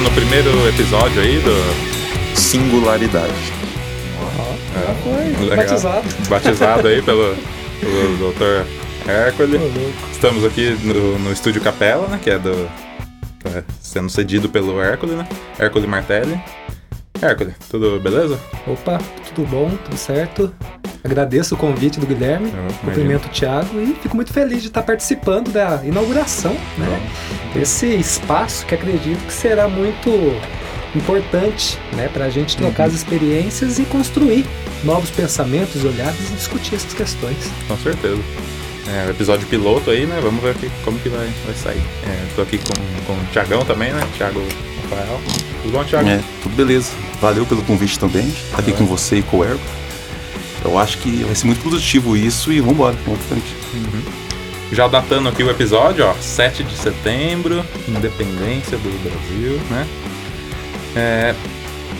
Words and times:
no 0.00 0.10
primeiro 0.10 0.50
episódio 0.68 1.20
aí 1.20 1.38
do. 1.40 1.94
Singularidade. 2.38 3.32
Já 4.74 4.94
foi, 5.02 5.44
Legal. 5.44 5.56
batizado. 5.56 6.08
Batizado 6.28 6.88
aí 6.88 7.00
pelo, 7.00 7.36
pelo 7.80 8.32
Dr. 8.32 8.66
Hércules. 9.08 9.60
Estamos 10.10 10.44
aqui 10.44 10.70
no, 10.82 11.18
no 11.18 11.32
estúdio 11.32 11.60
Capela, 11.60 12.08
né? 12.08 12.18
Que 12.22 12.30
é 12.30 12.38
do. 12.38 12.68
tá 13.42 13.62
sendo 13.80 14.10
cedido 14.10 14.48
pelo 14.48 14.80
Hércules, 14.82 15.16
né? 15.16 15.28
Hércules 15.58 15.88
Martelli. 15.88 16.40
Hércules, 17.22 17.54
tudo 17.70 18.00
beleza? 18.00 18.38
Opa, 18.66 18.98
tudo 19.34 19.46
bom, 19.48 19.70
tudo 19.84 19.96
certo. 19.96 20.52
Agradeço 21.04 21.54
o 21.54 21.58
convite 21.58 22.00
do 22.00 22.06
Guilherme, 22.06 22.50
Eu 22.50 22.74
cumprimento 22.80 23.26
o 23.26 23.28
Thiago 23.28 23.78
e 23.78 23.94
fico 24.02 24.16
muito 24.16 24.32
feliz 24.32 24.62
de 24.62 24.68
estar 24.68 24.82
participando 24.82 25.52
da 25.52 25.82
inauguração, 25.84 26.56
né? 26.78 27.10
Esse 27.54 27.86
espaço 27.88 28.64
que 28.64 28.74
acredito 28.74 29.22
que 29.26 29.32
será 29.32 29.68
muito 29.68 30.10
importante, 30.96 31.78
né, 31.92 32.08
para 32.08 32.24
a 32.24 32.30
gente 32.30 32.56
trocar 32.56 32.84
as 32.84 32.94
experiências 32.94 33.78
e 33.78 33.84
construir 33.84 34.46
novos 34.82 35.10
pensamentos 35.10 35.82
e 35.82 35.86
olhares 35.86 36.30
e 36.30 36.34
discutir 36.34 36.76
essas 36.76 36.94
questões. 36.94 37.36
Com 37.68 37.76
certeza. 37.76 38.22
É, 38.88 39.06
o 39.06 39.10
episódio 39.10 39.46
piloto 39.46 39.90
aí, 39.90 40.06
né? 40.06 40.18
Vamos 40.22 40.42
ver 40.42 40.52
aqui 40.52 40.70
como 40.84 40.98
que 40.98 41.10
vai, 41.10 41.28
vai 41.44 41.54
sair. 41.54 41.82
É, 42.06 42.34
tô 42.34 42.40
aqui 42.40 42.56
com, 42.56 42.72
com 43.06 43.12
o 43.12 43.26
Thiagão 43.30 43.62
também, 43.66 43.92
né? 43.92 44.00
Thiago 44.16 44.40
Rafael. 44.82 45.20
Tudo 45.62 45.72
bom, 45.72 45.84
Thiago? 45.84 46.08
É, 46.08 46.20
tudo 46.42 46.56
beleza. 46.56 46.92
Valeu 47.20 47.44
pelo 47.44 47.62
convite 47.62 47.98
também. 47.98 48.30
Tá 48.52 48.58
aqui 48.58 48.72
com 48.72 48.86
você 48.86 49.16
e 49.16 49.22
com 49.22 49.38
o 49.38 49.44
Ergo. 49.44 49.83
Eu 50.64 50.78
acho 50.78 50.98
que 50.98 51.22
vai 51.24 51.34
ser 51.34 51.46
muito 51.46 51.60
produtivo 51.60 52.16
isso 52.16 52.50
e 52.50 52.60
vambora, 52.60 52.96
vamos 53.04 53.20
pra 53.26 53.36
frente. 53.36 53.54
Já 54.72 54.88
datando 54.88 55.28
aqui 55.28 55.42
o 55.42 55.50
episódio, 55.50 56.06
ó, 56.06 56.14
7 56.14 56.64
de 56.64 56.74
setembro, 56.74 57.64
independência 57.86 58.78
do 58.78 59.02
Brasil, 59.02 59.60
né? 59.70 59.86
É, 60.96 61.34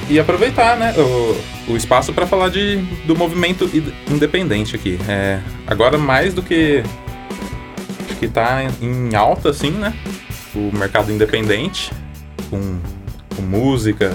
e 0.09 0.19
aproveitar, 0.19 0.77
né, 0.77 0.95
o, 0.97 1.73
o 1.73 1.77
espaço 1.77 2.13
para 2.13 2.27
falar 2.27 2.49
de, 2.49 2.77
do 3.07 3.15
movimento 3.15 3.69
independente 4.11 4.75
aqui. 4.75 4.99
É, 5.09 5.41
agora 5.67 5.99
mais 5.99 6.33
do 6.35 6.43
que 6.43 6.83
acho 8.05 8.17
que 8.17 8.29
tá 8.29 8.63
em 8.81 9.15
alta, 9.15 9.51
assim, 9.51 9.71
né? 9.71 9.95
O 10.55 10.71
mercado 10.77 11.13
independente, 11.13 11.93
com, 12.49 12.79
com 13.37 13.43
música, 13.43 14.11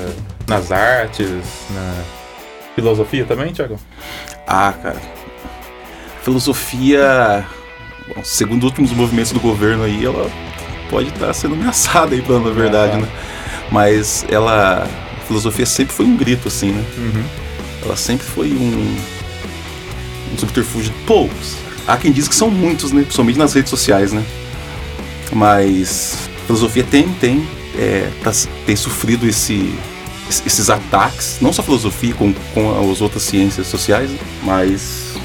nas 0.47 0.72
artes, 0.72 1.30
na 1.72 2.03
filosofia 2.75 3.25
também, 3.25 3.52
Thiago? 3.53 3.80
Ah, 4.52 4.73
cara. 4.73 5.00
Filosofia, 6.23 7.45
bom, 8.08 8.23
segundo 8.23 8.59
os 8.64 8.69
últimos 8.69 8.91
movimentos 8.91 9.31
do 9.31 9.39
governo 9.39 9.83
aí, 9.83 10.03
ela 10.06 10.30
pode 10.89 11.09
estar 11.09 11.31
sendo 11.33 11.53
ameaçada 11.53 12.16
aí, 12.16 12.23
na 12.28 12.52
verdade, 12.52 12.94
Ah, 12.95 12.97
né? 13.02 13.08
Mas 13.72 14.25
ela. 14.30 14.88
A 15.17 15.22
filosofia 15.31 15.66
sempre 15.67 15.94
foi 15.94 16.06
um 16.08 16.17
grito, 16.17 16.47
assim, 16.47 16.72
né? 16.72 16.83
Uhum. 16.97 17.23
Ela 17.86 17.95
sempre 17.95 18.25
foi 18.25 18.47
um. 18.52 18.97
um 20.33 20.38
subterfúgio 20.38 20.91
de 20.91 21.00
poucos. 21.06 21.56
Há 21.88 21.95
quem 21.97 22.11
diz 22.11 22.28
que 22.28 22.34
são 22.36 22.50
muitos, 22.50 22.91
né? 22.91 23.02
Principalmente 23.03 23.38
nas 23.38 23.53
redes 23.53 23.69
sociais, 23.69 24.11
né? 24.11 24.23
Mas 25.31 26.28
a 26.44 26.45
filosofia 26.47 26.84
tem, 26.84 27.08
tem, 27.13 27.47
é, 27.78 28.09
tá- 28.23 28.31
tem 28.66 28.75
sofrido 28.75 29.28
esse, 29.28 29.53
es- 29.53 29.73
esses 30.30 30.69
ataques, 30.69 31.39
não 31.41 31.52
só 31.52 31.61
a 31.61 31.66
filosofia, 31.66 32.13
com, 32.13 32.33
com 32.53 32.91
as 32.91 33.02
outras 33.02 33.23
ciências 33.23 33.67
sociais, 33.67 34.11
mas 34.44 35.16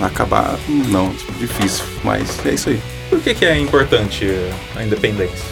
acabar, 0.00 0.58
não, 0.68 1.12
difícil. 1.38 1.84
Mas 2.02 2.44
é 2.44 2.54
isso 2.54 2.68
aí. 2.68 2.80
Por 3.08 3.20
que, 3.20 3.34
que 3.34 3.44
é 3.44 3.58
importante 3.58 4.26
a 4.76 4.82
independência? 4.82 5.46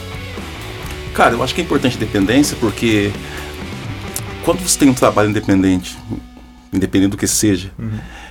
Cara, 1.15 1.35
eu 1.35 1.43
acho 1.43 1.55
que 1.55 1.61
é 1.61 1.65
importante 1.65 1.95
a 1.95 1.97
independência 1.97 2.57
porque 2.61 3.11
quando 4.45 4.61
você 4.61 4.79
tem 4.79 4.89
um 4.89 4.95
trabalho 4.95 5.31
independente, 5.31 5.97
independente 6.73 7.11
do 7.11 7.17
que 7.17 7.27
seja, 7.27 7.73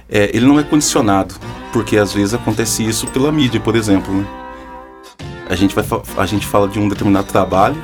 é, 0.09 0.29
ele 0.33 0.45
não 0.45 0.59
é 0.59 0.63
condicionado, 0.63 1.35
porque 1.73 1.97
às 1.97 2.13
vezes 2.13 2.33
acontece 2.33 2.85
isso 2.85 3.07
pela 3.07 3.31
mídia, 3.31 3.59
por 3.59 3.75
exemplo. 3.75 4.13
Né? 4.13 4.25
A, 5.49 5.55
gente 5.55 5.73
vai, 5.73 5.83
a 6.17 6.25
gente 6.25 6.45
fala 6.45 6.67
de 6.67 6.79
um 6.79 6.87
determinado 6.87 7.27
trabalho 7.27 7.81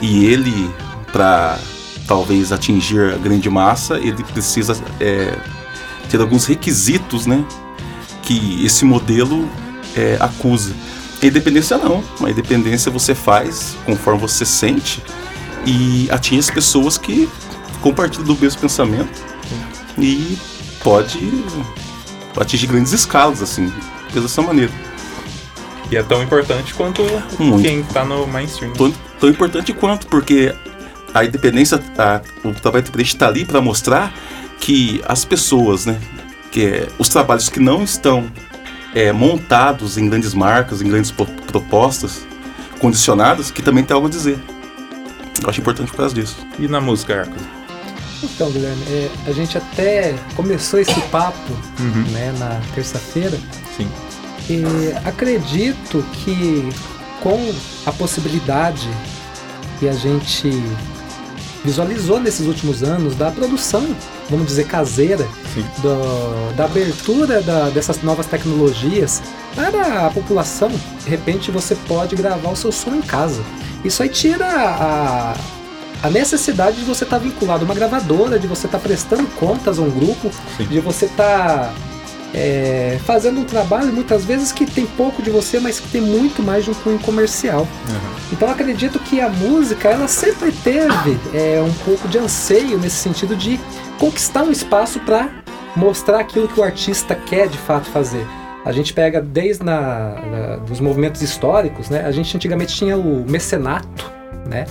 e 0.00 0.26
ele, 0.26 0.70
para 1.12 1.58
talvez 2.06 2.52
atingir 2.52 3.14
a 3.14 3.16
grande 3.16 3.50
massa, 3.50 3.98
ele 3.98 4.22
precisa 4.24 4.76
é, 5.00 5.36
ter 6.08 6.20
alguns 6.20 6.46
requisitos 6.46 7.26
né, 7.26 7.44
que 8.22 8.64
esse 8.64 8.84
modelo 8.84 9.48
é, 9.96 10.16
acusa. 10.20 10.74
A 11.22 11.26
independência 11.26 11.78
não. 11.78 12.04
A 12.22 12.30
independência 12.30 12.90
você 12.90 13.14
faz 13.14 13.76
conforme 13.84 14.20
você 14.20 14.44
sente 14.44 15.02
e 15.64 16.08
atinge 16.10 16.40
as 16.40 16.50
pessoas 16.50 16.98
que 16.98 17.28
compartilham 17.80 18.26
do 18.26 18.36
mesmo 18.36 18.60
pensamento 18.60 19.24
e 19.98 20.38
pode 20.82 21.18
atingir 22.36 22.66
grandes 22.66 22.92
escalas, 22.92 23.42
assim, 23.42 23.72
dessa 24.12 24.42
maneira. 24.42 24.72
E 25.90 25.96
é 25.96 26.02
tão 26.02 26.22
importante 26.22 26.74
quanto 26.74 27.02
Muito. 27.38 27.62
quem 27.62 27.82
tá 27.84 28.04
no 28.04 28.26
mainstream. 28.26 28.72
Tão, 28.72 28.92
tão 29.20 29.28
importante 29.28 29.72
quanto, 29.72 30.06
porque 30.06 30.54
a 31.20 31.24
independência, 31.24 31.80
a- 31.98 32.20
o 32.44 32.52
trabalho 32.52 32.82
independente 32.82 33.14
está 33.14 33.26
ali 33.28 33.44
para 33.44 33.60
mostrar 33.60 34.12
que 34.60 35.00
as 35.06 35.24
pessoas, 35.24 35.86
né, 35.86 35.98
que 36.50 36.64
é, 36.64 36.88
os 36.98 37.08
trabalhos 37.08 37.48
que 37.48 37.60
não 37.60 37.82
estão 37.82 38.26
é, 38.94 39.12
montados 39.12 39.98
em 39.98 40.08
grandes 40.08 40.32
marcas, 40.32 40.80
em 40.80 40.88
grandes 40.88 41.10
po- 41.10 41.26
propostas, 41.26 42.26
condicionadas, 42.78 43.50
que 43.50 43.60
também 43.62 43.84
tem 43.84 43.94
algo 43.94 44.06
a 44.06 44.10
dizer. 44.10 44.38
Eu 45.42 45.50
acho 45.50 45.60
importante 45.60 45.90
por 45.90 45.98
causa 45.98 46.14
disso. 46.14 46.36
E 46.58 46.66
na 46.66 46.80
música, 46.80 47.12
Hércules? 47.12 47.42
Então, 48.22 48.50
Guilherme, 48.50 48.82
é, 48.88 49.10
a 49.26 49.32
gente 49.32 49.58
até 49.58 50.14
começou 50.34 50.80
esse 50.80 50.98
papo 51.10 51.52
Uhum. 51.78 52.04
né, 52.12 52.34
na 52.38 52.58
terça-feira 52.74 53.38
Sim. 53.76 53.86
e 54.48 54.64
acredito 55.06 56.02
que 56.14 56.66
com 57.22 57.52
a 57.84 57.92
possibilidade 57.92 58.88
que 59.78 59.86
a 59.88 59.92
gente 59.92 60.50
visualizou 61.66 62.20
nesses 62.20 62.46
últimos 62.46 62.82
anos 62.84 63.16
da 63.16 63.30
produção, 63.30 63.84
vamos 64.30 64.46
dizer, 64.46 64.66
caseira, 64.66 65.26
do- 65.82 66.54
da 66.56 66.64
abertura 66.64 67.42
da- 67.42 67.68
dessas 67.70 68.00
novas 68.02 68.26
tecnologias 68.26 69.20
para 69.54 70.06
a 70.06 70.10
população, 70.10 70.70
de 70.70 71.10
repente 71.10 71.50
você 71.50 71.74
pode 71.88 72.14
gravar 72.14 72.50
o 72.50 72.56
seu 72.56 72.70
som 72.70 72.94
em 72.94 73.02
casa. 73.02 73.42
Isso 73.84 74.00
aí 74.02 74.08
tira 74.08 74.46
a, 74.46 75.34
a 76.04 76.10
necessidade 76.10 76.76
de 76.76 76.84
você 76.84 77.02
estar 77.04 77.18
vinculado 77.18 77.64
a 77.64 77.66
uma 77.66 77.74
gravadora, 77.74 78.38
de 78.38 78.46
você 78.46 78.66
estar 78.66 78.78
prestando 78.78 79.26
contas 79.38 79.78
a 79.78 79.82
um 79.82 79.90
grupo, 79.90 80.30
Sim. 80.56 80.66
de 80.66 80.78
você 80.80 81.06
estar 81.06 81.74
é, 82.34 82.98
fazendo 83.04 83.40
um 83.40 83.44
trabalho 83.44 83.92
muitas 83.92 84.24
vezes 84.24 84.52
que 84.52 84.66
tem 84.66 84.84
pouco 84.86 85.22
de 85.22 85.30
você, 85.30 85.58
mas 85.58 85.80
que 85.80 85.88
tem 85.88 86.00
muito 86.00 86.42
mais 86.42 86.64
de 86.64 86.70
um 86.70 86.74
cunho 86.74 86.98
comercial. 86.98 87.60
Uhum. 87.60 88.16
Então 88.32 88.50
acredito 88.50 88.98
que 88.98 89.20
a 89.20 89.28
música 89.28 89.88
ela 89.88 90.08
sempre 90.08 90.52
teve 90.52 91.18
é, 91.32 91.62
um 91.62 91.72
pouco 91.84 92.08
de 92.08 92.18
anseio 92.18 92.78
nesse 92.78 92.96
sentido 92.96 93.34
de 93.36 93.58
conquistar 93.98 94.42
um 94.42 94.50
espaço 94.50 95.00
para 95.00 95.28
mostrar 95.74 96.20
aquilo 96.20 96.48
que 96.48 96.58
o 96.58 96.62
artista 96.62 97.14
quer 97.14 97.48
de 97.48 97.58
fato 97.58 97.86
fazer. 97.90 98.26
A 98.64 98.72
gente 98.72 98.92
pega 98.92 99.20
desde 99.20 99.62
na, 99.64 100.14
na- 100.26 100.56
dos 100.56 100.80
movimentos 100.80 101.22
históricos, 101.22 101.88
né? 101.88 102.02
A 102.04 102.10
gente 102.10 102.36
antigamente 102.36 102.74
tinha 102.74 102.96
o 102.98 103.24
mecenato, 103.28 104.10
né? 104.44 104.66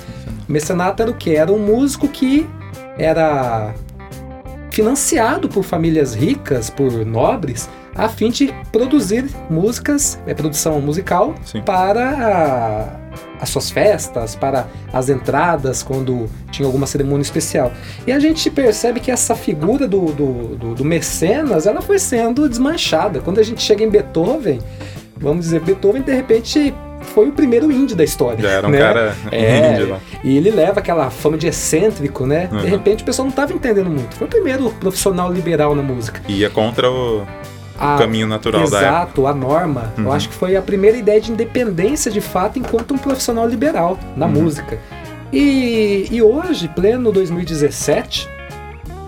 O 0.47 0.51
mecenato 0.51 1.01
era 1.01 1.09
o 1.09 1.13
que? 1.13 1.33
Era 1.35 1.51
um 1.51 1.59
músico 1.59 2.07
que 2.07 2.45
era 2.97 3.73
financiado 4.75 5.47
por 5.47 5.63
famílias 5.63 6.13
ricas, 6.13 6.69
por 6.69 6.91
nobres, 7.06 7.69
a 7.96 8.09
fim 8.09 8.30
de 8.30 8.53
produzir 8.74 9.24
músicas, 9.50 10.19
é, 10.27 10.33
produção 10.33 10.81
musical 10.81 11.33
Sim. 11.45 11.62
para 11.62 13.00
as 13.39 13.48
suas 13.48 13.72
festas, 13.72 14.36
para 14.36 14.68
as 14.92 15.07
entradas, 15.07 15.81
quando 15.81 16.27
tinha 16.51 16.66
alguma 16.68 16.86
cerimônia 16.88 17.22
especial. 17.22 17.72
E 18.06 18.12
a 18.12 18.19
gente 18.19 18.51
percebe 18.51 19.00
que 19.00 19.10
essa 19.10 19.33
figura 19.33 19.88
do, 19.88 20.07
do, 20.07 20.56
do- 20.57 20.75
do 20.75 20.83
mecenas, 20.83 21.66
ela 21.66 21.81
foi 21.81 21.98
sendo 21.98 22.50
desmanchada. 22.50 23.21
Quando 23.21 23.39
a 23.39 23.44
gente 23.44 23.62
chega 23.62 23.81
em 23.81 23.89
Beethoven, 23.89 24.60
vamos 25.16 25.45
dizer, 25.45 25.62
Beethoven 25.62 26.01
de 26.01 26.13
repente 26.13 26.74
foi 27.06 27.30
o 27.30 27.31
primeiro 27.31 27.72
índio 27.72 27.96
da 27.96 28.04
história. 28.04 28.42
Já 28.42 28.50
era 28.50 28.68
um 28.68 28.72
né? 28.72 28.78
cara 28.80 29.16
É. 29.31 29.72
índio 29.72 29.90
lá. 29.92 30.00
E 30.24 30.36
ele 30.38 30.52
leva 30.52 30.80
aquela 30.80 31.10
fama 31.10 31.38
de 31.38 31.48
excêntrico, 31.48 32.25
né? 32.25 32.50
Uhum. 32.52 32.60
De 32.60 32.68
repente 32.68 33.04
o 33.04 33.06
pessoal 33.06 33.25
não 33.25 33.30
estava 33.31 33.54
entendendo 33.54 33.90
muito. 33.90 34.16
Foi 34.16 34.28
o 34.28 34.30
primeiro 34.30 34.69
profissional 34.72 35.31
liberal 35.31 35.74
na 35.75 35.81
música. 35.84 36.22
Ia 36.28 36.50
contra 36.50 36.92
o 36.92 37.25
A- 37.80 37.98
caminho 37.98 38.28
natural 38.28 38.62
da 38.69 38.78
época. 38.78 38.86
Exato, 38.86 39.28
a 39.28 39.34
norma. 39.34 39.94
Eu 39.98 40.06
Uhum. 40.06 40.12
acho 40.12 40.30
que 40.30 40.36
foi 40.36 40.56
a 40.56 40.62
primeira 40.62 40.98
ideia 40.98 41.22
de 41.22 41.31
independência 41.31 42.10
de 42.12 42.22
fato 42.22 42.57
enquanto 42.60 42.94
um 42.94 42.98
profissional 42.98 43.48
liberal 43.48 43.98
na 44.18 44.25
Uhum. 44.25 44.31
música. 44.34 44.80
E, 45.34 46.07
e 46.12 46.22
hoje, 46.22 46.68
pleno 46.69 47.12
2017, 47.12 48.30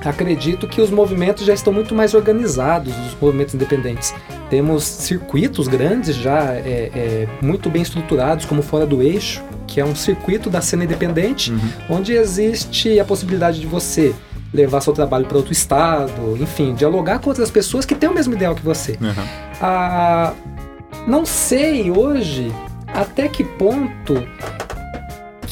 acredito 0.07 0.67
que 0.67 0.81
os 0.81 0.89
movimentos 0.89 1.45
já 1.45 1.53
estão 1.53 1.71
muito 1.71 1.93
mais 1.93 2.13
organizados, 2.13 2.93
os 3.07 3.19
movimentos 3.19 3.53
independentes. 3.53 4.13
Temos 4.49 4.83
circuitos 4.83 5.67
grandes 5.67 6.15
já 6.15 6.53
é, 6.53 6.91
é, 6.93 7.27
muito 7.41 7.69
bem 7.69 7.81
estruturados, 7.81 8.45
como 8.45 8.61
Fora 8.61 8.85
do 8.85 9.01
Eixo, 9.01 9.43
que 9.67 9.81
é 9.81 9.85
um 9.85 9.95
circuito 9.95 10.49
da 10.49 10.61
cena 10.61 10.85
independente, 10.85 11.51
uhum. 11.51 11.59
onde 11.89 12.13
existe 12.13 12.99
a 12.99 13.05
possibilidade 13.05 13.59
de 13.59 13.67
você 13.67 14.15
levar 14.53 14.81
seu 14.81 14.93
trabalho 14.93 15.25
para 15.25 15.37
outro 15.37 15.51
estado, 15.51 16.37
enfim, 16.39 16.73
dialogar 16.73 17.19
com 17.19 17.29
outras 17.29 17.51
pessoas 17.51 17.85
que 17.85 17.93
têm 17.93 18.09
o 18.09 18.13
mesmo 18.13 18.33
ideal 18.33 18.55
que 18.55 18.63
você. 18.63 18.97
Uhum. 19.01 19.23
Ah, 19.61 20.33
não 21.05 21.25
sei 21.25 21.91
hoje 21.91 22.51
até 22.87 23.27
que 23.27 23.43
ponto 23.43 24.25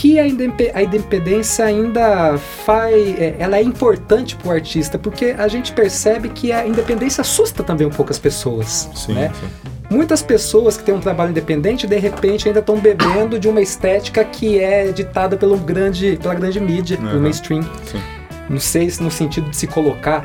que 0.05 0.19
a, 0.19 0.83
independência 0.83 1.65
ainda 1.65 2.37
faz, 2.37 2.93
é, 3.19 3.35
ela 3.39 3.57
é 3.57 3.63
importante 3.63 4.35
para 4.35 4.49
o 4.49 4.51
artista, 4.51 4.99
porque 4.99 5.33
a 5.35 5.47
gente 5.47 5.71
percebe 5.71 6.29
que 6.29 6.51
a 6.51 6.67
independência 6.67 7.21
assusta 7.21 7.63
também 7.63 7.87
um 7.87 7.89
pouco 7.89 8.11
as 8.11 8.19
pessoas, 8.19 8.87
sim, 8.93 9.13
né? 9.13 9.31
Sim. 9.39 9.71
Muitas 9.89 10.21
pessoas 10.21 10.77
que 10.77 10.83
têm 10.83 10.93
um 10.93 10.99
trabalho 10.99 11.31
independente, 11.31 11.87
de 11.87 11.97
repente, 11.97 12.47
ainda 12.47 12.59
estão 12.59 12.77
bebendo 12.77 13.39
de 13.39 13.49
uma 13.49 13.61
estética 13.61 14.23
que 14.23 14.59
é 14.59 14.91
ditada 14.91 15.37
pelo 15.37 15.57
grande, 15.57 16.19
pela 16.21 16.35
grande 16.35 16.59
mídia, 16.59 16.99
uhum. 16.99 17.07
pelo 17.07 17.21
mainstream. 17.21 17.63
Sim. 17.63 17.99
Não 18.47 18.59
sei 18.59 18.87
se 18.91 19.01
no 19.01 19.09
sentido 19.09 19.49
de 19.49 19.57
se 19.57 19.65
colocar. 19.65 20.23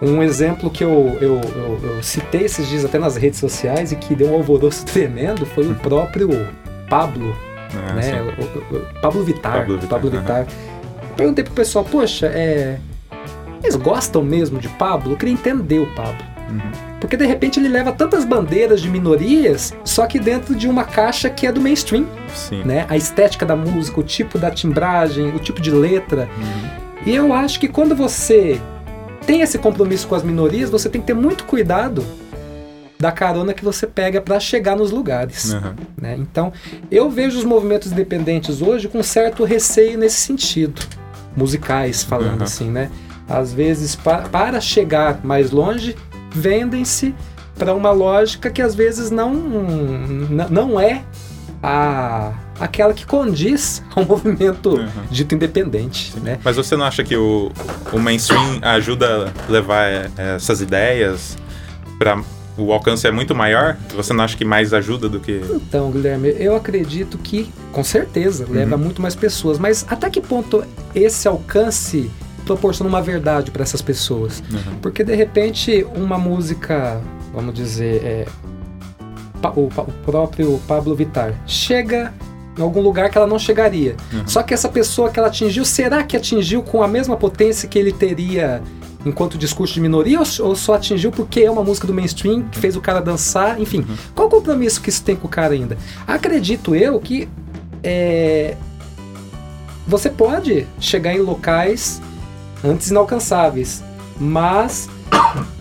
Um 0.00 0.22
exemplo 0.22 0.70
que 0.70 0.82
eu, 0.82 1.16
eu, 1.20 1.40
eu, 1.54 1.80
eu, 1.96 2.02
citei 2.02 2.42
esses 2.42 2.68
dias 2.68 2.84
até 2.84 2.98
nas 2.98 3.16
redes 3.16 3.38
sociais 3.38 3.92
e 3.92 3.96
que 3.96 4.14
deu 4.14 4.32
um 4.32 4.34
alvoroço 4.34 4.84
tremendo 4.92 5.46
foi 5.46 5.66
o 5.66 5.74
próprio 5.74 6.28
Pablo, 6.88 7.34
ah, 7.76 7.92
né? 7.94 8.22
O, 8.38 8.76
o, 8.76 9.00
Pablo 9.00 9.22
Vittar. 9.22 9.52
Pablo 9.52 9.78
Vittar. 9.78 9.88
Pablo 9.88 10.10
Vittar. 10.10 10.40
Uhum. 10.40 11.14
Perguntei 11.16 11.44
pro 11.44 11.54
pessoal, 11.54 11.84
poxa, 11.84 12.26
é, 12.26 12.78
eles 13.62 13.76
gostam 13.76 14.22
mesmo 14.22 14.58
de 14.58 14.68
Pablo? 14.68 15.12
Eu 15.12 15.16
queria 15.16 15.34
entender 15.34 15.78
o 15.78 15.86
Pablo. 15.94 16.34
Uhum. 16.50 16.94
Porque 17.00 17.16
de 17.16 17.26
repente 17.26 17.58
ele 17.58 17.68
leva 17.68 17.92
tantas 17.92 18.24
bandeiras 18.24 18.80
de 18.80 18.88
minorias, 18.88 19.74
só 19.84 20.06
que 20.06 20.18
dentro 20.18 20.54
de 20.54 20.68
uma 20.68 20.84
caixa 20.84 21.28
que 21.28 21.46
é 21.46 21.52
do 21.52 21.60
mainstream. 21.60 22.06
Sim. 22.34 22.62
Né? 22.64 22.86
A 22.88 22.96
estética 22.96 23.44
da 23.44 23.56
música, 23.56 24.00
o 24.00 24.02
tipo 24.02 24.38
da 24.38 24.50
timbragem, 24.50 25.28
o 25.28 25.38
tipo 25.38 25.60
de 25.60 25.70
letra. 25.70 26.28
Uhum. 26.36 26.84
E 27.06 27.14
eu 27.14 27.32
acho 27.32 27.60
que 27.60 27.68
quando 27.68 27.94
você 27.94 28.60
tem 29.26 29.40
esse 29.40 29.58
compromisso 29.58 30.06
com 30.06 30.14
as 30.14 30.22
minorias, 30.22 30.70
você 30.70 30.88
tem 30.88 31.00
que 31.00 31.06
ter 31.06 31.14
muito 31.14 31.44
cuidado 31.44 32.04
da 32.98 33.10
carona 33.12 33.52
que 33.52 33.64
você 33.64 33.86
pega 33.86 34.20
para 34.20 34.38
chegar 34.40 34.76
nos 34.76 34.90
lugares. 34.90 35.52
Uhum. 35.52 35.74
Né? 36.00 36.16
Então, 36.18 36.52
eu 36.90 37.10
vejo 37.10 37.38
os 37.38 37.44
movimentos 37.44 37.92
independentes 37.92 38.62
hoje 38.62 38.88
com 38.88 39.02
certo 39.02 39.44
receio 39.44 39.98
nesse 39.98 40.20
sentido, 40.20 40.80
musicais 41.36 42.02
falando 42.02 42.38
uhum. 42.38 42.44
assim, 42.44 42.70
né? 42.70 42.90
Às 43.28 43.52
vezes, 43.52 43.96
pa 43.96 44.18
para 44.18 44.60
chegar 44.60 45.20
mais 45.24 45.50
longe, 45.50 45.96
vendem-se 46.30 47.14
para 47.58 47.74
uma 47.74 47.90
lógica 47.90 48.50
que 48.50 48.60
às 48.60 48.74
vezes 48.74 49.10
não, 49.10 49.32
não 50.50 50.78
é 50.78 51.04
a, 51.62 52.32
aquela 52.60 52.92
que 52.92 53.06
condiz 53.06 53.82
ao 53.96 54.04
movimento 54.04 54.76
uhum. 54.76 54.88
dito 55.10 55.34
independente. 55.34 56.12
Né? 56.20 56.38
Mas 56.44 56.56
você 56.56 56.76
não 56.76 56.84
acha 56.84 57.02
que 57.02 57.16
o, 57.16 57.50
o 57.92 57.98
mainstream 57.98 58.58
ajuda 58.60 59.32
a 59.48 59.50
levar 59.50 59.86
é, 59.86 60.10
essas 60.36 60.60
ideias 60.60 61.38
para 61.98 62.22
o 62.56 62.72
alcance 62.72 63.06
é 63.06 63.10
muito 63.10 63.34
maior? 63.34 63.76
Você 63.94 64.12
não 64.12 64.24
acha 64.24 64.36
que 64.36 64.44
mais 64.44 64.72
ajuda 64.72 65.08
do 65.08 65.18
que. 65.18 65.40
Então, 65.50 65.90
Guilherme, 65.90 66.34
eu 66.38 66.54
acredito 66.54 67.18
que, 67.18 67.50
com 67.72 67.82
certeza, 67.82 68.46
leva 68.48 68.76
uhum. 68.76 68.82
muito 68.82 69.02
mais 69.02 69.14
pessoas. 69.14 69.58
Mas 69.58 69.84
até 69.88 70.08
que 70.08 70.20
ponto 70.20 70.64
esse 70.94 71.26
alcance 71.26 72.10
proporciona 72.46 72.88
uma 72.88 73.02
verdade 73.02 73.50
para 73.50 73.62
essas 73.62 73.82
pessoas? 73.82 74.42
Uhum. 74.50 74.78
Porque, 74.80 75.02
de 75.02 75.14
repente, 75.14 75.84
uma 75.96 76.16
música, 76.16 77.00
vamos 77.32 77.54
dizer, 77.54 78.02
é, 78.04 78.26
o, 79.56 79.66
o 79.66 79.92
próprio 80.04 80.60
Pablo 80.66 80.94
Vittar 80.94 81.34
chega 81.46 82.12
em 82.56 82.62
algum 82.62 82.80
lugar 82.80 83.10
que 83.10 83.18
ela 83.18 83.26
não 83.26 83.38
chegaria. 83.38 83.96
Uhum. 84.12 84.26
Só 84.26 84.42
que 84.42 84.54
essa 84.54 84.68
pessoa 84.68 85.10
que 85.10 85.18
ela 85.18 85.28
atingiu, 85.28 85.64
será 85.64 86.04
que 86.04 86.16
atingiu 86.16 86.62
com 86.62 86.82
a 86.82 86.88
mesma 86.88 87.16
potência 87.16 87.68
que 87.68 87.78
ele 87.78 87.92
teria 87.92 88.62
enquanto 89.04 89.36
discurso 89.36 89.74
de 89.74 89.80
minoria 89.80 90.18
ou, 90.18 90.56
só 90.56 90.74
atingiu 90.74 91.10
porque 91.10 91.40
é 91.40 91.50
uma 91.50 91.62
música 91.62 91.86
do 91.86 91.94
mainstream 91.94 92.42
que 92.44 92.58
fez 92.58 92.76
o 92.76 92.80
cara 92.80 93.00
dançar? 93.00 93.60
Enfim, 93.60 93.80
uhum. 93.80 93.96
qual 94.14 94.28
o 94.28 94.30
compromisso 94.30 94.80
que 94.80 94.88
isso 94.88 95.02
tem 95.02 95.16
com 95.16 95.26
o 95.26 95.30
cara 95.30 95.54
ainda? 95.54 95.76
Acredito 96.06 96.74
eu 96.74 96.98
que 96.98 97.28
é, 97.82 98.56
você 99.86 100.08
pode 100.08 100.66
chegar 100.80 101.14
em 101.14 101.20
locais 101.20 102.00
antes 102.64 102.90
inalcançáveis, 102.90 103.82
mas 104.18 104.88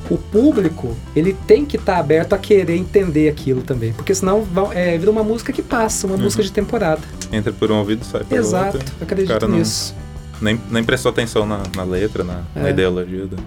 o 0.10 0.18
público 0.18 0.96
ele 1.16 1.34
tem 1.48 1.66
que 1.66 1.78
estar 1.78 1.94
tá 1.94 2.00
aberto 2.00 2.34
a 2.34 2.38
querer 2.38 2.76
entender 2.78 3.30
aquilo 3.30 3.62
também, 3.62 3.94
porque 3.94 4.14
senão 4.14 4.48
é, 4.74 4.98
vira 4.98 5.12
uma 5.12 5.24
música 5.24 5.52
que 5.52 5.62
passa, 5.62 6.08
uma 6.08 6.16
uhum. 6.16 6.24
música 6.24 6.44
de 6.44 6.52
temporada. 6.52 7.02
Entra 7.32 7.52
por 7.52 7.72
um 7.72 7.78
ouvido, 7.78 8.06
sai 8.06 8.24
Exato, 8.32 8.78
outro. 8.78 8.94
acredito 9.02 9.48
nisso. 9.48 9.96
Nem, 10.44 10.60
nem 10.70 10.84
prestou 10.84 11.10
atenção 11.10 11.46
na, 11.46 11.64
na 11.76 11.84
letra, 11.84 12.24
na, 12.24 12.44
é. 12.56 12.64
na, 12.64 12.70
ideologia 12.70 13.26
do, 13.26 13.38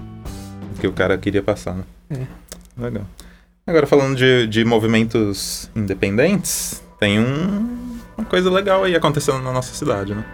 que 0.80 0.86
o 0.86 0.92
cara 0.92 1.18
queria 1.18 1.42
passar, 1.42 1.74
né? 1.74 1.84
É. 2.10 2.26
Legal. 2.82 3.04
Agora, 3.66 3.86
falando 3.86 4.16
de, 4.16 4.46
de 4.46 4.64
movimentos 4.64 5.70
independentes, 5.76 6.82
tem 6.98 7.20
um, 7.20 7.98
uma 8.16 8.26
coisa 8.26 8.50
legal 8.50 8.84
aí 8.84 8.96
acontecendo 8.96 9.40
na 9.42 9.52
nossa 9.52 9.74
cidade, 9.74 10.14
né? 10.14 10.24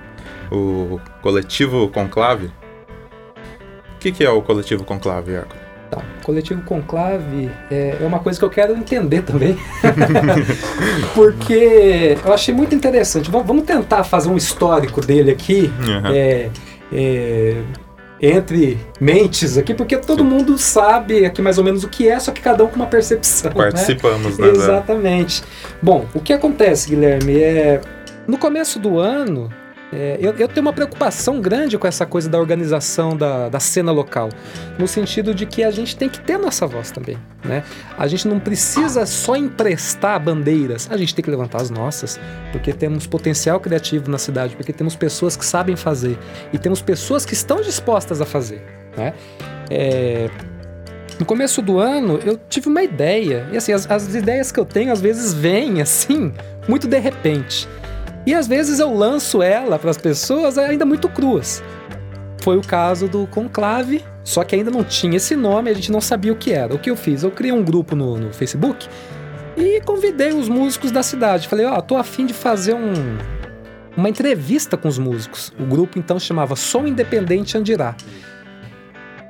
O 0.53 1.01
coletivo 1.21 1.89
Conclave. 1.89 2.47
O 2.47 3.99
que, 3.99 4.13
que 4.13 4.25
é 4.25 4.31
o 4.31 4.43
coletivo 4.43 4.85
Conclave, 4.85 5.33
Iaco? 5.33 5.57
Tá. 5.93 6.01
Coletivo 6.25 6.63
Conclave 6.63 7.51
é, 7.71 7.99
é 8.01 8.07
uma 8.07 8.19
coisa 8.19 8.39
que 8.39 8.45
eu 8.47 8.49
quero 8.49 8.75
entender 8.75 9.21
também. 9.21 9.59
Porque 11.15 12.17
eu 12.25 12.33
achei 12.33 12.55
muito 12.55 12.75
interessante. 12.75 13.31
Vamos 13.31 13.65
tentar 13.65 14.03
fazer 14.03 14.31
um 14.31 14.37
histórico 14.39 15.03
dele 15.03 15.31
aqui. 15.31 15.71
Uhum. 15.87 16.07
É, 16.07 16.49
é, 16.91 17.57
entre 18.23 18.79
mentes 19.01 19.59
aqui, 19.59 19.75
porque 19.75 19.97
todo 19.97 20.23
Sim. 20.23 20.29
mundo 20.29 20.57
sabe 20.57 21.27
aqui 21.27 21.43
mais 21.43 21.59
ou 21.59 21.65
menos 21.65 21.83
o 21.83 21.89
que 21.89 22.09
é, 22.09 22.21
só 22.21 22.31
que 22.31 22.41
cada 22.41 22.63
um 22.63 22.69
com 22.69 22.77
uma 22.77 22.87
percepção. 22.87 23.51
Né? 23.51 23.57
Participamos, 23.57 24.39
né? 24.39 24.47
né 24.47 24.53
Exatamente. 24.53 25.43
Bom, 25.83 26.07
o 26.15 26.21
que 26.21 26.33
acontece, 26.33 26.89
Guilherme, 26.89 27.43
é. 27.43 27.81
No 28.25 28.39
começo 28.39 28.79
do 28.79 29.01
ano, 29.01 29.51
é, 29.93 30.17
eu, 30.19 30.33
eu, 30.39 30.49
tenho 30.49 30.63
uma 30.63 30.73
preocupação 30.73 31.39
grande 31.39 31.77
com 31.77 31.87
essa 31.87 32.07
coisa 32.07 32.29
da 32.29 32.39
organização 32.39 33.15
da, 33.15 33.51
da 33.51 33.61
cena 33.61 33.93
local, 33.93 34.31
no 34.79 34.89
sentido 34.89 35.35
de 35.35 35.45
que 35.45 35.63
a 35.63 35.71
gente 35.71 35.95
tem 35.95 36.09
que 36.09 36.19
ter 36.19 36.39
nossa 36.39 36.67
voz 36.67 36.91
também. 36.91 37.19
Né? 37.45 37.63
A 37.99 38.07
gente 38.07 38.27
não 38.27 38.41
precisa 38.41 39.05
só 39.05 39.37
emprestar 39.37 40.19
bandeiras, 40.19 40.89
a 40.91 40.97
gente 40.97 41.15
tem 41.15 41.23
que 41.23 41.31
levantar 41.31 41.61
as 41.61 41.69
nossas, 41.69 42.19
porque 42.51 42.73
temos 42.73 43.07
potencial 43.07 43.61
criativo 43.61 44.11
na 44.11 44.17
cidade, 44.17 44.57
porque 44.57 44.73
temos 44.73 44.97
pessoas 44.97 45.37
que 45.37 45.45
sabem 45.45 45.77
fazer 45.77 46.19
e 46.53 46.59
temos 46.59 46.81
pessoas 46.81 47.27
que 47.27 47.35
estão 47.35 47.61
dispostas 47.61 48.23
a 48.23 48.25
fazer. 48.25 48.65
Né? 48.97 49.13
É, 49.71 50.31
no 51.19 51.27
começo 51.27 51.61
do 51.61 51.79
ano 51.79 52.19
eu 52.25 52.41
tive 52.49 52.69
uma 52.69 52.83
ideia, 52.83 53.47
e 53.53 53.59
assim, 53.59 53.73
as, 53.73 53.91
as 53.91 54.15
ideias 54.15 54.51
que 54.51 54.59
eu 54.59 54.65
tenho 54.65 54.91
às 54.91 55.03
vezes 55.03 55.35
vêm 55.35 55.83
assim, 55.83 56.33
muito 56.67 56.89
de 56.89 56.99
repente. 56.99 57.69
E 58.27 58.35
às 58.35 58.47
vezes 58.47 58.79
eu 58.79 58.95
lanço 58.95 59.43
ela 59.43 59.79
para 59.79 59.91
as 59.91 59.99
pessoas 59.99 60.57
ainda 60.57 60.85
muito 60.85 61.09
cruas. 61.09 61.63
Foi 62.41 62.57
o 62.57 62.63
caso 62.63 63.09
do 63.09 63.27
Conclave, 63.27 64.05
só 64.25 64.45
que 64.45 64.55
ainda 64.55 64.71
não 64.71 64.85
tinha 64.85 65.17
esse 65.17 65.35
nome, 65.35 65.71
a 65.71 65.75
gente 65.75 65.91
não 65.91 66.01
sabia 66.01 66.33
o 66.33 66.37
que 66.37 66.53
era. 66.53 66.75
O 66.75 66.79
que 66.79 66.91
eu 66.91 66.97
fiz? 66.97 67.23
Eu 67.23 67.31
criei 67.31 67.53
um 67.53 67.63
grupo 67.63 67.97
no, 67.97 68.17
no 68.17 68.33
Facebook 68.33 68.89
e 69.57 69.81
convidei 69.81 70.33
os 70.33 70.49
músicos 70.49 70.91
da 70.91 71.03
cidade. 71.03 71.49
Falei, 71.49 71.67
ó, 71.67 71.77
oh, 71.77 71.83
tô 71.83 71.97
afim 71.97 72.27
de 72.27 72.33
fazer 72.33 72.75
um, 72.75 72.93
uma 73.97 74.09
entrevista 74.09 74.77
com 74.77 74.89
os 74.89 74.99
músicos. 74.99 75.53
O 75.59 75.65
grupo 75.65 75.99
então 75.99 76.19
chamava 76.19 76.57
Som 76.57 76.87
Independente 76.87 77.57
Andirá. 77.59 77.97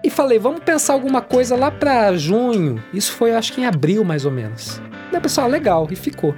E 0.04 0.10
falei, 0.10 0.38
vamos 0.38 0.60
pensar 0.60 0.94
alguma 0.94 1.20
coisa 1.20 1.54
lá 1.56 1.70
para 1.70 2.16
junho. 2.16 2.82
Isso 2.92 3.12
foi, 3.12 3.34
acho 3.34 3.52
que 3.52 3.60
em 3.60 3.66
abril 3.66 4.04
mais 4.04 4.24
ou 4.24 4.32
menos. 4.32 4.80
Daí 5.10 5.20
pessoal, 5.20 5.48
legal, 5.48 5.86
e 5.90 5.96
ficou. 5.96 6.34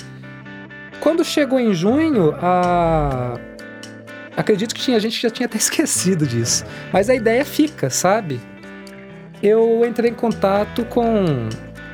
Quando 1.04 1.22
chegou 1.22 1.60
em 1.60 1.74
junho, 1.74 2.34
a... 2.40 3.38
acredito 4.34 4.74
que 4.74 4.80
tinha 4.80 4.98
gente 4.98 5.16
que 5.16 5.22
já 5.22 5.28
tinha 5.28 5.44
até 5.46 5.58
esquecido 5.60 6.26
disso. 6.26 6.64
Mas 6.90 7.10
a 7.10 7.14
ideia 7.14 7.44
fica, 7.44 7.90
sabe? 7.90 8.40
Eu 9.42 9.84
entrei 9.86 10.10
em 10.10 10.14
contato 10.14 10.82
com 10.86 11.46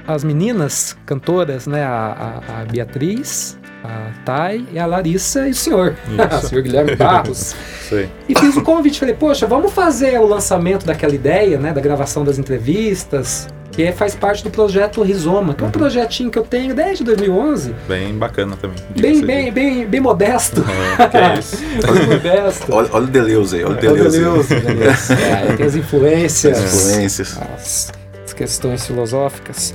as 0.06 0.22
meninas 0.22 0.96
cantoras, 1.04 1.66
né? 1.66 1.82
A, 1.82 2.40
a, 2.48 2.60
a 2.60 2.64
Beatriz, 2.66 3.58
a 3.82 4.12
Thay 4.24 4.68
e 4.70 4.78
a 4.78 4.86
Larissa 4.86 5.48
e 5.48 5.50
o 5.50 5.54
senhor, 5.56 5.96
o 6.06 6.46
senhor 6.46 6.62
Guilherme 6.62 6.94
Barros. 6.94 7.56
e 8.28 8.38
fiz 8.38 8.56
o 8.56 8.62
convite, 8.62 9.00
falei, 9.00 9.16
poxa, 9.16 9.44
vamos 9.44 9.72
fazer 9.72 10.20
o 10.20 10.24
lançamento 10.24 10.86
daquela 10.86 11.16
ideia, 11.16 11.58
né? 11.58 11.72
Da 11.72 11.80
gravação 11.80 12.22
das 12.22 12.38
entrevistas. 12.38 13.48
Que 13.80 13.87
é, 13.87 13.92
faz 13.92 14.14
parte 14.14 14.44
do 14.44 14.50
projeto 14.50 15.02
Rizoma, 15.02 15.54
que 15.54 15.64
é 15.64 15.66
um 15.66 15.70
projetinho 15.70 16.30
que 16.30 16.38
eu 16.38 16.42
tenho 16.42 16.75
desde 16.75 17.02
2011. 17.02 17.75
Bem 17.88 18.14
bacana 18.18 18.54
também. 18.56 18.76
Bem, 18.94 19.25
bem, 19.25 19.50
bem, 19.50 19.87
bem 19.87 20.00
modesto. 20.00 20.62
É, 20.99 21.06
que 21.08 21.16
é 21.16 21.38
isso. 21.38 21.56
bem 21.56 22.06
modesto. 22.06 22.72
Olha, 22.75 22.88
olha 22.92 23.04
o 23.04 23.08
Deleuze 23.08 23.56
aí, 23.56 23.64
olha 23.64 23.75
o 23.75 23.78
o 23.78 23.80
Deleuze. 23.80 24.16
aí. 24.18 24.22
Deleuze, 24.22 24.54
Deleuze. 24.60 25.12
É, 25.50 25.56
tem 25.56 25.66
as 25.66 25.75
influências. 25.76 26.58
As 26.58 26.75
influências. 26.88 27.38
as, 27.54 27.92
as 28.25 28.32
questões 28.34 28.87
filosóficas. 28.87 29.75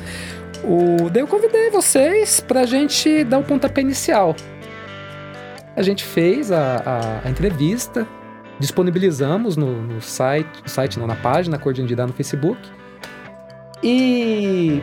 O, 0.63 1.09
daí 1.09 1.23
eu 1.23 1.27
convidei 1.27 1.71
vocês 1.71 2.39
para 2.39 2.61
a 2.61 2.65
gente 2.67 3.23
dar 3.23 3.39
o 3.39 3.43
pontapé 3.43 3.81
inicial. 3.81 4.35
A 5.75 5.81
gente 5.81 6.03
fez 6.03 6.51
a, 6.51 6.81
a- 6.85 7.27
a 7.27 7.29
entrevista, 7.31 8.05
disponibilizamos 8.59 9.57
no, 9.57 9.81
no 9.81 9.99
site, 10.01 10.47
site 10.67 10.99
não, 10.99 11.07
na 11.07 11.15
página 11.15 11.57
Coordinidade 11.57 12.09
no 12.09 12.13
Facebook. 12.15 12.59
E 13.83 14.81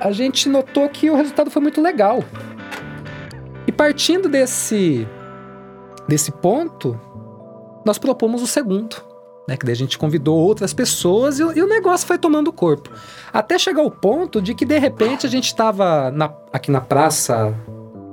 a 0.00 0.12
gente 0.12 0.48
notou 0.48 0.88
que 0.88 1.10
o 1.10 1.16
resultado 1.16 1.50
foi 1.50 1.62
muito 1.62 1.80
legal. 1.80 2.22
E 3.66 3.72
partindo 3.72 4.28
desse, 4.28 5.08
desse 6.06 6.30
ponto, 6.30 6.98
nós 7.84 7.98
propomos 7.98 8.42
o 8.42 8.46
segundo 8.46 9.14
né? 9.46 9.56
Que 9.56 9.64
daí 9.64 9.72
a 9.72 9.76
gente 9.76 9.98
convidou 9.98 10.36
outras 10.36 10.72
pessoas 10.72 11.38
e, 11.38 11.42
e 11.42 11.62
o 11.62 11.68
negócio 11.68 12.06
foi 12.06 12.18
tomando 12.18 12.52
corpo. 12.52 12.90
Até 13.32 13.58
chegar 13.58 13.82
ao 13.82 13.90
ponto 13.90 14.40
de 14.40 14.54
que, 14.54 14.64
de 14.64 14.78
repente, 14.78 15.26
a 15.26 15.30
gente 15.30 15.46
estava 15.46 16.12
aqui 16.52 16.70
na 16.70 16.80
Praça 16.80 17.54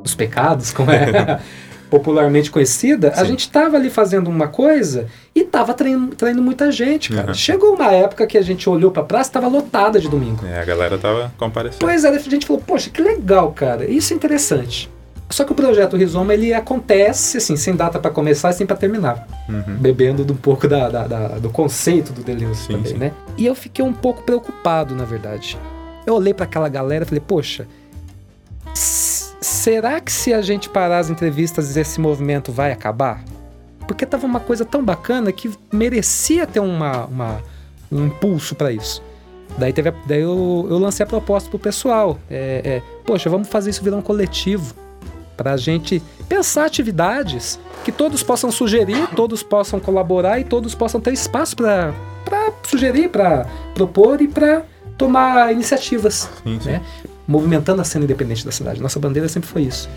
dos 0.04 0.16
Pecados, 0.16 0.72
como 0.72 0.92
é 0.92 1.42
popularmente 1.92 2.50
conhecida, 2.50 3.10
a 3.10 3.18
Sim. 3.18 3.26
gente 3.26 3.42
estava 3.42 3.76
ali 3.78 3.90
fazendo 3.90 4.30
uma 4.30 4.48
coisa 4.48 5.08
e 5.36 5.42
estava 5.42 5.74
traindo, 5.74 6.16
traindo 6.16 6.42
muita 6.42 6.72
gente, 6.72 7.12
cara. 7.14 7.28
Uhum. 7.28 7.34
Chegou 7.34 7.76
uma 7.76 7.92
época 7.92 8.26
que 8.26 8.38
a 8.38 8.42
gente 8.42 8.68
olhou 8.70 8.90
pra 8.92 9.04
praça 9.04 9.28
e 9.28 9.32
estava 9.32 9.48
lotada 9.50 10.00
de 10.00 10.08
domingo. 10.08 10.46
É, 10.46 10.62
a 10.62 10.66
galera 10.66 10.98
tava 10.98 11.32
comparecendo. 11.38 11.80
Pois 11.82 12.04
é, 12.06 12.10
a 12.10 12.18
gente 12.18 12.48
falou, 12.48 12.62
poxa, 12.66 12.90
que 12.90 13.02
legal, 13.02 13.52
cara. 13.52 13.86
Isso 13.86 14.14
é 14.14 14.16
interessante. 14.16 14.90
Só 15.30 15.44
que 15.46 15.52
o 15.52 15.56
projeto 15.56 15.96
Rizoma, 15.96 16.34
ele 16.34 16.54
acontece, 16.54 17.38
assim, 17.38 17.56
sem 17.56 17.74
data 17.76 18.00
para 18.00 18.12
começar 18.12 18.50
e 18.50 18.54
sem 18.54 18.66
para 18.68 18.76
terminar 18.76 19.28
Uhum. 19.48 19.76
bebendo 19.80 20.24
um 20.32 20.36
pouco 20.36 20.68
da, 20.68 20.90
da- 20.90 21.08
da- 21.08 21.28
do 21.40 21.50
conceito 21.50 22.12
do 22.14 22.22
Deleuze 22.24 22.64
Sim, 22.64 22.74
também, 22.74 22.92
sim. 22.94 22.98
né? 22.98 23.12
E 23.38 23.46
eu 23.46 23.54
fiquei 23.56 23.84
um 23.84 23.94
pouco 23.94 24.24
preocupado, 24.24 24.96
na 24.96 25.04
verdade. 25.06 25.58
Eu 26.06 26.16
olhei 26.16 26.34
para 26.34 26.46
aquela 26.46 26.68
galera 26.70 27.04
e 27.04 27.08
falei, 27.08 27.24
poxa, 27.26 27.66
será 29.62 30.00
que 30.00 30.12
se 30.12 30.34
a 30.34 30.42
gente 30.42 30.68
parar 30.70 31.00
as 31.00 31.10
entrevistas 31.10 31.76
esse 31.78 32.00
movimento 32.00 32.52
vai 32.52 32.72
acabar? 32.72 33.24
Porque 33.88 34.06
tava 34.06 34.26
uma 34.26 34.40
coisa 34.40 34.66
tão 34.66 34.84
bacana 34.84 35.32
que 35.32 35.52
merecia 35.72 36.48
ter 36.48 36.60
uma, 36.60 37.06
uma- 37.06 37.42
um 37.92 38.06
impulso 38.08 38.56
para 38.56 38.72
isso. 38.72 39.04
Daí, 39.58 39.72
teve 39.74 39.90
a- 39.90 39.94
daí 40.08 40.22
eu, 40.22 40.66
eu 40.70 40.78
lancei 40.80 41.04
a 41.04 41.08
proposta 41.08 41.50
pro 41.50 41.60
pessoal. 41.60 42.18
É, 42.30 42.62
é, 42.64 42.82
poxa, 43.06 43.30
vamos 43.30 43.48
fazer 43.50 43.70
isso 43.70 43.84
virar 43.84 43.98
um 43.98 44.02
coletivo. 44.02 44.74
Pra 45.38 45.58
gente 45.58 46.02
pensar 46.30 46.66
atividades 46.66 47.60
que 47.84 47.92
todos 47.92 48.22
possam 48.24 48.52
sugerir, 48.52 49.08
todos 49.16 49.42
possam 49.44 49.80
colaborar 49.80 50.40
e 50.40 50.44
todos 50.44 50.74
possam 50.76 51.02
ter 51.02 51.12
espaço 51.14 51.56
para 51.56 51.94
sugerir, 52.64 53.10
para 53.10 53.46
propor 53.74 54.22
e 54.22 54.28
para 54.28 54.64
tomar 54.98 55.52
iniciativas, 55.52 56.30
Sim, 56.44 56.60
sim. 56.62 56.70
né? 56.72 56.82
Movimentando 57.32 57.82
a 57.82 57.86
cena 57.86 58.04
independente 58.04 58.46
da 58.46 58.52
cidade. 58.52 58.82
Nossa 58.82 59.00
bandeira 59.00 59.28
sempre 59.30 59.50
foi 59.50 59.64
isso. 59.64 59.90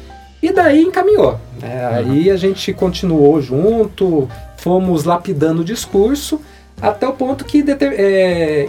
E 0.43 0.53
daí 0.53 0.83
encaminhou. 0.83 1.41
né? 1.61 1.87
Aí 1.87 2.31
a 2.31 2.37
gente 2.37 2.73
continuou 2.73 3.41
junto, 3.41 4.29
fomos 4.57 5.05
lapidando 5.05 5.62
o 5.62 5.64
discurso 5.64 6.41
até 6.81 7.07
o 7.07 7.12
ponto 7.12 7.45
que 7.45 7.64
é, 7.69 8.69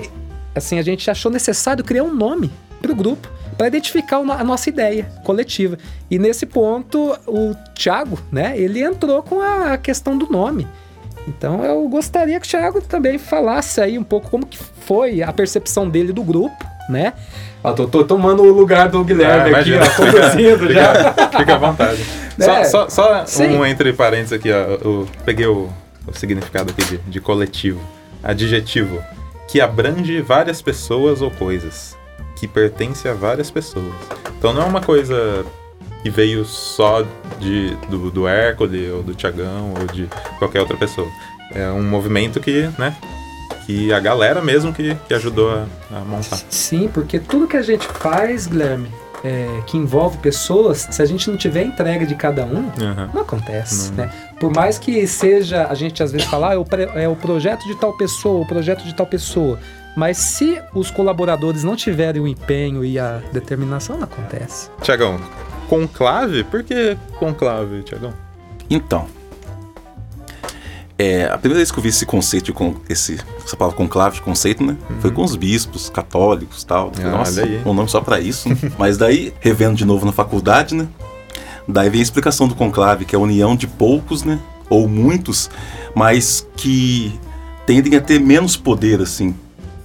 assim 0.54 0.80
a 0.80 0.82
gente 0.82 1.10
achou 1.10 1.32
necessário 1.32 1.84
criar 1.84 2.04
um 2.04 2.14
nome 2.14 2.52
para 2.82 2.92
o 2.92 2.96
grupo 2.96 3.30
para 3.58 3.68
identificar 3.68 4.18
a 4.18 4.44
nossa 4.44 4.70
ideia 4.70 5.10
coletiva. 5.24 5.78
E 6.10 6.20
nesse 6.20 6.46
ponto 6.46 7.18
o 7.26 7.56
Thiago, 7.74 8.20
né? 8.32 8.58
Ele 8.58 8.82
entrou 8.82 9.24
com 9.24 9.42
a 9.42 9.78
questão 9.78 10.18
do 10.18 10.30
nome. 10.30 10.68
Então 11.28 11.64
eu 11.64 11.88
gostaria 11.88 12.40
que 12.40 12.46
o 12.46 12.50
Thiago 12.50 12.82
também 12.82 13.18
falasse 13.18 13.82
aí 13.82 13.98
um 13.98 14.04
pouco 14.04 14.30
como 14.30 14.46
que 14.46 14.58
foi 14.58 15.24
a 15.24 15.32
percepção 15.34 15.90
dele 15.90 16.14
do 16.14 16.24
grupo, 16.24 16.66
né? 16.90 17.14
Ó, 17.64 17.74
tô, 17.74 17.88
tô 17.88 18.04
tomando 18.04 18.44
o 18.44 18.52
lugar 18.52 18.90
do 18.90 19.04
Guilherme 19.04 19.56
Ah, 19.56 19.60
aqui, 19.60 19.74
ó, 19.74 19.96
conduzindo 19.96 20.72
já. 20.74 21.14
Fica, 21.14 21.38
fica 21.40 21.56
à 21.56 21.58
vontade. 21.58 22.06
É, 22.38 22.66
Só, 22.66 22.90
só, 22.90 23.26
só 23.26 23.44
um 23.44 23.66
entre 23.66 23.94
parênteses 23.94 24.34
aqui, 24.34 24.52
ó. 24.52 24.56
Eu 24.58 25.08
peguei 25.24 25.48
o, 25.48 25.70
o 26.06 26.14
significado 26.14 26.70
aqui 26.70 26.84
de, 26.84 26.98
de 26.98 27.22
coletivo. 27.22 27.80
Adjetivo. 28.22 29.02
Que 29.48 29.62
abrange 29.62 30.20
várias 30.22 30.62
pessoas 30.62 31.22
ou 31.22 31.32
coisas. 31.32 31.96
Que 32.36 32.46
pertence 32.46 33.08
a 33.08 33.14
várias 33.14 33.50
pessoas. 33.50 33.94
Então 34.38 34.52
não 34.54 34.64
é 34.64 34.66
uma 34.66 34.82
coisa 34.82 35.46
que 36.04 36.10
veio 36.10 36.44
só 36.44 37.06
de, 37.40 37.70
do, 37.90 38.12
do 38.12 38.28
Hércules 38.28 38.92
ou 38.92 39.02
do 39.02 39.16
Tiagão 39.16 39.74
ou 39.80 39.88
de 39.88 40.10
qualquer 40.38 40.60
outra 40.60 40.76
pessoa. 40.76 41.08
É 41.54 41.70
um 41.70 41.84
movimento 41.84 42.42
que, 42.42 42.70
né? 42.78 42.94
Que 43.66 43.92
a 43.92 44.00
galera 44.00 44.42
mesmo 44.42 44.72
que, 44.74 44.96
que 45.08 45.14
ajudou 45.14 45.52
a, 45.52 45.66
a 45.92 46.00
montar. 46.02 46.38
Sim, 46.50 46.90
porque 46.94 47.20
tudo 47.20 47.48
que 47.48 47.58
a 47.58 47.62
gente 47.62 47.88
faz, 47.88 48.46
Guilherme, 48.46 48.90
é, 49.24 49.62
que 49.66 49.76
envolve 49.76 50.20
pessoas, 50.20 50.88
se 50.92 51.02
a 51.02 51.06
gente 51.06 51.30
não 51.30 51.36
tiver 51.36 51.64
entrega 51.64 52.06
de 52.06 52.14
cada 52.14 52.46
um, 52.46 52.70
Aham. 52.80 53.10
não 53.12 53.22
acontece, 53.22 53.90
Não. 53.92 54.06
né? 54.06 54.12
Por 54.40 54.54
mais 54.54 54.78
que 54.78 55.08
seja, 55.08 55.66
a 55.68 55.74
gente 55.74 56.04
às 56.04 56.12
vezes 56.12 56.28
fala, 56.28 56.50
ah, 56.50 56.54
é, 56.54 56.58
o 56.58 56.66
é 56.96 57.08
o 57.08 57.16
projeto 57.16 57.66
de 57.66 57.76
tal 57.76 57.94
pessoa, 57.98 58.42
o 58.42 58.46
projeto 58.46 58.84
de 58.84 58.94
tal 58.94 59.08
pessoa, 59.08 59.60
mas 59.96 60.18
se 60.18 60.62
os 60.74 60.92
colaboradores 60.92 61.64
não 61.64 61.76
tiverem 61.76 62.22
o 62.22 62.28
empenho 62.28 62.86
e 62.86 63.00
a 63.00 63.22
determinação, 63.32 63.98
não 63.98 64.04
acontece. 64.04 64.70
Tiagão, 64.82 65.20
conclave? 65.68 66.44
Por 66.44 66.64
que 66.64 66.96
conclave, 67.18 67.82
Tiagão? 67.82 68.14
Então, 68.70 69.08
é, 70.98 71.26
a 71.26 71.38
primeira 71.38 71.58
vez 71.60 71.72
que 71.72 71.78
eu 71.78 71.84
vi 71.84 71.90
esse 71.90 72.06
conceito, 72.06 72.54
con- 72.54 72.76
esse, 72.90 73.20
essa 73.46 73.56
palavra 73.58 73.78
conclave 73.78 74.16
de 74.16 74.22
conceito, 74.22 74.64
né? 74.64 74.78
Foi 75.02 75.12
com 75.12 75.24
os 75.24 75.36
bispos 75.36 75.90
católicos 75.90 76.62
e 76.64 76.66
tal. 76.66 76.92
Ah, 77.04 77.10
Nossa, 77.10 77.44
um 77.66 77.74
nome 77.74 77.90
só 77.90 78.00
pra 78.02 78.20
isso. 78.20 78.48
né? 78.50 78.56
Mas 78.80 78.98
daí, 78.98 79.34
revendo 79.42 79.76
de 79.76 79.84
novo 79.86 80.06
na 80.06 80.12
faculdade, 80.14 80.74
né? 80.74 80.88
Daí 81.68 81.90
vem 81.90 82.00
a 82.00 82.04
explicação 82.04 82.48
do 82.48 82.56
conclave, 82.56 83.06
que 83.06 83.16
é 83.16 83.18
a 83.18 83.22
união 83.22 83.56
de 83.56 83.68
poucos, 83.68 84.24
né? 84.24 84.40
Ou 84.70 84.88
muitos, 84.88 85.50
mas 85.94 86.48
que 86.56 87.14
tendem 87.68 87.96
a 87.96 88.02
ter 88.02 88.20
menos 88.20 88.56
poder, 88.58 89.00
assim. 89.02 89.36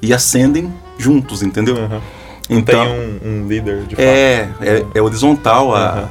E 0.01 0.13
ascendem 0.15 0.73
juntos, 0.99 1.43
entendeu? 1.43 1.77
Aham. 1.77 2.01
Então, 2.49 2.85
Tem 2.85 3.21
um, 3.25 3.45
um 3.45 3.49
líder 3.49 3.83
de 3.85 3.95
fato. 3.97 4.01
é, 4.05 4.49
é, 4.61 4.87
é 4.95 5.03
horizontal 5.03 5.75
a, 5.75 5.79
Aham. 5.91 6.09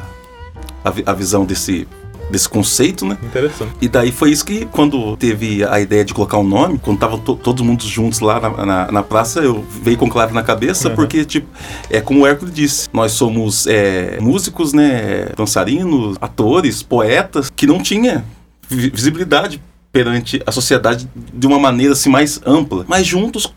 a, 1.06 1.12
a 1.12 1.14
visão 1.14 1.46
desse, 1.46 1.88
desse 2.30 2.48
conceito, 2.48 3.06
né? 3.06 3.18
Interessante. 3.24 3.72
E 3.82 3.88
daí 3.88 4.12
foi 4.12 4.32
isso 4.32 4.46
que, 4.46 4.66
quando 4.66 5.18
teve 5.18 5.64
a 5.64 5.80
ideia 5.80 6.06
de 6.06 6.14
colocar 6.14 6.38
um 6.38 6.44
nome, 6.44 6.78
quando 6.80 7.00
tava 7.00 7.18
to- 7.18 7.36
todos 7.36 7.66
mundo 7.66 7.84
juntos 7.84 8.20
lá 8.20 8.40
na, 8.40 8.66
na, 8.66 8.92
na 8.92 9.04
praça, 9.04 9.40
eu 9.40 9.66
veio 9.84 9.98
com 9.98 10.10
clave 10.10 10.34
na 10.34 10.44
cabeça, 10.44 10.90
Uhum. 10.90 10.96
porque, 10.96 11.26
tipo, 11.26 11.48
é 11.90 12.00
como 12.02 12.22
o 12.22 12.28
Hércules 12.28 12.54
disse, 12.54 12.88
nós 12.94 13.12
somos 13.14 13.66
é, 13.68 14.20
músicos, 14.22 14.74
né, 14.74 15.30
dançarinos, 15.36 16.18
atores, 16.22 16.84
poetas, 16.84 17.50
que 17.56 17.66
não 17.66 17.82
tinha 17.82 18.24
vi- 18.70 18.90
visibilidade 18.90 19.62
perante 19.92 20.42
a 20.46 20.52
sociedade 20.52 21.10
de 21.34 21.48
uma 21.48 21.58
maneira 21.58 21.94
assim 21.94 22.10
mais 22.10 22.40
ampla, 22.46 22.86
mas 22.88 23.08
juntos 23.08 23.52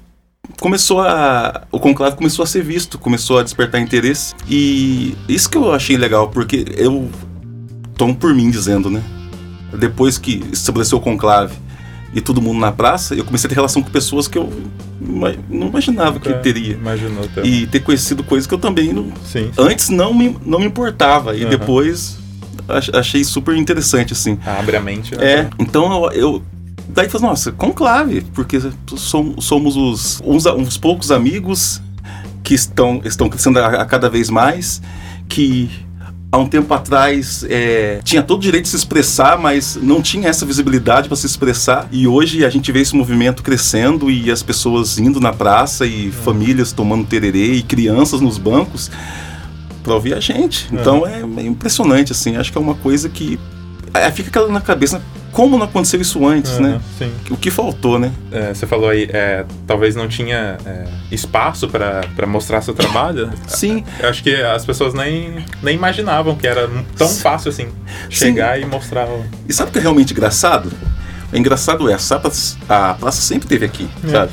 começou 0.59 1.01
a 1.01 1.63
o 1.71 1.79
conclave 1.79 2.17
começou 2.17 2.43
a 2.43 2.47
ser 2.47 2.63
visto, 2.63 2.99
começou 2.99 3.39
a 3.39 3.43
despertar 3.43 3.81
interesse 3.81 4.35
e 4.49 5.15
isso 5.29 5.49
que 5.49 5.57
eu 5.57 5.73
achei 5.73 5.97
legal 5.97 6.29
porque 6.29 6.65
eu 6.77 7.09
tomo 7.97 8.15
por 8.15 8.35
mim 8.35 8.51
dizendo, 8.51 8.91
né? 8.91 9.03
Depois 9.79 10.19
que 10.19 10.43
estabeleceu 10.53 10.99
o 10.99 11.01
conclave 11.01 11.55
e 12.15 12.21
todo 12.21 12.43
mundo 12.43 12.61
na 12.61 12.71
praça, 12.71 13.15
eu 13.15 13.25
comecei 13.25 13.47
a 13.47 13.49
ter 13.49 13.55
relação 13.55 13.83
com 13.83 13.91
pessoas 13.91 14.29
que 14.29 14.37
eu 14.37 14.53
não 15.49 15.69
imaginava 15.69 16.21
que 16.21 16.29
É, 16.29 16.33
teria. 16.35 16.75
Imaginou 16.75 17.25
até. 17.25 17.43
E 17.47 17.67
ter 17.67 17.81
conhecido 17.81 18.23
coisas 18.23 18.47
que 18.47 18.53
eu 18.55 18.59
também 18.59 18.93
não, 18.93 19.11
Sim. 19.25 19.51
antes 19.59 19.89
não 19.89 20.13
me, 20.13 20.37
não 20.45 20.59
me 20.59 20.67
importava. 20.67 21.35
E 21.35 21.43
Aham. 21.43 21.51
depois 21.51 22.19
ach- 22.69 22.91
achei 22.95 23.25
super 23.25 23.57
interessante, 23.57 24.13
assim. 24.13 24.39
Abre 24.45 24.77
a 24.77 24.81
mente, 24.81 25.17
né? 25.17 25.25
É, 25.25 25.51
então 25.59 25.91
eu. 26.13 26.13
eu 26.13 26.43
daí 26.89 27.09
falei, 27.09 27.29
nossa, 27.29 27.51
conclave, 27.53 28.21
porque 28.35 28.61
som- 28.95 29.37
somos 29.41 29.77
os, 29.77 30.21
uns, 30.25 30.45
uns 30.45 30.77
poucos 30.77 31.11
amigos 31.11 31.81
que 32.45 32.53
estão, 32.55 33.01
estão 33.05 33.29
crescendo 33.31 33.59
a, 33.59 33.67
a 33.83 33.85
cada 33.87 34.11
vez 34.11 34.29
mais, 34.29 34.83
que 35.29 35.71
há 36.33 36.39
um 36.39 36.47
tempo 36.47 36.73
atrás 36.73 37.45
é, 37.47 38.01
tinha 38.03 38.23
todo 38.23 38.39
o 38.39 38.43
direito 38.43 38.65
de 38.65 38.71
se 38.71 38.77
expressar, 38.77 39.39
mas 39.39 39.77
não 39.77 40.01
tinha 40.01 40.29
essa 40.31 40.47
visibilidade 40.47 41.07
para 41.07 41.17
se 41.17 41.27
expressar. 41.27 41.87
E 41.93 42.09
hoje 42.09 42.43
a 42.43 42.49
gente 42.49 42.73
vê 42.73 42.81
esse 42.81 42.97
movimento 42.97 43.43
crescendo 43.43 44.11
e 44.11 44.31
as 44.31 44.43
pessoas 44.43 44.99
indo 44.99 45.21
na 45.21 45.33
praça 45.33 45.85
e 45.87 46.11
famílias 46.11 46.73
tomando 46.73 47.07
tererê 47.07 47.53
e 47.53 47.63
crianças 47.63 48.23
nos 48.23 48.39
bancos 48.39 48.91
para 49.85 49.95
ouvir 49.95 50.15
a 50.15 50.21
gente. 50.21 50.69
Então 50.73 51.07
é, 51.07 51.21
é 51.21 51.43
impressionante, 51.43 52.13
assim. 52.13 52.37
Acho 52.37 52.51
que 52.51 52.57
é 52.57 52.61
uma 52.61 52.77
coisa 52.77 53.11
que 53.11 53.39
aí 53.93 54.11
fica 54.11 54.31
aquela 54.31 54.49
na 54.49 54.61
cabeça. 54.61 55.03
Como 55.33 55.57
não 55.59 55.65
aconteceu 55.65 56.01
isso 56.01 56.25
antes, 56.27 56.53
Aham, 56.53 56.61
né? 56.61 56.81
Sim. 56.99 57.13
O 57.31 57.37
que 57.37 57.51
faltou, 57.51 57.99
né? 57.99 58.13
É, 58.31 58.53
você 58.55 58.67
falou 58.67 58.89
aí, 58.91 59.09
é, 59.13 59.45
talvez 59.67 59.97
não 59.97 60.07
tinha 60.07 60.59
é, 60.65 60.85
espaço 61.11 61.69
pra 61.69 62.27
mostrar 62.27 62.61
seu 62.63 62.75
trabalho. 62.75 63.31
Sim, 63.49 63.83
Eu 63.99 64.09
acho 64.11 64.23
que 64.23 64.35
as 64.35 64.65
pessoas 64.65 64.93
nem, 64.95 65.45
nem 65.63 65.75
imaginavam 65.75 66.37
que 66.37 66.47
era 66.47 66.69
tão 66.97 67.09
fácil 67.09 67.49
assim 67.49 67.69
chegar 68.11 68.61
e 68.61 68.65
mostrar. 68.67 69.07
o- 69.09 69.25
E 69.49 69.53
sabe 69.53 69.71
o 69.71 69.73
que 69.73 69.79
é 69.79 69.83
realmente 69.83 70.13
engraçado? 70.13 70.71
O 71.33 71.37
engraçado 71.37 71.89
é, 71.91 71.95
a 71.95 71.99
praça, 71.99 72.57
a 72.69 72.95
praça 72.95 73.23
sempre 73.23 73.49
teve 73.49 73.65
aqui, 73.65 73.89
É. 74.05 74.09
sabe? 74.09 74.33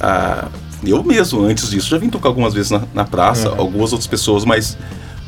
Ah, 0.00 0.48
eu 0.84 1.02
mesmo, 1.04 1.42
antes 1.44 1.68
disso, 1.70 1.88
já 1.90 1.98
vim 1.98 2.08
tocar 2.08 2.28
algumas 2.30 2.54
vezes 2.54 2.70
na, 2.70 2.82
na 2.94 3.04
praça, 3.04 3.50
Uhum. 3.50 3.60
algumas 3.60 3.92
outras 3.92 4.06
pessoas, 4.06 4.44
mas 4.46 4.78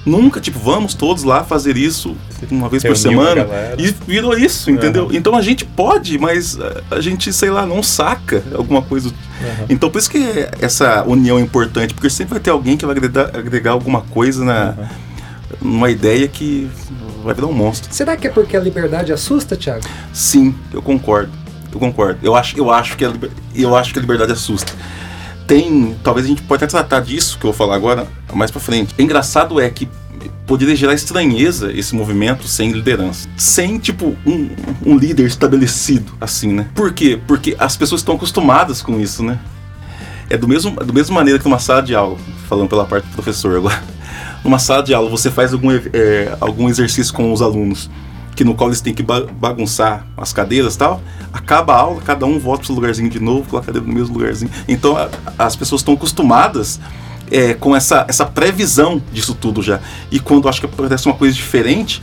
nunca, 0.04 0.40
tipo, 0.40 0.58
vamos 0.58 0.94
todos 0.94 1.22
lá 1.22 1.44
fazer 1.44 1.76
isso 1.76 2.16
uma 2.50 2.68
vez 2.68 2.82
por 2.82 2.96
Reuniu 2.96 3.20
a 3.20 3.34
semana. 3.34 3.48
E 3.78 3.94
virou 4.06 4.36
isso, 4.36 4.70
entendeu? 4.70 5.04
Uhum. 5.06 5.12
Então 5.12 5.36
a 5.36 5.42
gente 5.42 5.64
pode, 5.64 6.18
mas 6.18 6.58
a- 6.90 7.00
gente, 7.00 7.32
sei 7.32 7.50
lá, 7.50 7.64
não 7.66 7.82
saca 7.82 8.42
alguma 8.54 8.82
coisa. 8.82 9.08
Uhum. 9.08 9.66
Então 9.68 9.88
por 9.90 9.98
isso 9.98 10.10
que 10.10 10.24
essa 10.60 11.04
união 11.04 11.38
é 11.38 11.40
importante, 11.40 11.94
porque 11.94 12.10
sempre 12.10 12.34
vai 12.34 12.40
ter 12.40 12.50
alguém 12.50 12.76
que 12.76 12.84
vai 12.84 12.96
agregar, 12.96 13.30
agregar 13.36 13.70
alguma 13.72 14.00
coisa 14.02 14.44
na, 14.44 14.74
numa 15.60 15.90
ideia 15.90 16.26
que 16.28 16.68
vai 17.22 17.34
virar 17.34 17.46
um 17.46 17.52
monstro. 17.52 17.92
Será 17.94 18.16
que 18.16 18.26
é 18.26 18.30
porque 18.30 18.56
a 18.56 18.60
liberdade 18.60 19.12
assusta, 19.12 19.56
Thiago? 19.56 19.84
Sim, 20.12 20.54
eu 20.72 20.82
concordo. 20.82 21.30
Eu 21.72 21.78
concordo. 21.78 22.18
Eu 22.22 22.34
acho, 22.34 22.58
eu 22.58 22.70
acho, 22.70 22.96
que, 22.96 23.04
a, 23.04 23.08
liber- 23.08 23.30
eu 23.54 23.74
acho 23.76 23.92
que 23.92 23.98
a 23.98 24.02
liberdade 24.02 24.32
assusta. 24.32 24.72
Tem. 25.52 25.94
Talvez 26.02 26.24
a 26.24 26.28
gente 26.30 26.40
pode 26.40 26.64
até 26.64 26.70
tratar 26.70 27.00
disso 27.00 27.38
que 27.38 27.44
eu 27.44 27.52
vou 27.52 27.56
falar 27.56 27.76
agora 27.76 28.08
mais 28.32 28.50
pra 28.50 28.58
frente. 28.58 28.94
O 28.98 29.02
engraçado 29.02 29.60
é 29.60 29.68
que 29.68 29.86
poderia 30.46 30.74
gerar 30.74 30.94
estranheza 30.94 31.70
esse 31.70 31.94
movimento 31.94 32.48
sem 32.48 32.72
liderança. 32.72 33.28
Sem, 33.36 33.78
tipo, 33.78 34.16
um, 34.24 34.48
um 34.82 34.96
líder 34.96 35.26
estabelecido, 35.26 36.10
assim, 36.18 36.54
né? 36.54 36.70
Por 36.74 36.94
quê? 36.94 37.20
Porque 37.26 37.54
as 37.58 37.76
pessoas 37.76 38.00
estão 38.00 38.14
acostumadas 38.14 38.80
com 38.80 38.98
isso, 38.98 39.22
né? 39.22 39.38
É 40.30 40.38
do 40.38 40.48
mesmo, 40.48 40.74
da 40.74 40.90
mesma 40.90 41.16
maneira 41.16 41.38
que 41.38 41.44
numa 41.44 41.58
sala 41.58 41.82
de 41.82 41.94
aula, 41.94 42.16
falando 42.48 42.70
pela 42.70 42.86
parte 42.86 43.04
do 43.08 43.12
professor 43.12 43.54
agora. 43.58 43.82
Numa 44.42 44.58
sala 44.58 44.82
de 44.82 44.94
aula, 44.94 45.10
você 45.10 45.30
faz 45.30 45.52
algum, 45.52 45.70
é, 45.70 46.34
algum 46.40 46.68
exercício 46.70 47.12
com 47.12 47.30
os 47.30 47.42
alunos, 47.42 47.90
que 48.34 48.44
no 48.44 48.54
qual 48.54 48.70
eles 48.70 48.80
têm 48.80 48.94
que 48.94 49.02
ba- 49.02 49.26
bagunçar 49.26 50.06
as 50.16 50.32
cadeiras 50.32 50.76
tal. 50.76 51.02
Acaba 51.32 51.74
a 51.74 51.78
aula, 51.78 52.00
cada 52.02 52.24
um 52.26 52.38
volta 52.38 52.58
pro 52.60 52.66
seu 52.66 52.74
lugarzinho 52.74 53.08
de 53.10 53.20
novo, 53.20 53.48
coloca 53.48 53.64
a 53.64 53.72
cadeira 53.72 53.86
no 53.86 53.92
mesmo 53.94 54.14
lugarzinho. 54.16 54.50
Então 54.66 54.96
a- 54.96 55.08
as 55.38 55.54
pessoas 55.56 55.80
estão 55.80 55.94
acostumadas 55.94 56.80
é, 57.30 57.54
com 57.54 57.74
essa, 57.74 58.04
essa 58.08 58.26
previsão 58.26 59.02
disso 59.12 59.34
tudo 59.34 59.62
já. 59.62 59.80
E 60.10 60.18
quando 60.20 60.48
acho 60.48 60.60
que 60.60 60.66
acontece 60.66 61.06
uma 61.06 61.14
coisa 61.14 61.34
diferente, 61.34 62.02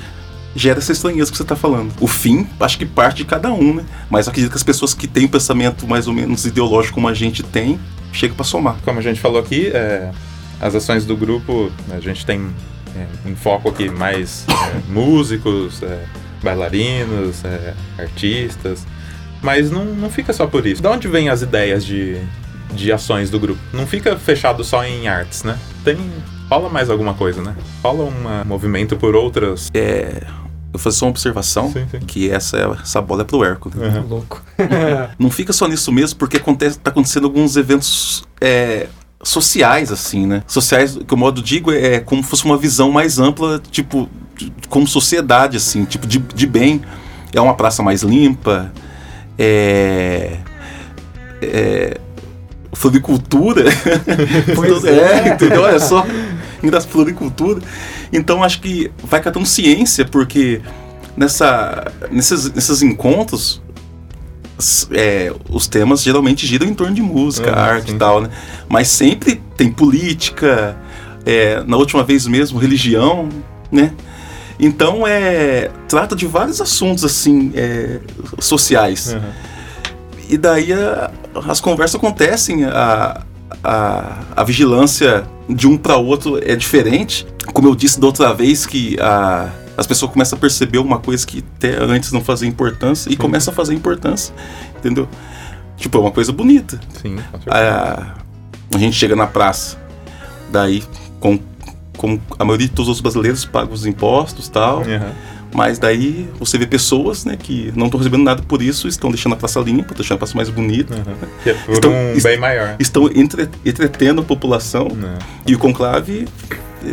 gera 0.56 0.80
essa 0.80 0.92
estranheza 0.92 1.30
que 1.30 1.38
você 1.38 1.44
está 1.44 1.56
falando. 1.56 1.92
O 2.02 2.08
fim, 2.08 2.48
acho 2.60 2.78
que 2.80 2.86
parte 2.86 3.18
de 3.18 3.26
cada 3.26 3.52
um, 3.54 3.76
né? 3.76 3.86
Mas 4.10 4.28
acredito 4.28 4.50
que 4.52 4.58
as 4.58 4.64
pessoas 4.64 4.96
que 4.96 5.08
têm 5.08 5.26
um 5.26 5.30
pensamento 5.30 5.88
mais 5.88 6.08
ou 6.08 6.14
menos 6.14 6.46
ideológico 6.46 6.96
como 6.96 7.08
a 7.08 7.14
gente 7.14 7.44
tem, 7.44 7.80
chega 8.12 8.34
para 8.34 8.44
somar. 8.44 8.78
Como 8.84 8.98
a 8.98 9.02
gente 9.04 9.20
falou 9.20 9.40
aqui, 9.40 9.68
é, 9.68 10.10
as 10.60 10.74
ações 10.74 11.06
do 11.06 11.16
grupo, 11.16 11.72
a 11.92 12.00
gente 12.00 12.26
tem 12.26 12.50
é, 12.96 13.30
em 13.30 13.36
foco 13.36 13.70
aqui 13.70 13.90
mais 13.90 14.46
é, 14.50 14.92
músicos, 14.92 15.82
é, 15.84 16.04
bailarinos, 16.44 17.44
é, 17.46 17.74
artistas, 17.98 18.86
mas 19.42 19.70
não, 19.72 19.86
não 19.86 20.10
fica 20.10 20.34
só 20.34 20.48
por 20.48 20.66
isso. 20.66 20.82
De 20.82 20.88
onde 20.88 21.08
vêm 21.08 21.30
as 21.30 21.42
ideias 21.42 21.86
de, 21.86 22.18
de 22.74 22.92
ações 22.92 23.30
do 23.30 23.40
grupo? 23.40 23.60
Não 23.74 23.86
fica 23.88 24.18
fechado 24.18 24.64
só 24.64 24.84
em 24.84 25.08
artes, 25.08 25.44
né? 25.44 25.58
Tem. 25.84 25.98
Rola 26.50 26.68
mais 26.68 26.90
alguma 26.90 27.14
coisa, 27.14 27.42
né? 27.44 27.56
Rola 27.84 28.06
um 28.06 28.46
movimento 28.46 28.98
por 28.98 29.16
outras. 29.16 29.70
É, 29.74 30.24
eu 30.26 30.74
vou 30.74 30.80
fazer 30.80 30.98
só 30.98 31.06
uma 31.06 31.12
observação, 31.12 31.72
Sim, 31.72 31.86
sim. 31.92 32.00
que 32.00 32.30
essa, 32.32 32.58
é- 32.58 32.82
essa 32.82 33.00
bola 33.02 33.22
é 33.22 33.26
pro 33.26 33.44
Hércules. 33.44 33.78
Uhum. 33.78 34.08
Louco. 34.08 34.44
Não 35.20 35.30
fica 35.30 35.54
só 35.54 35.68
nisso 35.68 35.92
mesmo, 35.92 36.18
porque 36.18 36.38
acontece, 36.38 36.80
tá 36.80 36.90
acontecendo 36.90 37.26
alguns 37.26 37.56
eventos 37.56 38.24
é, 38.42 38.88
sociais, 39.24 39.92
assim, 39.92 40.26
né? 40.26 40.44
Sociais, 40.48 40.98
que 41.06 41.14
o 41.14 41.18
modo 41.18 41.42
digo 41.42 41.72
é 41.72 42.00
como 42.00 42.24
se 42.24 42.30
fosse 42.30 42.46
uma 42.46 42.58
visão 42.58 42.92
mais 42.92 43.20
ampla, 43.20 43.62
tipo, 43.72 44.10
de- 44.36 44.52
como 44.70 44.88
sociedade, 44.88 45.58
assim, 45.58 45.86
tipo, 45.86 46.08
de, 46.08 46.20
de 46.20 46.48
bem. 46.48 46.82
É 47.34 47.40
uma 47.40 47.54
praça 47.54 47.84
mais 47.84 48.02
limpa, 48.02 48.72
é. 49.38 50.38
é 51.42 51.98
floricultura. 52.74 53.66
Pois 54.56 54.84
é, 54.86 55.28
é. 55.28 55.34
entendeu? 55.34 55.62
Olha 55.64 55.80
só. 55.80 56.06
Da 56.64 56.82
floricultura. 56.82 57.62
Então 58.12 58.44
acho 58.44 58.62
que 58.62 58.92
vai 59.04 59.22
catando 59.22 59.46
ciência, 59.46 60.06
porque 60.06 60.62
nessa, 61.16 61.92
nesses, 62.12 62.52
nesses 62.52 62.82
encontros 62.82 63.62
é, 64.92 65.34
os 65.50 65.68
temas 65.68 66.02
geralmente 66.04 66.46
giram 66.46 66.68
em 66.68 66.74
torno 66.74 66.94
de 66.94 67.02
música, 67.02 67.50
Uhum, 67.52 67.58
arte 67.58 67.90
sim. 67.90 67.96
e 67.96 68.00
tal, 68.00 68.22
né? 68.22 68.30
Mas 68.68 68.88
sempre 68.90 69.42
tem 69.58 69.72
política, 69.72 70.78
é, 71.26 71.64
na 71.66 71.78
última 71.78 72.04
vez 72.04 72.26
mesmo, 72.28 72.60
religião, 72.60 73.30
né? 73.72 73.94
Então 74.60 75.08
é. 75.08 75.72
Trata 75.88 76.16
de 76.16 76.26
vários 76.28 76.60
assuntos 76.60 77.06
assim, 77.06 77.52
é, 77.56 78.00
sociais. 78.40 79.14
Uhum. 79.14 79.22
E 80.30 80.38
daí 80.38 80.74
a- 80.74 81.10
as 81.48 81.62
conversas 81.62 81.96
acontecem, 81.96 82.66
a, 82.66 83.22
a, 83.64 84.20
a 84.36 84.44
vigilância 84.44 85.24
de 85.50 85.66
um 85.68 85.78
para 85.78 85.96
outro 85.96 86.38
é 86.44 86.56
diferente. 86.56 87.26
Como 87.54 87.68
eu 87.68 87.76
disse 87.76 88.00
da 88.00 88.06
outra 88.08 88.34
vez, 88.34 88.66
que 88.66 88.98
a, 89.00 89.50
as 89.80 89.88
pessoas 89.88 90.12
começam 90.12 90.38
a 90.38 90.40
perceber 90.40 90.78
uma 90.80 91.00
coisa 91.00 91.26
que 91.26 91.44
até 91.58 91.82
antes 91.84 92.12
não 92.12 92.22
fazia 92.22 92.48
importância 92.48 93.10
e 93.12 93.16
começam 93.16 93.52
a 93.52 93.56
fazer 93.56 93.74
importância, 93.74 94.34
entendeu? 94.78 95.08
Tipo, 95.78 95.98
é 95.98 96.02
uma 96.02 96.12
coisa 96.12 96.32
bonita. 96.32 96.80
Sim, 97.02 97.16
com 97.32 97.40
certeza. 97.42 97.50
A, 97.50 98.16
a 98.76 98.78
gente 98.78 98.96
chega 98.96 99.16
na 99.16 99.26
praça, 99.28 99.78
daí, 100.52 100.84
com, 101.20 101.40
com 101.98 102.20
a 102.38 102.44
maioria 102.46 102.68
de 102.68 102.74
todos 102.74 102.90
os 102.90 103.00
brasileiros 103.02 103.46
pagam 103.46 103.74
os 103.74 103.86
impostos 103.86 104.48
e 104.48 104.52
tal. 104.52 104.80
Uhum. 104.80 105.12
Mas 105.52 105.80
daí 105.80 106.30
você 106.38 106.60
vê 106.60 106.68
pessoas, 106.68 107.26
né, 107.26 107.36
que 107.36 107.74
não 107.76 107.86
estão 107.88 107.98
recebendo 107.98 108.24
nada 108.24 108.44
por 108.44 108.62
isso, 108.62 108.88
estão 108.88 109.10
deixando 109.10 109.34
a 109.34 109.36
praça 109.36 109.60
limpa, 109.60 109.96
deixando 109.96 110.18
a 110.18 110.20
praça 110.20 110.36
mais 110.36 110.48
bonita, 110.50 110.94
Uhum. 110.94 111.16
Que 111.44 111.50
é 111.50 111.54
por 111.56 111.74
Estão- 111.74 111.92
um 111.92 112.22
bem 112.22 112.38
maior. 112.38 112.76
estão 112.78 113.10
entre- 113.16 113.50
entretendo 113.66 114.22
a 114.22 114.24
população. 114.24 114.90
Né? 114.90 115.18
E 115.48 115.56
o 115.56 115.58
conclave 115.60 116.28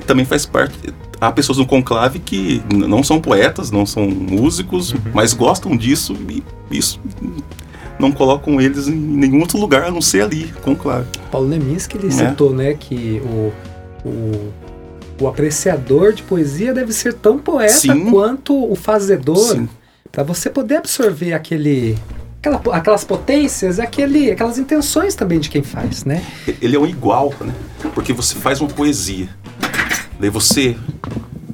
também 0.07 0.25
faz 0.25 0.45
parte. 0.47 0.77
Há 1.21 1.33
pessoas 1.33 1.57
no 1.59 1.67
conclave 1.67 2.19
que 2.19 2.63
não 2.71 3.03
são 3.03 3.21
poetas, 3.21 3.71
não 3.71 3.87
são 3.87 4.07
músicos, 4.07 4.93
Uhum. 4.93 5.01
mas 5.15 5.33
gostam 5.33 5.77
disso 5.77 6.15
e 6.29 6.43
isso 6.71 7.01
não 7.99 8.13
colocam 8.13 8.61
eles 8.61 8.87
em 8.89 8.95
nenhum 8.95 9.41
outro 9.41 9.59
lugar 9.59 9.85
a 9.85 9.91
não 9.91 10.03
ser 10.03 10.23
ali, 10.23 10.53
conclave. 10.63 11.07
Paulo 11.31 11.49
Leminski 11.49 11.97
ele 11.97 12.09
É. 12.09 12.11
citou, 12.11 12.53
né, 12.53 12.75
que 12.75 13.23
o, 13.25 13.53
o, 14.07 14.53
o 15.23 15.27
apreciador 15.29 16.13
de 16.13 16.23
poesia 16.23 16.75
deve 16.75 16.93
ser 16.93 17.15
tão 17.15 17.39
poeta 17.39 17.73
Sim. 17.73 18.11
quanto 18.11 18.55
o 18.71 18.77
fazedor, 18.77 19.65
para 20.13 20.23
você 20.23 20.51
poder 20.51 20.77
absorver 20.77 21.33
aquele 21.33 21.97
aquela, 22.39 22.61
aquelas 22.77 23.03
potências, 23.05 23.81
aquele, 23.81 24.31
aquelas 24.31 24.59
intenções 24.59 25.15
também 25.15 25.41
de 25.41 25.49
quem 25.49 25.63
faz, 25.63 26.05
né? 26.05 26.23
Ele 26.61 26.77
é 26.77 26.79
um 26.79 26.87
igual, 26.87 27.33
né? 27.41 27.53
Porque 27.95 28.13
você 28.13 28.35
faz 28.37 28.61
uma 28.61 28.69
poesia, 28.69 29.29
daí 30.19 30.31
você 30.31 30.77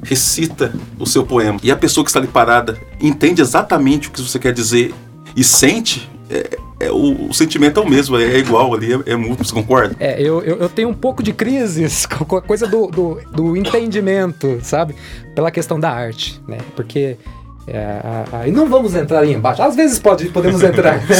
recita 0.03 0.73
o 0.99 1.05
seu 1.05 1.25
poema 1.25 1.59
e 1.63 1.71
a 1.71 1.75
pessoa 1.77 2.03
que 2.03 2.09
está 2.09 2.19
ali 2.19 2.27
parada 2.27 2.77
entende 2.99 3.41
exatamente 3.41 4.09
o 4.09 4.11
que 4.11 4.21
você 4.21 4.37
quer 4.37 4.53
dizer 4.53 4.93
e 5.35 5.43
sente. 5.43 6.09
é- 6.29 6.57
é 6.79 6.91
o, 6.91 7.29
o 7.29 7.33
sentimento 7.33 7.79
é 7.79 7.83
o 7.83 7.89
mesmo, 7.89 8.17
é, 8.17 8.23
é 8.23 8.37
igual 8.39 8.73
ali, 8.73 8.93
é, 8.93 9.13
é 9.13 9.15
mútuo, 9.15 9.45
você 9.45 9.53
concorda? 9.53 9.95
É, 9.99 10.21
eu, 10.21 10.41
eu, 10.41 10.57
eu 10.57 10.67
tenho 10.69 10.89
um 10.89 10.93
pouco 10.93 11.23
de 11.23 11.31
crises 11.31 12.05
com 12.27 12.35
a 12.35 12.41
coisa 12.41 12.67
do, 12.67 12.87
do, 12.87 13.21
do 13.31 13.55
entendimento, 13.55 14.59
sabe? 14.61 14.95
Pela 15.33 15.49
questão 15.49 15.79
da 15.79 15.89
arte, 15.89 16.41
né? 16.47 16.57
Porque. 16.75 17.17
É, 17.65 18.47
e 18.47 18.51
não 18.51 18.67
vamos 18.67 18.93
entrar 18.93 19.25
em 19.25 19.31
embate. 19.31 19.61
Às 19.61 19.73
vezes 19.73 19.97
pode, 19.97 20.27
podemos 20.27 20.61
entrar, 20.61 20.97
né? 21.07 21.15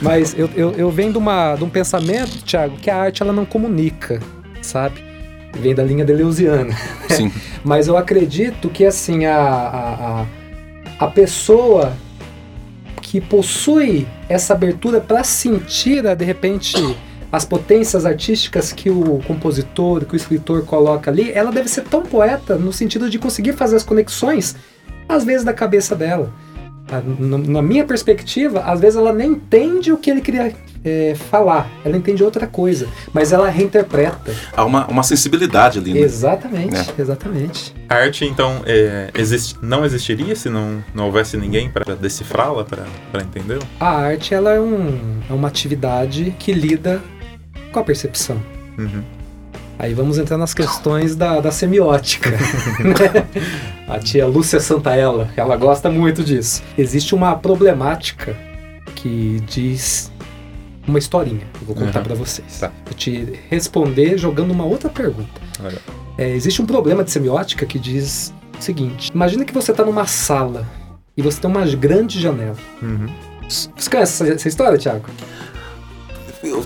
Mas 0.00 0.34
eu, 0.38 0.48
eu, 0.56 0.72
eu 0.72 0.90
venho 0.90 1.12
de, 1.12 1.18
uma, 1.18 1.54
de 1.54 1.64
um 1.64 1.68
pensamento, 1.68 2.42
Thiago, 2.44 2.76
que 2.78 2.88
a 2.88 2.96
arte 2.96 3.22
ela 3.22 3.32
não 3.32 3.44
comunica, 3.44 4.18
sabe? 4.62 5.04
Vem 5.58 5.74
da 5.74 5.82
linha 5.82 6.04
deleuziana. 6.04 6.74
Sim. 7.08 7.30
Mas 7.62 7.86
eu 7.86 7.96
acredito 7.96 8.68
que 8.68 8.84
assim, 8.84 9.26
a, 9.26 9.36
a, 9.36 10.20
a, 10.20 10.26
a 10.98 11.06
pessoa 11.08 11.92
que 13.00 13.20
possui 13.20 14.06
essa 14.28 14.54
abertura 14.54 15.00
para 15.00 15.22
sentir, 15.22 16.06
ah, 16.06 16.14
de 16.14 16.24
repente, 16.24 16.96
as 17.30 17.44
potências 17.44 18.06
artísticas 18.06 18.72
que 18.72 18.88
o 18.88 19.20
compositor, 19.26 20.06
que 20.06 20.14
o 20.14 20.16
escritor 20.16 20.64
coloca 20.64 21.10
ali, 21.10 21.30
ela 21.32 21.52
deve 21.52 21.68
ser 21.68 21.82
tão 21.82 22.02
poeta 22.02 22.56
no 22.56 22.72
sentido 22.72 23.10
de 23.10 23.18
conseguir 23.18 23.52
fazer 23.52 23.76
as 23.76 23.82
conexões, 23.82 24.56
às 25.08 25.24
vezes, 25.24 25.44
da 25.44 25.52
cabeça 25.52 25.94
dela. 25.94 26.32
N- 27.00 27.48
Na 27.48 27.62
minha 27.62 27.84
perspectiva, 27.84 28.60
às 28.60 28.80
vezes 28.80 28.96
ela 28.98 29.12
nem 29.12 29.30
entende 29.32 29.92
o 29.92 29.96
que 29.96 30.10
ele 30.10 30.20
queria 30.20 30.52
é, 30.84 31.14
falar, 31.30 31.70
ela 31.84 31.96
entende 31.96 32.24
outra 32.24 32.46
coisa, 32.46 32.88
mas 33.12 33.32
ela 33.32 33.48
reinterpreta. 33.48 34.34
Há 34.56 34.64
uma, 34.64 34.86
uma 34.88 35.02
sensibilidade 35.04 35.78
ali, 35.78 35.94
né? 35.94 36.00
Exatamente, 36.00 36.76
É. 36.76 37.00
exatamente. 37.00 37.74
A 37.88 37.94
arte, 37.94 38.24
então, 38.24 38.62
é, 38.66 39.10
existe, 39.16 39.56
não 39.62 39.84
existiria 39.84 40.34
se 40.34 40.48
não, 40.48 40.82
não 40.94 41.06
houvesse 41.06 41.36
ninguém 41.36 41.70
para 41.70 41.94
decifrá-la, 41.94 42.64
para 42.64 43.22
entendê-la? 43.22 43.62
A 43.78 43.90
arte 43.90 44.34
ela 44.34 44.50
é, 44.52 44.60
um, 44.60 45.20
é 45.30 45.32
uma 45.32 45.48
atividade 45.48 46.34
que 46.38 46.52
lida 46.52 47.00
com 47.70 47.78
a 47.78 47.84
percepção. 47.84 48.36
Uhum. 48.78 49.02
Aí 49.82 49.94
vamos 49.94 50.16
entrar 50.16 50.38
nas 50.38 50.54
questões 50.54 51.16
da, 51.16 51.40
da 51.40 51.50
semiótica. 51.50 52.30
né? 52.80 53.26
A 53.88 53.98
tia 53.98 54.24
Lúcia 54.26 54.60
Santaella, 54.60 55.28
ela 55.36 55.56
gosta 55.56 55.90
muito 55.90 56.22
disso. 56.22 56.62
Existe 56.78 57.16
uma 57.16 57.34
problemática 57.34 58.36
que 58.94 59.42
diz 59.44 60.12
uma 60.86 61.00
historinha. 61.00 61.46
Eu 61.60 61.66
vou 61.66 61.74
contar 61.74 61.98
Uhum. 61.98 62.04
pra 62.04 62.14
vocês. 62.14 62.60
Tá. 62.60 62.70
Vou 62.84 62.94
te 62.94 63.38
responder 63.50 64.16
jogando 64.16 64.52
uma 64.52 64.64
outra 64.64 64.88
pergunta. 64.88 65.28
É, 66.16 66.28
existe 66.30 66.62
um 66.62 66.66
problema 66.66 67.02
de 67.02 67.10
semiótica 67.10 67.66
que 67.66 67.76
diz 67.78 68.32
o 68.56 68.62
seguinte: 68.62 69.10
imagina 69.12 69.44
que 69.44 69.52
você 69.52 69.72
está 69.72 69.84
numa 69.84 70.06
sala 70.06 70.64
e 71.16 71.22
você 71.22 71.40
tem 71.40 71.50
uma 71.50 71.66
grande 71.66 72.20
janela. 72.20 72.56
Uhum. 72.80 73.08
Você 73.48 73.90
conhece 73.90 74.22
essa, 74.22 74.32
essa 74.34 74.48
história, 74.48 74.78
Thiago? 74.78 75.06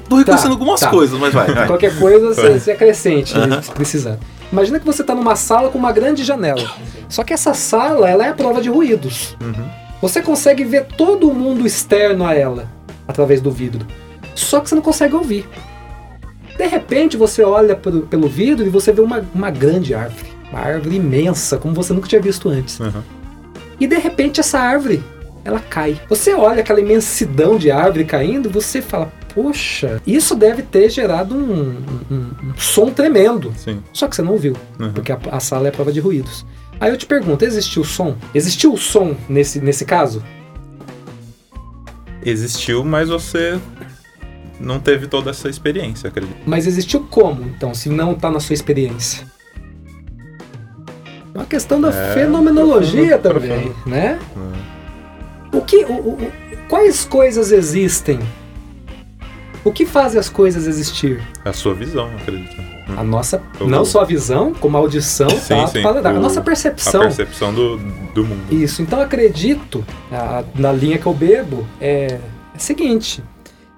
Tô 0.08 0.16
reconhecendo 0.16 0.48
Tá, 0.48 0.54
algumas 0.54 0.80
tá. 0.80 0.90
coisas, 0.90 1.18
mas 1.18 1.32
vai, 1.34 1.52
vai. 1.52 1.66
Qualquer 1.66 1.96
coisa 1.98 2.34
você, 2.34 2.58
você 2.60 2.70
acrescente, 2.72 3.36
Aham. 3.36 3.60
se 3.62 3.70
precisar. 3.72 4.18
Imagina 4.52 4.78
que 4.78 4.86
você 4.86 5.02
está 5.02 5.14
numa 5.14 5.34
sala 5.36 5.68
com 5.70 5.78
uma 5.78 5.90
grande 5.92 6.22
janela. 6.22 6.62
Só 7.08 7.24
que 7.24 7.32
essa 7.32 7.52
sala 7.54 8.08
ela 8.08 8.24
é 8.24 8.28
a 8.30 8.34
prova 8.34 8.60
de 8.60 8.68
ruídos. 8.68 9.36
Uhum. 9.40 9.64
Você 10.00 10.22
consegue 10.22 10.64
ver 10.64 10.84
todo 10.84 11.28
o 11.28 11.34
mundo 11.34 11.66
externo 11.66 12.24
a 12.24 12.34
ela 12.34 12.70
através 13.08 13.40
do 13.40 13.50
vidro. 13.50 13.84
Só 14.34 14.60
que 14.60 14.68
você 14.68 14.74
não 14.74 14.82
consegue 14.82 15.14
ouvir. 15.14 15.48
De 16.56 16.66
repente 16.66 17.16
você 17.16 17.42
olha 17.42 17.74
pelo, 17.74 18.02
pelo 18.02 18.28
vidro 18.28 18.66
e 18.66 18.70
você 18.70 18.92
vê 18.92 19.00
uma, 19.00 19.24
uma 19.34 19.50
grande 19.50 19.94
árvore. 19.94 20.32
Uma 20.50 20.60
árvore 20.60 20.96
imensa, 20.96 21.58
como 21.58 21.74
você 21.74 21.92
nunca 21.92 22.08
tinha 22.08 22.20
visto 22.20 22.48
antes. 22.48 22.78
Uhum. 22.78 23.02
E 23.80 23.86
de 23.86 23.96
repente 23.98 24.38
essa 24.40 24.58
árvore, 24.58 25.02
ela 25.44 25.58
cai. 25.58 26.00
Você 26.08 26.32
olha 26.34 26.60
aquela 26.60 26.80
imensidão 26.80 27.58
de 27.58 27.70
árvore 27.70 28.04
caindo 28.04 28.48
e 28.48 28.52
você 28.52 28.80
fala, 28.80 29.12
poxa, 29.36 30.00
isso 30.06 30.34
deve 30.34 30.62
ter 30.62 30.88
gerado 30.90 31.34
um, 31.36 31.76
um- 32.10 32.30
um 32.50 32.54
som 32.56 32.90
tremendo. 32.90 33.52
Sim. 33.56 33.82
Só 33.92 34.08
que 34.08 34.16
você 34.16 34.22
não 34.22 34.32
ouviu, 34.32 34.56
Uhum. 34.80 34.92
porque 34.92 35.12
a, 35.12 35.18
a 35.30 35.38
sala 35.38 35.66
é 35.66 35.68
a 35.68 35.72
prova 35.72 35.92
de 35.92 36.00
ruídos. 36.00 36.44
Aí 36.80 36.90
eu 36.90 36.96
te 36.96 37.06
pergunto, 37.06 37.44
existiu 37.44 37.84
som? 37.84 38.16
Existiu 38.34 38.72
o 38.72 38.76
som 38.78 39.14
nesse, 39.28 39.60
nesse 39.60 39.84
caso? 39.84 40.22
Existiu, 42.24 42.82
mas 42.84 43.08
você 43.08 43.58
não 44.58 44.80
teve 44.80 45.06
toda 45.06 45.30
essa 45.30 45.48
experiência, 45.48 46.08
acredito. 46.08 46.36
Mas 46.46 46.66
existiu 46.66 47.06
como, 47.10 47.42
então, 47.42 47.72
se 47.74 47.88
não 47.88 48.12
está 48.12 48.30
na 48.30 48.40
sua 48.40 48.54
experiência? 48.54 49.26
É 51.34 51.38
uma 51.38 51.44
questão 51.46 51.80
da 51.80 51.90
É, 51.90 52.14
fenomenologia 52.14 53.18
profundo, 53.18 53.42
também, 53.48 53.64
profundo. 53.72 53.88
né? 53.90 54.18
Uhum. 54.34 55.58
O 55.58 55.62
que, 55.62 55.84
o- 55.84 55.92
o- 55.92 56.32
quais 56.68 57.04
coisas 57.04 57.52
existem? 57.52 58.18
O 59.66 59.72
que 59.72 59.84
faz 59.84 60.14
as 60.16 60.28
coisas 60.28 60.66
existir? 60.68 61.20
A 61.44 61.52
sua 61.52 61.74
visão, 61.74 62.06
acredito. 62.16 62.54
A 62.96 63.02
nossa, 63.02 63.42
O- 63.58 63.66
não 63.66 63.84
só 63.84 64.02
a 64.02 64.04
visão, 64.04 64.54
como 64.54 64.76
a 64.76 64.80
audição, 64.80 65.28
Sim, 65.28 65.40
tato, 65.56 65.72
sim. 65.72 65.82
paladar. 65.82 66.14
A 66.14 66.18
O- 66.18 66.22
nossa 66.22 66.38
A 66.38 66.42
percepção. 66.42 67.00
percepção 67.00 67.52
do, 67.52 67.76
do 68.14 68.24
mundo. 68.24 68.42
Isso, 68.52 68.80
então 68.80 69.00
acredito, 69.00 69.84
a- 70.12 70.44
na 70.54 70.70
linha 70.72 70.98
que 70.98 71.06
eu 71.06 71.12
bebo, 71.12 71.66
é, 71.80 72.06
é 72.12 72.20
o 72.56 72.60
seguinte: 72.60 73.24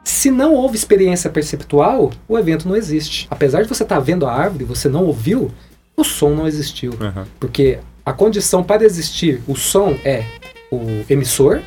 se 0.04 0.30
não 0.30 0.52
houve 0.52 0.76
experiência 0.76 1.30
perceptual, 1.30 2.10
o 2.28 2.38
evento 2.38 2.68
não 2.68 2.76
existe. 2.76 3.26
Apesar 3.30 3.62
de 3.62 3.68
você 3.68 3.82
estar 3.82 3.98
vendo 3.98 4.26
a 4.26 4.32
árvore, 4.32 4.64
você 4.64 4.90
não 4.90 5.04
ouviu, 5.06 5.50
o 5.96 6.04
som 6.04 6.34
não 6.34 6.46
existiu. 6.46 6.92
Uhum. 7.00 7.24
Porque 7.40 7.78
a 8.04 8.12
condição 8.12 8.62
para 8.62 8.84
existir 8.84 9.40
o 9.48 9.56
som 9.56 9.96
é 10.04 10.22
o 10.70 11.02
emissor, 11.08 11.62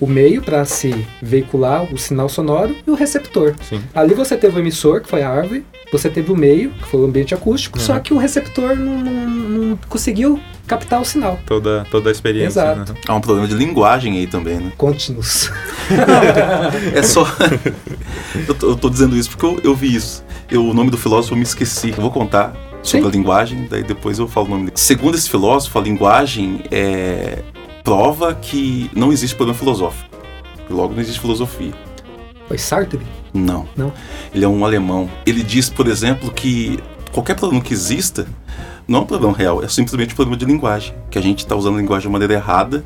o 0.00 0.06
meio 0.06 0.40
para 0.42 0.64
se 0.64 1.04
veicular 1.20 1.82
o 1.92 1.98
sinal 1.98 2.28
sonoro 2.28 2.74
e 2.86 2.90
o 2.90 2.94
receptor. 2.94 3.54
Sim. 3.68 3.80
Ali 3.94 4.14
você 4.14 4.36
teve 4.36 4.56
o 4.56 4.60
emissor, 4.60 5.00
que 5.00 5.08
foi 5.08 5.22
a 5.22 5.28
árvore, 5.30 5.64
você 5.90 6.08
teve 6.08 6.30
o 6.30 6.36
meio, 6.36 6.70
que 6.70 6.84
foi 6.86 7.00
o 7.00 7.04
ambiente 7.04 7.34
acústico, 7.34 7.78
Uhum. 7.78 7.84
só 7.84 7.98
que 7.98 8.14
o 8.14 8.18
receptor 8.18 8.76
não, 8.76 8.98
não- 9.00 9.28
não 9.48 9.78
conseguiu 9.88 10.38
captar 10.66 11.00
o 11.00 11.04
sinal. 11.04 11.38
Toda, 11.46 11.84
toda 11.90 12.10
a 12.10 12.12
experiência. 12.12 12.60
Exato. 12.60 12.92
Uhum. 12.92 12.98
Há 13.08 13.14
um 13.16 13.20
problema 13.20 13.48
de 13.48 13.54
linguagem 13.54 14.18
aí 14.18 14.26
também, 14.26 14.58
né? 14.58 14.72
Conte-nos. 14.76 15.50
É 16.94 17.02
só. 17.02 17.26
eu, 18.46 18.54
tô, 18.54 18.70
eu 18.70 18.76
tô 18.76 18.90
dizendo 18.90 19.16
isso 19.16 19.30
porque 19.30 19.46
eu, 19.46 19.60
eu 19.70 19.74
vi 19.74 19.94
isso. 19.94 20.22
Eu, 20.50 20.64
o 20.66 20.74
nome 20.74 20.90
do 20.90 20.96
filósofo 20.98 21.32
eu 21.34 21.38
me 21.38 21.42
esqueci. 21.44 21.90
Eu 21.90 21.96
vou 22.02 22.10
contar 22.10 22.54
sobre 22.82 23.02
Sim. 23.02 23.08
a 23.08 23.10
linguagem, 23.10 23.66
daí 23.70 23.82
depois 23.82 24.18
eu 24.18 24.28
falo 24.28 24.46
o 24.46 24.50
nome 24.50 24.64
dele. 24.66 24.76
Segundo 24.76 25.14
esse 25.16 25.28
filósofo, 25.28 25.78
a 25.78 25.82
linguagem 25.82 26.62
é 26.70 27.42
prova 27.88 28.34
que 28.34 28.90
não 28.94 29.10
existe 29.10 29.34
problema 29.34 29.58
filosófico. 29.58 30.10
Logo, 30.68 30.92
não 30.92 31.00
existe 31.00 31.18
filosofia. 31.18 31.72
Foi 32.46 32.58
Sartre? 32.58 33.00
Não. 33.32 33.66
Não? 33.74 33.90
Ele 34.34 34.44
é 34.44 34.48
um 34.48 34.62
alemão. 34.62 35.08
Ele 35.24 35.42
diz, 35.42 35.70
por 35.70 35.86
exemplo, 35.86 36.30
que 36.30 36.78
qualquer 37.14 37.34
problema 37.34 37.64
que 37.64 37.72
exista 37.72 38.26
não 38.86 38.98
é 38.98 39.02
um 39.04 39.06
problema 39.06 39.34
real, 39.34 39.64
é 39.64 39.68
simplesmente 39.68 40.12
um 40.12 40.16
problema 40.16 40.36
de 40.36 40.44
linguagem. 40.44 40.94
Que 41.10 41.18
a 41.18 41.22
gente 41.22 41.38
está 41.38 41.56
usando 41.56 41.76
a 41.76 41.80
linguagem 41.80 42.08
de 42.08 42.12
maneira 42.12 42.34
errada, 42.34 42.84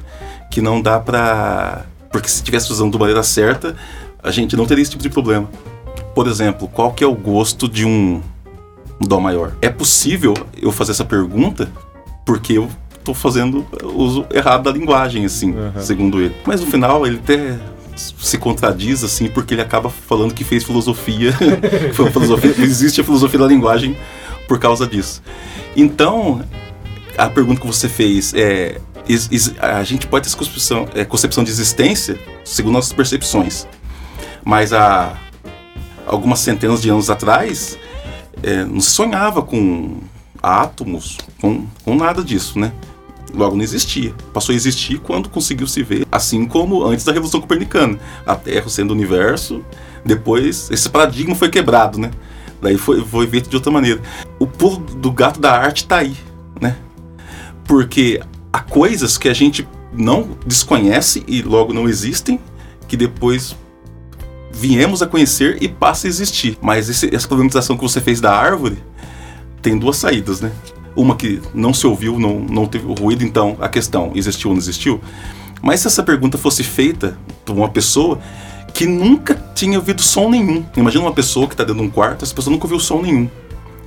que 0.52 0.62
não 0.62 0.80
dá 0.80 1.00
pra. 1.00 1.84
Porque 2.12 2.28
se 2.28 2.36
estivesse 2.36 2.70
usando 2.70 2.92
de 2.92 2.98
maneira 2.98 3.24
certa, 3.24 3.74
a 4.22 4.30
gente 4.30 4.56
não 4.56 4.66
teria 4.66 4.82
esse 4.82 4.92
tipo 4.92 5.02
de 5.02 5.10
problema. 5.10 5.50
Por 6.14 6.28
exemplo, 6.28 6.68
qual 6.68 6.92
que 6.92 7.02
é 7.02 7.06
o 7.08 7.14
gosto 7.14 7.68
de 7.68 7.84
um 7.84 8.22
Dó 9.00 9.18
maior? 9.18 9.52
É 9.60 9.68
possível 9.68 10.32
eu 10.56 10.70
fazer 10.70 10.92
essa 10.92 11.04
pergunta 11.04 11.72
porque 12.24 12.52
eu 12.52 12.70
tô 13.04 13.14
fazendo 13.14 13.66
uso 13.94 14.24
errado 14.32 14.64
da 14.64 14.70
linguagem, 14.72 15.24
assim, 15.24 15.52
Uhum. 15.52 15.72
segundo 15.80 16.20
ele. 16.20 16.34
Mas 16.46 16.60
no 16.60 16.66
final 16.66 17.06
ele 17.06 17.16
até 17.16 17.58
se 17.96 18.38
contradiz, 18.38 19.04
assim, 19.04 19.28
porque 19.28 19.54
ele 19.54 19.60
acaba 19.60 19.90
falando 19.90 20.32
que 20.34 20.44
fez 20.44 20.64
filosofia. 20.64 21.32
que 21.32 21.92
foi 21.92 22.06
uma 22.06 22.10
filosofia 22.10 22.54
existe 22.58 23.00
a 23.00 23.04
filosofia 23.04 23.38
da 23.40 23.46
linguagem 23.46 23.96
por 24.48 24.58
causa 24.58 24.86
disso. 24.86 25.22
Então, 25.76 26.42
a 27.16 27.28
pergunta 27.28 27.60
que 27.60 27.66
você 27.66 27.88
fez 27.88 28.32
é. 28.34 28.78
a 29.60 29.82
gente 29.82 30.06
pode 30.06 30.24
ter 30.24 30.28
essa 30.28 30.36
concepção, 30.36 30.88
é, 30.94 31.04
concepção 31.04 31.42
de 31.44 31.50
existência 31.50 32.18
segundo 32.44 32.74
nossas 32.74 32.92
percepções. 32.92 33.66
Mas 34.44 34.72
há 34.72 35.16
algumas 36.06 36.40
centenas 36.40 36.82
de 36.82 36.90
anos 36.90 37.10
atrás, 37.10 37.78
é, 38.42 38.64
não 38.64 38.80
se 38.80 38.90
sonhava 38.90 39.42
com 39.42 39.98
átomos, 40.42 41.18
com, 41.40 41.66
com 41.84 41.94
nada 41.94 42.22
disso, 42.24 42.58
né? 42.58 42.72
Logo 43.34 43.56
não 43.56 43.62
existia. 43.62 44.14
Passou 44.32 44.52
a 44.52 44.56
existir 44.56 44.98
quando 44.98 45.28
conseguiu 45.28 45.66
se 45.66 45.82
ver, 45.82 46.06
assim 46.12 46.44
como 46.46 46.84
antes 46.84 47.04
da 47.04 47.12
Revolução 47.12 47.40
Copernicana. 47.40 47.98
A 48.26 48.34
Terra 48.36 48.68
sendo 48.68 48.90
o 48.90 48.94
universo, 48.94 49.64
depois 50.04 50.70
esse 50.70 50.88
paradigma 50.88 51.34
foi 51.34 51.48
quebrado, 51.48 51.98
né? 51.98 52.10
Daí 52.60 52.76
foi, 52.76 53.02
foi 53.04 53.26
feito 53.26 53.48
de 53.48 53.56
outra 53.56 53.72
maneira. 53.72 54.00
O 54.38 54.46
pulo 54.46 54.78
do 54.78 55.10
gato 55.10 55.40
da 55.40 55.52
arte 55.52 55.86
tá 55.86 55.96
aí, 55.98 56.16
né? 56.60 56.76
Porque 57.64 58.20
há 58.52 58.60
coisas 58.60 59.16
que 59.16 59.28
a 59.28 59.34
gente 59.34 59.66
não 59.92 60.36
desconhece 60.46 61.24
e 61.26 61.42
logo 61.42 61.72
não 61.72 61.88
existem, 61.88 62.38
que 62.86 62.96
depois 62.96 63.56
viemos 64.52 65.00
a 65.02 65.06
conhecer 65.06 65.56
e 65.62 65.68
passa 65.68 66.06
a 66.06 66.08
existir. 66.08 66.58
Mas 66.60 66.88
esse- 66.88 67.14
essa 67.14 67.26
problematização 67.26 67.76
que 67.76 67.82
você 67.82 68.00
fez 68.00 68.20
da 68.20 68.32
árvore 68.36 68.76
tem 69.62 69.78
duas 69.78 69.96
saídas, 69.96 70.40
né? 70.40 70.52
Uma 70.94 71.16
que 71.16 71.40
não 71.54 71.72
se 71.72 71.86
ouviu, 71.86 72.18
não, 72.18 72.38
não 72.40 72.66
teve 72.66 72.86
ruído, 73.00 73.24
então 73.24 73.56
a 73.60 73.68
questão 73.68 74.12
existiu 74.14 74.50
ou 74.50 74.54
não 74.56 74.60
existiu. 74.60 75.00
Mas 75.62 75.80
se 75.80 75.86
essa 75.86 76.02
pergunta 76.02 76.36
fosse 76.36 76.62
feita 76.62 77.16
por 77.44 77.56
uma 77.56 77.68
pessoa 77.68 78.18
que 78.74 78.86
nunca 78.86 79.34
tinha 79.54 79.78
ouvido 79.78 80.02
som 80.02 80.28
nenhum. 80.30 80.64
Imagina 80.76 81.04
uma 81.04 81.12
pessoa 81.12 81.46
que 81.46 81.54
está 81.54 81.62
dentro 81.64 81.80
de 81.82 81.86
um 81.88 81.90
quarto, 81.90 82.24
essa 82.24 82.34
pessoa 82.34 82.52
nunca 82.52 82.64
ouviu 82.64 82.80
som 82.80 83.00
nenhum. 83.00 83.28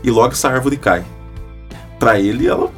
E 0.03 0.09
logo 0.09 0.33
essa 0.33 0.49
árvore 0.49 0.77
cai. 0.77 1.03
Para 1.99 2.19
ele, 2.19 2.47
ela 2.47 2.71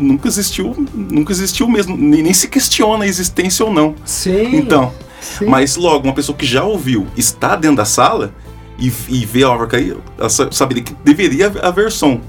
nunca 0.00 0.28
existiu, 0.28 0.74
nunca 0.94 1.32
existiu 1.32 1.68
mesmo, 1.68 1.96
nem, 1.96 2.22
nem 2.22 2.32
se 2.34 2.48
questiona 2.48 3.04
a 3.04 3.06
existência 3.06 3.64
ou 3.64 3.72
não. 3.72 3.94
Sim. 4.04 4.56
Então, 4.56 4.92
sim. 5.20 5.46
mas 5.46 5.76
logo, 5.76 6.06
uma 6.06 6.14
pessoa 6.14 6.36
que 6.36 6.44
já 6.46 6.62
ouviu, 6.64 7.06
está 7.16 7.56
dentro 7.56 7.76
da 7.76 7.84
sala 7.84 8.34
e, 8.78 8.92
e 9.08 9.24
vê 9.24 9.44
a 9.44 9.50
árvore 9.50 9.70
cair, 9.70 9.96
ela 10.18 10.28
sa- 10.28 10.50
saberia 10.50 10.82
que 10.82 10.94
deveria 11.04 11.52
haver 11.62 11.90
som. 11.90 12.20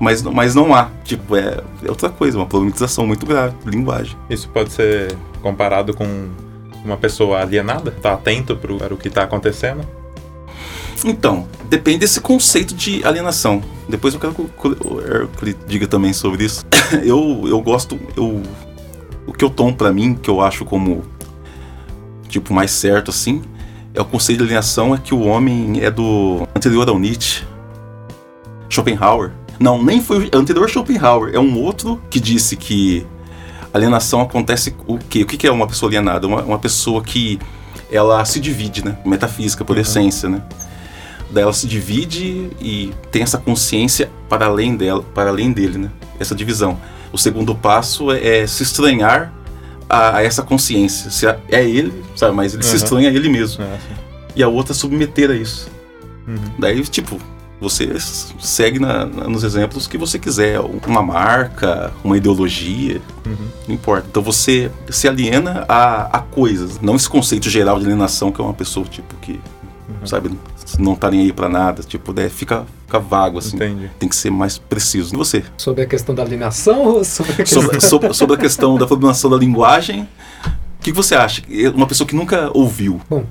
Mas, 0.00 0.22
não- 0.22 0.32
mas 0.32 0.54
não 0.54 0.74
há. 0.74 0.90
Tipo, 1.04 1.34
é, 1.36 1.60
é 1.84 1.88
outra 1.88 2.08
coisa, 2.08 2.38
uma 2.38 2.46
problematização 2.46 3.06
muito 3.06 3.26
grave, 3.26 3.54
linguagem. 3.66 4.16
Isso 4.30 4.48
pode 4.48 4.72
ser 4.72 5.14
comparado 5.42 5.92
com 5.94 6.28
uma 6.84 6.96
pessoa 6.96 7.40
alienada? 7.40 7.90
Tá 7.90 8.12
atento 8.12 8.56
pro, 8.56 8.78
para 8.78 8.94
o 8.94 8.96
que 8.96 9.10
tá 9.10 9.22
acontecendo? 9.24 9.80
Então, 11.04 11.46
depende 11.68 11.98
desse 11.98 12.20
conceito 12.20 12.74
de 12.74 13.04
alienação. 13.04 13.62
Depois 13.88 14.14
eu 14.14 14.20
quero 14.20 14.34
que 14.34 14.42
o- 14.68 15.00
Hércules 15.00 15.56
diga 15.66 15.86
também 15.86 16.12
sobre 16.12 16.44
isso. 16.44 16.64
eu, 17.04 17.44
eu 17.46 17.60
gosto. 17.60 17.98
Eu, 18.16 18.42
o 19.26 19.32
que 19.32 19.44
eu 19.44 19.50
tomo 19.50 19.74
pra 19.74 19.92
mim, 19.92 20.14
que 20.14 20.28
eu 20.30 20.40
acho 20.40 20.64
como 20.64 21.04
tipo 22.28 22.52
mais 22.52 22.70
certo 22.72 23.10
assim, 23.10 23.42
é 23.94 24.00
o 24.00 24.04
conceito 24.04 24.38
de 24.38 24.44
alienação 24.44 24.94
é 24.94 24.98
que 24.98 25.14
o 25.14 25.20
homem 25.26 25.80
é 25.82 25.90
do 25.90 26.46
anterior 26.54 26.88
ao 26.88 26.98
Nietzsche, 26.98 27.44
Schopenhauer. 28.68 29.30
Não, 29.58 29.82
nem 29.82 30.00
foi 30.00 30.30
o 30.32 30.38
anterior 30.38 30.64
a 30.64 30.68
Schopenhauer, 30.68 31.34
é 31.34 31.38
um 31.38 31.60
outro 31.60 32.00
que 32.08 32.20
disse 32.20 32.56
que 32.56 33.06
alienação 33.72 34.20
acontece 34.20 34.74
o 34.86 34.98
quê? 34.98 35.22
O 35.22 35.26
que 35.26 35.46
é 35.46 35.50
uma 35.50 35.66
pessoa 35.66 35.88
alienada? 35.88 36.26
Uma, 36.26 36.42
uma 36.42 36.58
pessoa 36.58 37.02
que 37.02 37.38
ela 37.90 38.24
se 38.24 38.38
divide, 38.40 38.84
né? 38.84 38.98
Metafísica, 39.04 39.64
por 39.64 39.76
uhum. 39.76 39.82
essência, 39.82 40.28
né? 40.28 40.42
Daí 41.30 41.42
ela 41.42 41.52
se 41.52 41.66
divide 41.66 42.50
e 42.60 42.92
tem 43.10 43.22
essa 43.22 43.36
consciência 43.36 44.10
para 44.28 44.46
além 44.46 44.76
dela, 44.76 45.02
para 45.14 45.30
além 45.30 45.52
dele, 45.52 45.78
né? 45.78 45.90
Essa 46.18 46.34
divisão. 46.34 46.78
O 47.12 47.18
segundo 47.18 47.54
passo 47.54 48.10
é, 48.12 48.40
é 48.40 48.46
se 48.46 48.62
estranhar 48.62 49.32
a, 49.88 50.16
a, 50.16 50.22
essa 50.22 50.42
consciência. 50.42 51.10
Se 51.10 51.26
é, 51.26 51.38
é 51.50 51.68
ele, 51.68 51.92
sabe? 52.16 52.34
Mas 52.34 52.54
ele 52.54 52.62
uhum. 52.62 52.70
se 52.70 52.76
estranha 52.76 53.10
a 53.10 53.12
ele 53.12 53.28
mesmo. 53.28 53.62
É, 53.62 53.78
e 54.36 54.42
a 54.42 54.48
outra 54.48 54.72
submeter 54.72 55.30
a 55.30 55.34
isso. 55.34 55.70
Uhum. 56.26 56.36
Daí, 56.58 56.82
tipo, 56.84 57.18
você 57.60 57.88
segue 58.38 58.78
na, 58.78 59.04
na, 59.04 59.24
nos 59.28 59.42
exemplos 59.42 59.86
que 59.86 59.98
você 59.98 60.18
quiser. 60.18 60.60
Uma 60.86 61.02
marca, 61.02 61.92
uma 62.04 62.16
ideologia, 62.16 63.00
uhum. 63.26 63.48
não 63.66 63.74
importa. 63.74 64.06
Então 64.08 64.22
você 64.22 64.70
se 64.88 65.08
aliena 65.08 65.64
a, 65.68 66.18
a 66.18 66.20
coisas. 66.20 66.80
Não 66.80 66.96
esse 66.96 67.08
conceito 67.08 67.50
geral 67.50 67.78
de 67.78 67.84
alienação 67.84 68.30
que 68.30 68.40
é 68.40 68.44
uma 68.44 68.54
pessoa, 68.54 68.86
tipo, 68.86 69.14
que, 69.16 69.32
uhum. 69.32 70.06
sabe, 70.06 70.30
não 70.78 70.94
tá 70.94 71.10
nem 71.10 71.22
aí 71.22 71.32
para 71.32 71.48
nada. 71.48 71.82
Tipo, 71.82 72.12
daí 72.12 72.28
fica, 72.28 72.64
fica 72.86 72.98
vago, 72.98 73.38
assim. 73.38 73.56
Entendi. 73.56 73.90
Tem 73.98 74.08
que 74.08 74.16
ser 74.16 74.30
mais 74.30 74.58
preciso. 74.58 75.14
E 75.14 75.18
você? 75.18 75.44
Sobre 75.56 75.82
a 75.82 75.86
questão 75.86 76.14
da 76.14 76.22
alienação 76.22 76.84
ou 76.84 77.04
sobre 77.04 77.32
a 77.32 77.36
questão... 77.36 77.62
Sobre, 77.62 77.80
sobre, 77.80 78.14
sobre 78.14 78.36
a 78.36 78.38
questão 78.38 78.78
da 78.78 78.86
formulação 78.86 79.30
da 79.30 79.36
linguagem, 79.36 80.02
o 80.78 80.80
que, 80.80 80.92
que 80.92 80.96
você 80.96 81.16
acha? 81.16 81.42
Uma 81.74 81.86
pessoa 81.86 82.06
que 82.06 82.14
nunca 82.14 82.50
ouviu. 82.54 83.00
Bom, 83.10 83.24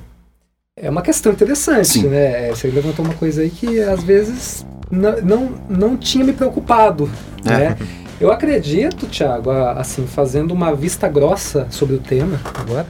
é 0.79 0.89
uma 0.89 1.01
questão 1.01 1.31
interessante, 1.31 1.87
Sim. 1.87 2.07
né? 2.07 2.49
Você 2.49 2.67
levantou 2.67 3.03
uma 3.03 3.15
coisa 3.15 3.41
aí 3.41 3.49
que 3.49 3.81
às 3.81 4.03
vezes 4.03 4.65
não, 4.91 5.19
não, 5.21 5.55
não 5.67 5.97
tinha 5.97 6.23
me 6.23 6.31
preocupado, 6.31 7.09
é. 7.43 7.49
né? 7.49 7.77
Eu 8.21 8.31
acredito, 8.31 9.07
Thiago, 9.07 9.51
assim, 9.51 10.05
fazendo 10.05 10.51
uma 10.51 10.73
vista 10.73 11.07
grossa 11.07 11.67
sobre 11.69 11.95
o 11.95 11.99
tema 11.99 12.39
agora, 12.53 12.87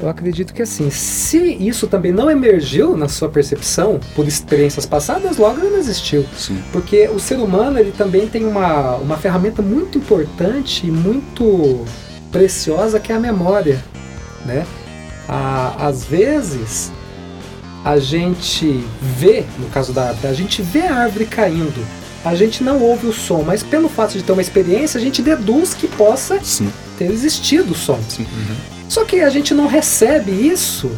eu 0.00 0.08
acredito 0.08 0.52
que 0.52 0.60
assim, 0.60 0.90
se 0.90 1.38
isso 1.38 1.86
também 1.86 2.12
não 2.12 2.30
emergiu 2.30 2.96
na 2.96 3.08
sua 3.08 3.28
percepção 3.28 4.00
por 4.14 4.26
experiências 4.26 4.84
passadas, 4.84 5.36
logo 5.36 5.58
não 5.58 5.78
existiu. 5.78 6.24
Sim. 6.36 6.62
Porque 6.72 7.08
o 7.08 7.18
ser 7.18 7.36
humano 7.36 7.78
ele 7.78 7.92
também 7.92 8.26
tem 8.26 8.44
uma, 8.44 8.96
uma 8.96 9.16
ferramenta 9.16 9.62
muito 9.62 9.98
importante 9.98 10.86
e 10.86 10.90
muito 10.90 11.84
preciosa 12.32 12.98
que 12.98 13.12
é 13.12 13.16
a 13.16 13.20
memória, 13.20 13.82
né? 14.44 14.66
Às 15.28 16.04
vezes 16.04 16.92
a 17.84 17.98
gente 17.98 18.84
vê, 19.00 19.44
no 19.58 19.68
caso 19.68 19.92
da 19.92 20.08
árvore, 20.08 20.28
a 20.28 20.32
gente 20.32 20.62
vê 20.62 20.82
a 20.82 20.94
árvore 20.94 21.26
caindo, 21.26 21.86
a 22.24 22.34
gente 22.34 22.64
não 22.64 22.80
ouve 22.80 23.06
o 23.06 23.12
som, 23.12 23.42
mas 23.42 23.62
pelo 23.62 23.88
fato 23.88 24.12
de 24.12 24.22
ter 24.22 24.32
uma 24.32 24.40
experiência, 24.40 24.98
a 24.98 25.02
gente 25.02 25.20
deduz 25.20 25.74
que 25.74 25.86
possa 25.86 26.40
Sim. 26.42 26.72
ter 26.98 27.10
existido 27.10 27.72
o 27.72 27.76
som. 27.76 28.00
Uhum. 28.18 28.56
Só 28.88 29.04
que 29.04 29.20
a 29.20 29.28
gente 29.28 29.52
não 29.52 29.66
recebe 29.66 30.30
isso 30.32 30.90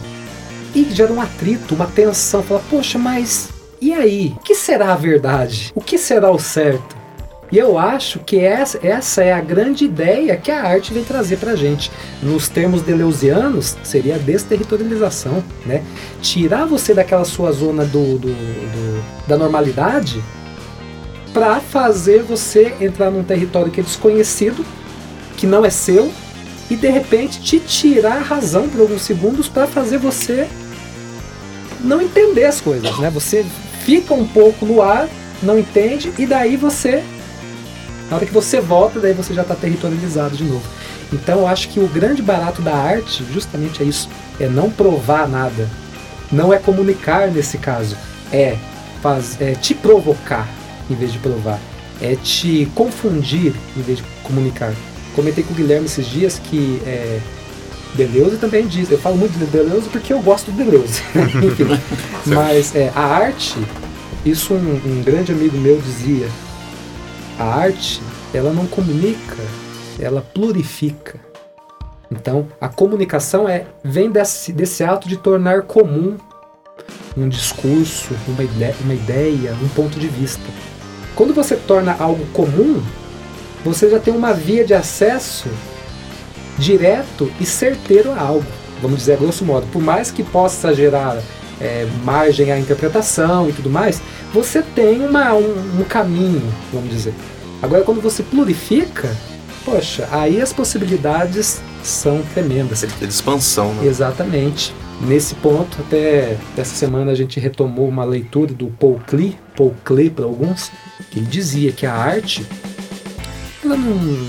e 0.74 0.84
gera 0.84 1.12
um 1.12 1.20
atrito, 1.20 1.74
uma 1.74 1.86
tensão, 1.86 2.42
fala, 2.42 2.62
poxa, 2.70 2.98
mas 2.98 3.48
e 3.80 3.92
aí? 3.92 4.34
O 4.36 4.40
que 4.40 4.54
será 4.54 4.92
a 4.92 4.96
verdade? 4.96 5.72
O 5.74 5.80
que 5.80 5.98
será 5.98 6.30
o 6.30 6.38
certo? 6.38 6.96
E 7.50 7.58
eu 7.58 7.78
acho 7.78 8.18
que 8.20 8.38
essa, 8.38 8.78
essa 8.84 9.22
é 9.22 9.32
a 9.32 9.40
grande 9.40 9.84
ideia 9.84 10.36
que 10.36 10.50
a 10.50 10.62
arte 10.62 10.92
vem 10.92 11.04
trazer 11.04 11.36
para 11.36 11.54
gente. 11.54 11.90
Nos 12.22 12.48
termos 12.48 12.82
deleuzianos, 12.82 13.76
seria 13.84 14.16
a 14.16 14.18
desterritorialização, 14.18 15.44
né? 15.64 15.84
Tirar 16.20 16.66
você 16.66 16.92
daquela 16.92 17.24
sua 17.24 17.52
zona 17.52 17.84
do, 17.84 18.18
do, 18.18 18.28
do 18.28 19.26
da 19.28 19.36
normalidade 19.36 20.22
para 21.32 21.60
fazer 21.60 22.22
você 22.22 22.74
entrar 22.80 23.10
num 23.10 23.22
território 23.22 23.70
que 23.70 23.80
é 23.80 23.82
desconhecido, 23.82 24.64
que 25.36 25.46
não 25.46 25.64
é 25.64 25.70
seu, 25.70 26.10
e 26.70 26.74
de 26.74 26.88
repente 26.88 27.40
te 27.40 27.60
tirar 27.60 28.16
a 28.16 28.22
razão 28.22 28.68
por 28.68 28.80
alguns 28.80 29.02
segundos 29.02 29.48
para 29.48 29.66
fazer 29.66 29.98
você 29.98 30.48
não 31.80 32.00
entender 32.00 32.44
as 32.44 32.60
coisas, 32.60 32.98
né? 32.98 33.10
Você 33.10 33.44
fica 33.84 34.14
um 34.14 34.26
pouco 34.26 34.64
no 34.64 34.82
ar, 34.82 35.08
não 35.42 35.58
entende, 35.58 36.12
e 36.18 36.26
daí 36.26 36.56
você 36.56 37.04
na 38.10 38.16
hora 38.16 38.26
que 38.26 38.32
você 38.32 38.60
volta, 38.60 39.00
daí 39.00 39.12
você 39.12 39.34
já 39.34 39.42
está 39.42 39.54
territorializado 39.54 40.36
de 40.36 40.44
novo. 40.44 40.64
Então 41.12 41.40
eu 41.40 41.46
acho 41.46 41.68
que 41.68 41.80
o 41.80 41.86
grande 41.86 42.22
barato 42.22 42.62
da 42.62 42.74
arte 42.74 43.24
justamente 43.32 43.82
é 43.82 43.86
isso, 43.86 44.08
é 44.40 44.48
não 44.48 44.70
provar 44.70 45.28
nada, 45.28 45.68
não 46.30 46.52
é 46.52 46.58
comunicar 46.58 47.30
nesse 47.30 47.58
caso, 47.58 47.96
é, 48.32 48.56
faz, 49.02 49.40
é 49.40 49.52
te 49.52 49.74
provocar 49.74 50.48
em 50.90 50.94
vez 50.94 51.12
de 51.12 51.18
provar, 51.18 51.60
é 52.00 52.16
te 52.16 52.68
confundir 52.74 53.54
em 53.76 53.82
vez 53.82 53.98
de 53.98 54.04
comunicar. 54.22 54.72
Comentei 55.14 55.42
com 55.42 55.52
o 55.52 55.56
Guilherme 55.56 55.86
esses 55.86 56.06
dias 56.06 56.38
que 56.38 56.82
é, 56.84 57.20
Deleuze 57.94 58.36
também 58.36 58.66
diz, 58.66 58.90
eu 58.90 58.98
falo 58.98 59.16
muito 59.16 59.38
de 59.38 59.46
Deleuze 59.46 59.88
porque 59.88 60.12
eu 60.12 60.20
gosto 60.20 60.50
do 60.50 60.56
Deleuze, 60.56 61.02
enfim, 61.42 61.80
mas 62.26 62.74
é, 62.74 62.92
a 62.94 63.02
arte, 63.02 63.56
isso 64.24 64.54
um, 64.54 64.80
um 64.84 65.02
grande 65.02 65.32
amigo 65.32 65.56
meu 65.56 65.80
dizia, 65.80 66.28
a 67.38 67.44
arte, 67.44 68.00
ela 68.32 68.52
não 68.52 68.66
comunica, 68.66 69.36
ela 69.98 70.20
plurifica. 70.20 71.20
Então, 72.10 72.46
a 72.60 72.68
comunicação 72.68 73.48
é 73.48 73.66
vem 73.82 74.10
desse, 74.10 74.52
desse 74.52 74.84
ato 74.84 75.08
de 75.08 75.16
tornar 75.16 75.62
comum 75.62 76.16
um 77.16 77.28
discurso, 77.28 78.14
uma 78.28 78.44
ideia, 78.44 78.74
uma 78.80 78.94
ideia, 78.94 79.56
um 79.62 79.68
ponto 79.68 79.98
de 79.98 80.06
vista. 80.06 80.42
Quando 81.14 81.32
você 81.32 81.56
torna 81.56 81.96
algo 81.98 82.26
comum, 82.26 82.82
você 83.64 83.90
já 83.90 83.98
tem 83.98 84.14
uma 84.14 84.32
via 84.32 84.64
de 84.64 84.74
acesso 84.74 85.48
direto 86.58 87.30
e 87.40 87.46
certeiro 87.46 88.12
a 88.12 88.20
algo. 88.20 88.46
Vamos 88.82 88.98
dizer, 88.98 89.16
grosso 89.16 89.44
modo, 89.44 89.66
por 89.72 89.80
mais 89.80 90.10
que 90.10 90.22
possa 90.22 90.74
gerar 90.74 91.18
é, 91.60 91.88
margem 92.04 92.52
à 92.52 92.58
interpretação 92.58 93.48
e 93.48 93.52
tudo 93.52 93.70
mais, 93.70 94.02
você 94.36 94.60
tem 94.60 95.00
uma, 95.00 95.32
um, 95.32 95.80
um 95.80 95.84
caminho, 95.84 96.42
vamos 96.70 96.90
dizer. 96.90 97.14
Agora, 97.62 97.82
quando 97.82 98.02
você 98.02 98.22
plurifica, 98.22 99.16
poxa, 99.64 100.06
aí 100.12 100.42
as 100.42 100.52
possibilidades 100.52 101.62
são 101.82 102.20
tremendas. 102.34 102.84
É 102.84 102.86
de 102.86 103.06
expansão, 103.06 103.72
né? 103.72 103.86
Exatamente. 103.86 104.74
Nesse 105.00 105.34
ponto, 105.36 105.78
até 105.80 106.36
essa 106.54 106.74
semana 106.74 107.12
a 107.12 107.14
gente 107.14 107.40
retomou 107.40 107.88
uma 107.88 108.04
leitura 108.04 108.52
do 108.52 108.66
Paul 108.66 109.00
Klee, 109.06 109.38
Paul 109.56 109.74
Klee 109.82 110.10
para 110.10 110.26
alguns, 110.26 110.70
que 111.10 111.18
ele 111.18 111.26
dizia 111.26 111.72
que 111.72 111.86
a 111.86 111.94
arte 111.94 112.46
ela 113.64 113.76
não, 113.76 114.28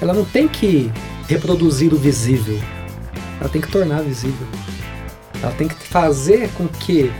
ela 0.00 0.14
não 0.14 0.24
tem 0.24 0.48
que 0.48 0.90
reproduzir 1.28 1.94
o 1.94 1.96
visível, 1.96 2.58
ela 3.40 3.48
tem 3.48 3.60
que 3.60 3.70
tornar 3.70 4.02
visível. 4.02 4.46
Ela 5.40 5.52
tem 5.52 5.68
que 5.68 5.74
fazer 5.86 6.50
com 6.56 6.66
que 6.66 7.12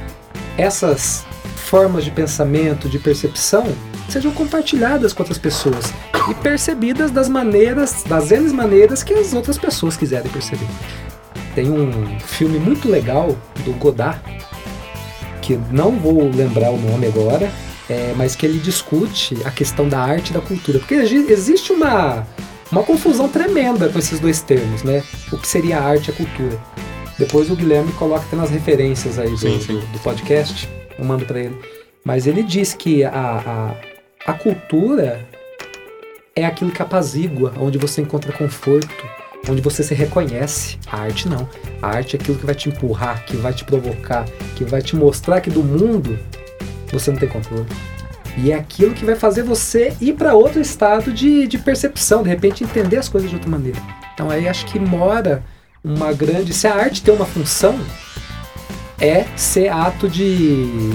essas 0.57 1.25
formas 1.69 2.03
de 2.05 2.11
pensamento, 2.11 2.89
de 2.89 2.99
percepção, 2.99 3.67
sejam 4.09 4.33
compartilhadas 4.33 5.13
com 5.13 5.23
outras 5.23 5.39
pessoas 5.39 5.93
e 6.31 6.35
percebidas 6.35 7.11
das 7.11 7.29
maneiras, 7.29 8.03
das 8.05 8.33
N 8.33 8.51
maneiras 8.53 9.03
que 9.03 9.13
as 9.13 9.35
outras 9.35 9.59
pessoas 9.59 9.97
quiserem 9.97 10.31
perceber. 10.31 10.67
Tem 11.55 11.71
um 11.71 12.19
filme 12.21 12.59
muito 12.59 12.89
legal 12.89 13.37
do 13.65 13.73
Godard, 13.75 14.21
que 15.43 15.59
não 15.71 15.93
vou 15.93 16.31
lembrar 16.31 16.71
o 16.71 16.79
nome 16.79 17.07
agora, 17.07 17.51
é, 17.89 18.15
mas 18.17 18.35
que 18.35 18.47
ele 18.47 18.59
discute 18.59 19.37
a 19.45 19.51
questão 19.51 19.89
da 19.89 20.01
arte 20.01 20.31
e 20.31 20.33
da 20.33 20.41
cultura. 20.41 20.79
Porque 20.79 20.95
existe 20.95 21.73
uma, 21.73 22.27
uma 22.73 22.83
confusão 22.83 23.29
tremenda 23.29 23.89
com 23.91 23.99
esses 23.99 24.19
dois 24.21 24.41
termos, 24.41 24.83
né? 24.83 25.03
O 25.31 25.37
que 25.37 25.49
seria 25.49 25.79
a 25.79 25.85
arte 25.85 26.09
e 26.09 26.11
a 26.13 26.15
cultura. 26.15 26.59
Depois 27.19 27.51
o 27.51 27.57
Guilherme 27.57 27.93
coloca 27.93 28.25
até 28.25 28.37
nas 28.37 28.51
referências 28.51 29.19
aí 29.19 29.31
do, 29.31 29.37
sim, 29.39 29.61
sim. 29.61 29.75
do, 29.75 29.81
do 29.87 29.99
podcast, 29.99 30.69
eu 30.99 31.05
mando 31.05 31.25
para 31.25 31.41
ele. 31.41 31.59
Mas 32.05 32.27
ele 32.27 32.43
diz 32.43 32.75
que 32.75 33.05
a, 33.05 33.11
a, 34.27 34.31
a 34.31 34.33
cultura 34.33 35.27
é 36.35 36.45
aquilo 36.45 36.71
que 36.71 36.83
apazigua, 36.83 37.53
onde 37.59 37.79
você 37.79 38.01
encontra 38.01 38.33
conforto, 38.33 39.07
onde 39.49 39.61
você 39.61 39.83
se 39.83 39.95
reconhece. 39.95 40.79
A 40.87 41.01
arte 41.01 41.29
não. 41.29 41.49
A 41.83 41.89
arte 41.89 42.17
é 42.17 42.21
aquilo 42.21 42.39
que 42.39 42.47
vai 42.47 42.55
te 42.55 42.69
empurrar, 42.69 43.25
que 43.25 43.37
vai 43.37 43.53
te 43.53 43.65
provocar, 43.65 44.25
que 44.57 44.65
vai 44.65 44.81
te 44.81 44.97
mostrar 44.97 45.41
que 45.41 45.51
do 45.51 45.63
mundo 45.63 46.19
você 46.93 47.11
não 47.11 47.19
tem 47.19 47.29
controle. 47.29 47.67
E 48.37 48.53
é 48.53 48.55
aquilo 48.55 48.95
que 48.95 49.05
vai 49.05 49.17
fazer 49.17 49.43
você 49.43 49.93
ir 50.01 50.15
para 50.15 50.35
outro 50.35 50.61
estado 50.61 51.13
de, 51.13 51.47
de 51.47 51.59
percepção, 51.59 52.23
de 52.23 52.29
repente 52.29 52.63
entender 52.63 52.97
as 52.97 53.09
coisas 53.09 53.29
de 53.29 53.37
outra 53.37 53.51
maneira. 53.51 53.79
Então 54.15 54.31
aí 54.31 54.49
acho 54.49 54.65
que 54.67 54.79
mora 54.79 55.43
uma 55.83 56.13
grande. 56.13 56.53
Se 56.53 56.67
a 56.67 56.75
arte 56.75 57.03
tem 57.03 57.13
uma 57.13 57.27
função, 57.27 57.79
é 59.01 59.25
ser 59.37 59.69
ato 59.69 60.09
de 60.09 60.93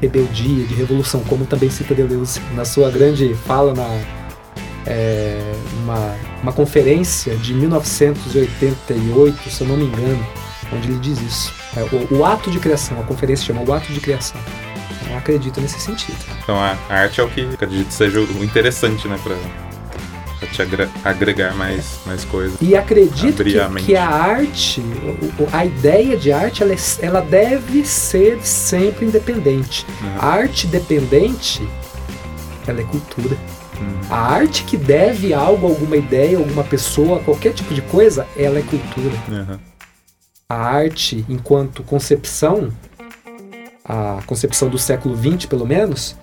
rebeldia, 0.00 0.66
de 0.66 0.74
revolução, 0.74 1.22
como 1.24 1.46
também 1.46 1.70
cita 1.70 1.94
Deleuze 1.94 2.40
na 2.54 2.64
sua 2.64 2.90
grande 2.90 3.34
fala 3.34 3.72
na 3.72 3.88
é, 4.86 5.54
uma, 5.82 6.16
uma 6.42 6.52
conferência 6.52 7.34
de 7.36 7.54
1988, 7.54 9.50
se 9.50 9.62
eu 9.62 9.68
não 9.68 9.76
me 9.76 9.84
engano, 9.84 10.26
onde 10.72 10.88
ele 10.88 10.98
diz 10.98 11.20
isso. 11.20 11.54
É, 11.76 11.82
o, 11.82 12.18
o, 12.18 12.24
ato 12.24 12.50
de 12.50 12.58
criação, 12.58 13.00
a 13.00 13.02
conferência 13.04 13.46
chama 13.46 13.62
o 13.62 13.72
ato 13.72 13.92
de 13.92 14.00
criação. 14.00 14.40
Eu 15.08 15.16
acredito 15.16 15.60
nesse 15.60 15.80
sentido. 15.80 16.18
Então 16.42 16.56
a 16.56 16.76
arte 16.88 17.20
é 17.20 17.24
o 17.24 17.28
que 17.28 17.42
acredito 17.52 17.90
seja 17.90 18.20
o 18.20 18.44
interessante, 18.44 19.08
né, 19.08 19.18
para 19.22 19.36
te 20.54 20.62
agregar 21.04 21.54
mais, 21.54 21.98
mais 22.06 22.24
coisas. 22.24 22.56
E 22.60 22.76
acredito 22.76 23.42
que 23.42 23.58
a, 23.58 23.68
que 23.70 23.96
a, 23.96 24.06
arte, 24.06 24.82
a 25.52 25.64
ideia 25.64 26.16
de 26.16 26.30
arte, 26.30 26.62
ela, 26.62 26.72
é, 26.72 26.76
ela 27.00 27.20
deve 27.20 27.84
ser 27.84 28.40
sempre 28.40 29.06
independente. 29.06 29.84
Uhum. 30.00 30.18
A 30.20 30.26
arte 30.26 30.66
dependente, 30.68 31.66
ela 32.66 32.80
é 32.80 32.84
cultura. 32.84 33.36
Uhum. 33.80 34.00
A 34.08 34.16
arte 34.16 34.62
que 34.62 34.76
deve 34.76 35.34
algo, 35.34 35.66
alguma 35.66 35.96
ideia, 35.96 36.38
alguma 36.38 36.62
pessoa, 36.62 37.18
qualquer 37.20 37.52
tipo 37.52 37.74
de 37.74 37.82
coisa, 37.82 38.26
ela 38.36 38.58
é 38.58 38.62
cultura. 38.62 39.14
Uhum. 39.28 39.58
A 40.48 40.54
arte, 40.54 41.24
enquanto 41.28 41.82
concepção, 41.82 42.70
a 43.84 44.20
concepção 44.24 44.68
do 44.68 44.78
século 44.78 45.16
XX, 45.16 45.46
pelo 45.46 45.66
menos, 45.66 46.16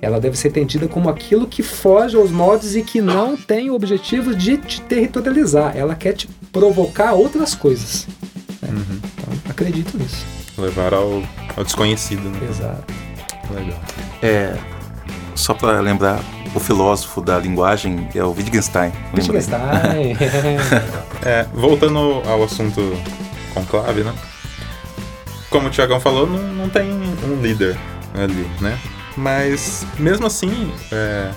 ela 0.00 0.20
deve 0.20 0.36
ser 0.36 0.48
entendida 0.48 0.88
como 0.88 1.08
aquilo 1.08 1.46
que 1.46 1.62
foge 1.62 2.16
aos 2.16 2.30
moldes 2.30 2.74
e 2.74 2.82
que 2.82 3.00
não 3.00 3.36
tem 3.36 3.70
o 3.70 3.74
objetivo 3.74 4.34
de 4.34 4.56
te 4.56 4.80
territorializar. 4.82 5.76
Ela 5.76 5.94
quer 5.94 6.14
te 6.14 6.28
provocar 6.52 7.12
outras 7.12 7.54
coisas. 7.54 8.06
Né? 8.62 8.68
Uhum. 8.70 9.00
Então, 9.14 9.34
acredito 9.48 9.98
nisso. 9.98 10.24
Levar 10.56 10.94
ao, 10.94 11.22
ao 11.56 11.64
desconhecido, 11.64 12.22
né? 12.30 12.48
Exato. 12.48 12.94
Legal. 13.54 13.80
É, 14.22 14.56
só 15.34 15.54
para 15.54 15.80
lembrar, 15.80 16.20
o 16.54 16.60
filósofo 16.60 17.20
da 17.20 17.38
linguagem 17.38 18.08
é 18.14 18.22
o 18.22 18.30
Wittgenstein. 18.30 18.92
Wittgenstein. 19.14 20.16
é, 21.24 21.46
voltando 21.54 22.22
ao 22.26 22.42
assunto 22.42 22.80
conclave, 23.54 24.02
né? 24.02 24.14
como 25.50 25.66
o 25.66 25.70
Tiagão 25.70 26.00
falou, 26.00 26.26
não, 26.26 26.38
não 26.38 26.68
tem 26.68 26.88
um 26.90 27.42
líder 27.42 27.76
ali, 28.14 28.48
né? 28.60 28.78
Mas 29.20 29.84
mesmo 29.98 30.26
assim, 30.26 30.72
é, 30.90 31.30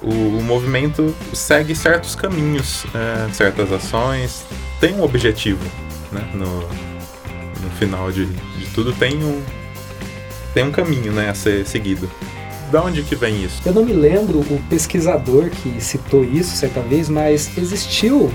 o, 0.00 0.38
o, 0.38 0.42
movimento 0.42 1.12
segue 1.32 1.74
certos 1.74 2.14
caminhos, 2.14 2.84
é, 2.94 3.32
certas 3.32 3.72
ações, 3.72 4.44
tem 4.78 4.94
um 4.94 5.02
objetivo, 5.02 5.64
né? 6.12 6.24
No, 6.32 6.60
no 6.60 7.70
final 7.80 8.12
de, 8.12 8.26
de 8.26 8.66
tudo 8.72 8.92
tem 8.92 9.24
um, 9.24 9.42
tem 10.54 10.62
um 10.62 10.70
caminho 10.70 11.12
né, 11.12 11.30
a 11.30 11.34
ser 11.34 11.66
seguido. 11.66 12.08
Da 12.70 12.80
onde 12.80 13.02
que 13.02 13.16
vem 13.16 13.42
isso? 13.42 13.60
Eu 13.66 13.74
não 13.74 13.84
me 13.84 13.92
lembro 13.92 14.38
o 14.38 14.62
pesquisador 14.70 15.50
que 15.50 15.80
citou 15.80 16.22
isso 16.22 16.56
certa 16.56 16.80
vez, 16.80 17.08
mas 17.08 17.58
existiu 17.58 18.32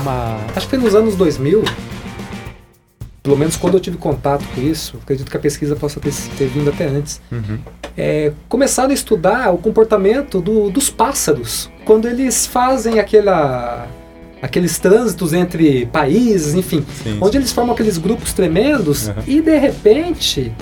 uma. 0.00 0.38
Acho 0.54 0.68
que 0.68 0.76
foi 0.76 0.78
nos 0.78 0.94
anos 0.94 1.16
2000, 1.16 1.64
pelo 3.30 3.38
menos 3.38 3.56
quando 3.56 3.74
eu 3.74 3.80
tive 3.80 3.96
contato 3.96 4.44
com 4.52 4.60
isso, 4.60 4.98
acredito 5.00 5.30
que 5.30 5.36
a 5.36 5.40
pesquisa 5.40 5.76
possa 5.76 6.00
ter, 6.00 6.12
ter 6.36 6.48
vindo 6.48 6.68
até 6.68 6.86
antes, 6.86 7.20
uhum. 7.30 7.60
é, 7.96 8.32
começaram 8.48 8.90
a 8.90 8.92
estudar 8.92 9.54
o 9.54 9.58
comportamento 9.58 10.40
do, 10.40 10.68
dos 10.68 10.90
pássaros 10.90 11.70
quando 11.84 12.08
eles 12.08 12.44
fazem 12.44 12.98
aquela, 12.98 13.86
aqueles 14.42 14.80
trânsitos 14.80 15.32
entre 15.32 15.86
países, 15.86 16.54
enfim, 16.54 16.84
sim, 17.04 17.18
onde 17.20 17.30
sim. 17.30 17.38
eles 17.38 17.52
formam 17.52 17.72
aqueles 17.72 17.98
grupos 17.98 18.32
tremendos 18.32 19.06
uhum. 19.06 19.14
e 19.28 19.40
de 19.40 19.56
repente 19.56 20.52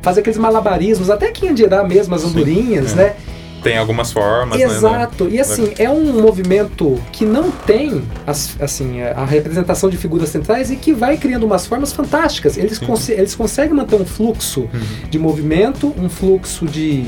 fazem 0.00 0.20
aqueles 0.20 0.38
malabarismos, 0.38 1.10
até 1.10 1.32
quem 1.32 1.52
dirá 1.52 1.82
mesmo 1.82 2.14
as 2.14 2.22
andorinhas, 2.22 2.92
é. 2.92 2.94
né? 2.94 3.16
Tem 3.62 3.78
algumas 3.78 4.12
formas, 4.12 4.58
né, 4.58 4.64
Exato. 4.64 5.24
Né? 5.24 5.32
E 5.32 5.40
assim, 5.40 5.72
é 5.78 5.88
um 5.88 6.20
movimento 6.20 7.00
que 7.12 7.24
não 7.24 7.50
tem 7.50 8.02
as, 8.26 8.60
assim, 8.60 9.00
a 9.02 9.24
representação 9.24 9.88
de 9.88 9.96
figuras 9.96 10.28
centrais 10.28 10.70
e 10.70 10.76
que 10.76 10.92
vai 10.92 11.16
criando 11.16 11.44
umas 11.44 11.66
formas 11.66 11.92
fantásticas. 11.92 12.56
Eles, 12.56 12.78
cons 12.78 13.08
eles 13.08 13.34
conseguem 13.34 13.74
manter 13.74 13.96
um 13.96 14.04
fluxo 14.04 14.62
uhum. 14.62 15.08
de 15.08 15.18
movimento, 15.18 15.94
um 15.96 16.08
fluxo 16.08 16.66
de, 16.66 17.04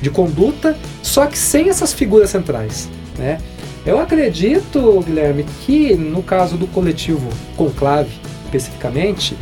de 0.00 0.10
conduta, 0.10 0.76
só 1.02 1.26
que 1.26 1.38
sem 1.38 1.68
essas 1.68 1.92
figuras 1.92 2.30
centrais, 2.30 2.88
né? 3.18 3.38
Eu 3.84 4.00
acredito, 4.00 5.00
Guilherme, 5.06 5.46
que 5.64 5.94
no 5.94 6.20
caso 6.20 6.56
do 6.56 6.66
coletivo 6.66 7.28
Conclave, 7.56 8.10
especificamente, 8.44 9.36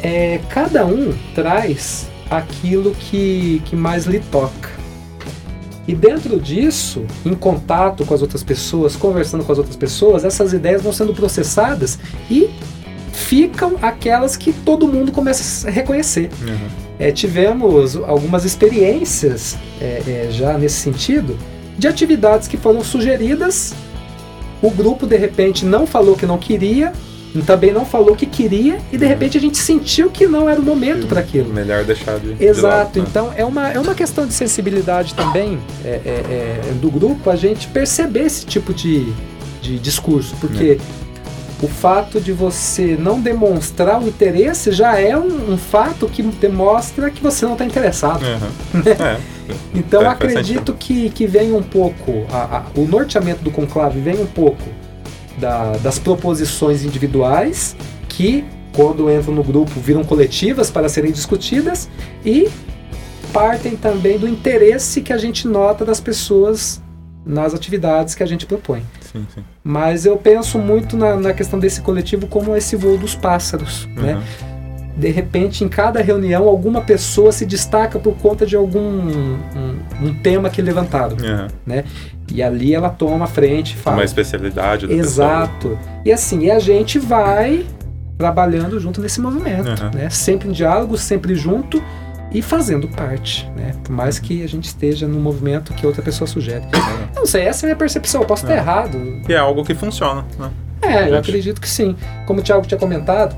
é, 0.00 0.40
cada 0.48 0.86
um 0.86 1.12
traz 1.34 2.08
aquilo 2.30 2.92
que, 2.92 3.60
que 3.64 3.74
mais 3.74 4.06
lhe 4.06 4.20
toca. 4.20 4.79
E 5.88 5.94
dentro 5.94 6.38
disso, 6.38 7.04
em 7.24 7.34
contato 7.34 8.04
com 8.04 8.14
as 8.14 8.22
outras 8.22 8.42
pessoas, 8.42 8.96
conversando 8.96 9.44
com 9.44 9.50
as 9.52 9.58
outras 9.58 9.76
pessoas, 9.76 10.24
essas 10.24 10.52
ideias 10.52 10.82
vão 10.82 10.92
sendo 10.92 11.14
processadas 11.14 11.98
e 12.30 12.50
ficam 13.12 13.76
aquelas 13.82 14.36
que 14.36 14.52
todo 14.52 14.86
mundo 14.86 15.10
começa 15.12 15.68
a 15.68 15.70
reconhecer. 15.70 16.30
Uhum. 16.42 16.68
É, 16.98 17.10
tivemos 17.10 17.96
algumas 17.96 18.44
experiências 18.44 19.56
é, 19.80 20.02
é, 20.06 20.28
já 20.30 20.58
nesse 20.58 20.76
sentido 20.76 21.36
de 21.78 21.88
atividades 21.88 22.46
que 22.46 22.58
foram 22.58 22.84
sugeridas, 22.84 23.74
o 24.60 24.70
grupo 24.70 25.06
de 25.06 25.16
repente 25.16 25.64
não 25.64 25.86
falou 25.86 26.14
que 26.14 26.26
não 26.26 26.36
queria, 26.36 26.92
também 27.38 27.72
não 27.72 27.84
falou 27.84 28.16
que 28.16 28.26
queria 28.26 28.78
e 28.92 28.98
de 28.98 29.04
uhum. 29.04 29.08
repente 29.08 29.38
a 29.38 29.40
gente 29.40 29.56
sentiu 29.56 30.10
que 30.10 30.26
não 30.26 30.48
era 30.48 30.60
o 30.60 30.64
momento 30.64 31.06
para 31.06 31.20
aquilo. 31.20 31.52
Melhor 31.52 31.84
deixar 31.84 32.18
de. 32.18 32.32
Exato. 32.42 32.54
De 32.54 32.60
lado, 32.62 32.98
né? 32.98 33.06
Então 33.08 33.32
é 33.36 33.44
uma, 33.44 33.70
é 33.70 33.78
uma 33.78 33.94
questão 33.94 34.26
de 34.26 34.34
sensibilidade 34.34 35.14
também 35.14 35.58
é, 35.84 35.88
é, 35.88 36.00
é, 36.04 36.72
do 36.80 36.90
grupo 36.90 37.30
a 37.30 37.36
gente 37.36 37.68
perceber 37.68 38.24
esse 38.24 38.44
tipo 38.44 38.74
de, 38.74 39.12
de 39.62 39.78
discurso, 39.78 40.34
porque 40.40 40.78
é. 40.80 41.64
o 41.64 41.68
fato 41.68 42.20
de 42.20 42.32
você 42.32 42.96
não 42.98 43.20
demonstrar 43.20 44.02
o 44.02 44.08
interesse 44.08 44.72
já 44.72 44.98
é 44.98 45.16
um, 45.16 45.52
um 45.52 45.56
fato 45.56 46.08
que 46.08 46.22
demonstra 46.22 47.10
que 47.10 47.22
você 47.22 47.44
não 47.44 47.52
está 47.52 47.64
interessado. 47.64 48.24
Uhum. 48.24 48.82
então 49.72 50.08
acredito 50.08 50.74
que, 50.74 51.10
que 51.10 51.28
vem 51.28 51.52
um 51.52 51.62
pouco, 51.62 52.26
a, 52.32 52.58
a, 52.58 52.64
o 52.74 52.86
norteamento 52.86 53.44
do 53.44 53.52
conclave 53.52 54.00
vem 54.00 54.20
um 54.20 54.26
pouco 54.26 54.79
da, 55.40 55.72
das 55.78 55.98
proposições 55.98 56.84
individuais 56.84 57.74
que, 58.08 58.44
quando 58.74 59.10
entram 59.10 59.34
no 59.34 59.42
grupo, 59.42 59.80
viram 59.80 60.04
coletivas 60.04 60.70
para 60.70 60.88
serem 60.88 61.10
discutidas 61.10 61.88
e 62.24 62.48
partem 63.32 63.76
também 63.76 64.18
do 64.18 64.28
interesse 64.28 65.00
que 65.00 65.12
a 65.12 65.18
gente 65.18 65.48
nota 65.48 65.84
das 65.84 66.00
pessoas 66.00 66.82
nas 67.24 67.54
atividades 67.54 68.14
que 68.14 68.22
a 68.22 68.26
gente 68.26 68.46
propõe. 68.46 68.82
Sim, 69.00 69.26
sim. 69.34 69.44
Mas 69.62 70.06
eu 70.06 70.16
penso 70.16 70.58
muito 70.58 70.96
na, 70.96 71.16
na, 71.16 71.32
questão 71.32 71.58
desse 71.58 71.80
coletivo 71.80 72.26
como 72.26 72.56
esse 72.56 72.76
voo 72.76 72.96
dos 72.96 73.14
pássaros, 73.14 73.84
uhum. 73.84 74.02
né? 74.02 74.22
De 74.96 75.08
repente, 75.10 75.64
em 75.64 75.68
cada 75.68 76.02
reunião, 76.02 76.48
alguma 76.48 76.80
pessoa 76.80 77.32
se 77.32 77.46
destaca 77.46 77.98
por 77.98 78.14
conta 78.16 78.44
de 78.44 78.56
algum 78.56 78.80
um, 78.80 79.38
um 80.02 80.14
tema 80.14 80.50
que 80.50 80.60
levantaram, 80.60 81.16
uhum. 81.16 81.46
né? 81.64 81.84
E 82.32 82.42
ali 82.42 82.74
ela 82.74 82.90
toma 82.90 83.24
a 83.24 83.28
frente, 83.28 83.76
fala. 83.76 83.98
Uma 83.98 84.04
especialidade 84.04 84.86
da 84.86 84.94
Exato. 84.94 85.68
Pessoa. 85.68 85.78
E 86.04 86.12
assim, 86.12 86.44
e 86.44 86.50
a 86.50 86.58
gente 86.58 86.98
vai 86.98 87.64
trabalhando 88.18 88.78
junto 88.78 89.00
nesse 89.00 89.20
movimento, 89.20 89.68
uhum. 89.68 89.90
né? 89.94 90.10
Sempre 90.10 90.48
em 90.48 90.52
diálogo, 90.52 90.96
sempre 90.98 91.34
junto 91.34 91.82
e 92.32 92.42
fazendo 92.42 92.86
parte, 92.88 93.50
né? 93.56 93.72
Por 93.82 93.92
mais 93.92 94.18
que 94.18 94.44
a 94.44 94.48
gente 94.48 94.66
esteja 94.66 95.08
no 95.08 95.18
movimento 95.18 95.72
que 95.74 95.86
outra 95.86 96.02
pessoa 96.02 96.28
sugere. 96.28 96.64
Uhum. 96.64 97.08
Não 97.16 97.26
sei, 97.26 97.42
essa 97.42 97.64
é 97.64 97.66
a 97.66 97.68
minha 97.68 97.76
percepção, 97.76 98.20
eu 98.20 98.26
posso 98.26 98.44
estar 98.44 98.56
errado. 98.56 98.98
E 99.28 99.32
é 99.32 99.38
algo 99.38 99.64
que 99.64 99.74
funciona, 99.74 100.24
né? 100.38 100.50
É, 100.82 101.10
eu 101.10 101.18
acredito 101.18 101.60
que 101.60 101.68
sim. 101.68 101.96
Como 102.26 102.40
o 102.40 102.42
Thiago 102.42 102.66
tinha 102.66 102.78
comentado, 102.78 103.36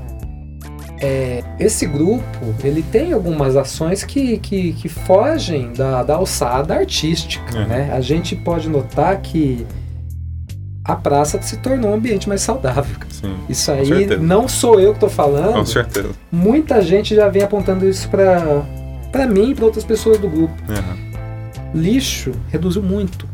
é, 1.03 1.43
esse 1.59 1.85
grupo 1.85 2.55
ele 2.63 2.81
tem 2.81 3.11
algumas 3.11 3.57
ações 3.57 4.05
que, 4.05 4.37
que, 4.37 4.71
que 4.71 4.87
fogem 4.87 5.73
da, 5.73 6.01
da 6.01 6.15
alçada 6.15 6.75
artística. 6.75 7.59
Uhum. 7.59 7.67
Né? 7.67 7.91
A 7.91 7.99
gente 7.99 8.37
pode 8.37 8.69
notar 8.69 9.21
que 9.21 9.67
a 10.85 10.95
praça 10.95 11.41
se 11.41 11.57
tornou 11.57 11.91
um 11.91 11.95
ambiente 11.95 12.29
mais 12.29 12.41
saudável. 12.41 12.95
Sim, 13.09 13.35
isso 13.49 13.69
aí 13.69 14.17
não 14.17 14.47
sou 14.47 14.79
eu 14.79 14.91
que 14.91 14.97
estou 14.97 15.09
falando. 15.09 15.53
Com 15.53 15.65
certeza. 15.65 16.11
Muita 16.31 16.81
gente 16.81 17.13
já 17.13 17.27
vem 17.27 17.43
apontando 17.43 17.87
isso 17.87 18.09
para 18.09 19.27
mim 19.27 19.51
e 19.51 19.55
para 19.55 19.65
outras 19.65 19.83
pessoas 19.83 20.17
do 20.17 20.29
grupo. 20.29 20.55
Uhum. 20.69 21.81
Lixo 21.81 22.31
reduziu 22.49 22.81
muito. 22.81 23.27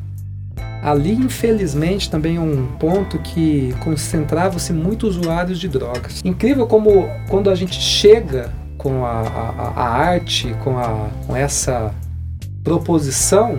Ali, 0.82 1.12
infelizmente, 1.12 2.10
também 2.10 2.38
é 2.38 2.40
um 2.40 2.68
ponto 2.80 3.20
que 3.20 3.74
concentrava-se 3.84 4.72
muitos 4.72 5.18
usuários 5.18 5.60
de 5.60 5.68
drogas. 5.68 6.22
Incrível 6.24 6.66
como 6.68 7.10
quando 7.28 7.50
a 7.50 7.56
gente 7.56 7.76
chega 7.76 8.52
com 8.78 9.06
a, 9.06 9.22
a, 9.22 9.74
a 9.76 9.90
arte, 9.90 10.56
com, 10.64 10.78
a, 10.78 11.10
com 11.28 11.36
essa 11.36 11.94
proposição, 12.64 13.58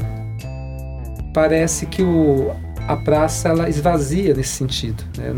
parece 1.35 1.85
que 1.85 2.03
o, 2.03 2.51
a 2.89 2.97
praça 2.97 3.51
ela 3.51 3.69
esvazia 3.69 4.33
nesse 4.33 4.55
sentido. 4.55 5.05
Né? 5.19 5.33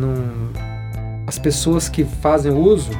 As 1.27 1.39
pessoas 1.39 1.89
que 1.89 2.05
fazem 2.05 2.53
uso 2.53 2.91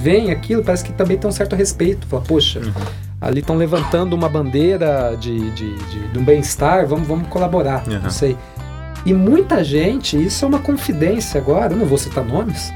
veem 0.00 0.30
aquilo, 0.30 0.62
parece 0.62 0.84
que 0.84 0.92
também 0.92 1.18
tem 1.18 1.28
um 1.28 1.32
certo 1.32 1.56
respeito. 1.56 2.06
Fala, 2.06 2.22
poxa, 2.22 2.60
uhum 2.60 3.07
ali 3.20 3.40
estão 3.40 3.56
levantando 3.56 4.14
uma 4.14 4.28
bandeira 4.28 5.16
de, 5.18 5.50
de, 5.50 5.74
de, 5.74 6.08
de 6.08 6.18
um 6.18 6.24
bem-estar, 6.24 6.86
vamos, 6.86 7.06
vamos 7.06 7.28
colaborar, 7.28 7.86
uhum. 7.88 8.00
não 8.00 8.10
sei. 8.10 8.36
E 9.04 9.12
muita 9.12 9.62
gente, 9.64 10.22
isso 10.22 10.44
é 10.44 10.48
uma 10.48 10.58
confidência 10.58 11.40
agora, 11.40 11.72
eu 11.72 11.76
não 11.76 11.86
vou 11.86 11.98
citar 11.98 12.24
nomes, 12.24 12.72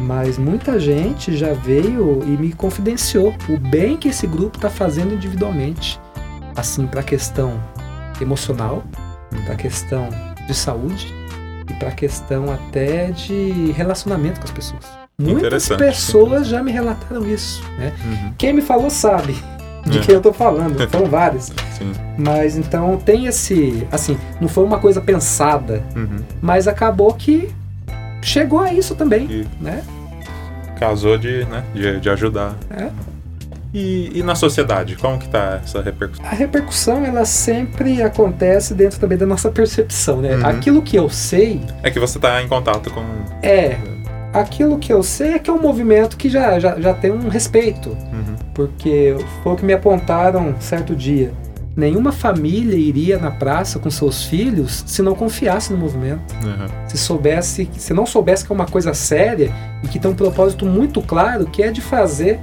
Mas 0.00 0.38
muita 0.38 0.78
gente 0.78 1.36
já 1.36 1.52
veio 1.52 2.22
e 2.24 2.36
me 2.36 2.52
confidenciou 2.52 3.34
o 3.48 3.56
bem 3.56 3.96
que 3.96 4.08
esse 4.08 4.26
grupo 4.26 4.58
está 4.58 4.68
fazendo 4.68 5.14
individualmente, 5.14 6.00
assim 6.56 6.86
para 6.86 7.00
a 7.00 7.04
questão 7.04 7.60
emocional, 8.20 8.84
para 9.44 9.54
a 9.54 9.56
questão 9.56 10.08
de 10.46 10.54
saúde 10.54 11.12
e 11.68 11.74
para 11.74 11.88
a 11.88 11.92
questão 11.92 12.52
até 12.52 13.10
de 13.10 13.72
relacionamento 13.72 14.40
com 14.40 14.44
as 14.44 14.52
pessoas. 14.52 14.84
Muitas 15.16 15.68
pessoas 15.68 16.48
já 16.48 16.60
me 16.60 16.72
relataram 16.72 17.24
isso, 17.26 17.62
né? 17.78 17.92
Uhum. 18.04 18.34
Quem 18.36 18.52
me 18.52 18.60
falou 18.60 18.90
sabe 18.90 19.36
de 19.86 19.98
é. 19.98 20.00
quem 20.00 20.14
eu 20.14 20.20
tô 20.20 20.32
falando, 20.32 20.76
são 20.90 21.06
vários. 21.06 21.52
Sim. 21.76 21.92
Mas 22.18 22.56
então 22.56 22.96
tem 22.96 23.26
esse, 23.26 23.86
assim, 23.90 24.18
não 24.40 24.48
foi 24.48 24.64
uma 24.64 24.78
coisa 24.78 25.00
pensada, 25.00 25.82
uhum. 25.94 26.18
mas 26.40 26.66
acabou 26.66 27.12
que 27.14 27.50
chegou 28.22 28.60
a 28.60 28.72
isso 28.72 28.94
também, 28.94 29.26
e 29.30 29.46
né? 29.60 29.82
Casou 30.78 31.16
de, 31.18 31.44
né, 31.44 31.64
de, 31.74 32.00
de 32.00 32.10
ajudar. 32.10 32.54
É. 32.70 32.88
E, 33.72 34.20
e, 34.20 34.22
na 34.22 34.36
sociedade, 34.36 34.94
como 34.94 35.18
que 35.18 35.28
tá 35.28 35.60
essa 35.64 35.82
repercussão? 35.82 36.24
A 36.24 36.28
repercussão, 36.28 37.04
ela 37.04 37.24
sempre 37.24 38.00
acontece 38.02 38.72
dentro 38.72 39.00
também 39.00 39.18
da 39.18 39.26
nossa 39.26 39.50
percepção, 39.50 40.20
né? 40.20 40.36
Uhum. 40.36 40.46
Aquilo 40.46 40.80
que 40.80 40.96
eu 40.96 41.10
sei... 41.10 41.60
É 41.82 41.90
que 41.90 41.98
você 41.98 42.20
tá 42.20 42.40
em 42.40 42.46
contato 42.46 42.88
com... 42.92 43.02
É, 43.42 43.76
aquilo 44.34 44.78
que 44.78 44.92
eu 44.92 45.02
sei 45.02 45.34
é 45.34 45.38
que 45.38 45.48
é 45.48 45.52
um 45.52 45.62
movimento 45.62 46.16
que 46.16 46.28
já, 46.28 46.58
já, 46.58 46.78
já 46.80 46.92
tem 46.92 47.12
um 47.12 47.28
respeito. 47.28 47.90
Uhum. 47.90 48.36
Porque 48.52 49.16
foi 49.42 49.52
o 49.52 49.56
que 49.56 49.64
me 49.64 49.72
apontaram 49.72 50.54
certo 50.60 50.94
dia. 50.94 51.32
Nenhuma 51.76 52.12
família 52.12 52.76
iria 52.76 53.18
na 53.18 53.30
praça 53.30 53.78
com 53.78 53.90
seus 53.90 54.24
filhos 54.24 54.84
se 54.86 55.02
não 55.02 55.14
confiasse 55.14 55.72
no 55.72 55.78
movimento. 55.78 56.34
Uhum. 56.42 56.88
Se 56.88 56.98
soubesse, 56.98 57.70
se 57.76 57.94
não 57.94 58.06
soubesse 58.06 58.44
que 58.44 58.52
é 58.52 58.54
uma 58.54 58.66
coisa 58.66 58.92
séria 58.92 59.52
e 59.82 59.88
que 59.88 59.98
tem 59.98 60.10
um 60.10 60.14
propósito 60.14 60.66
muito 60.66 61.00
claro, 61.00 61.46
que 61.46 61.62
é 61.62 61.70
de 61.70 61.80
fazer 61.80 62.40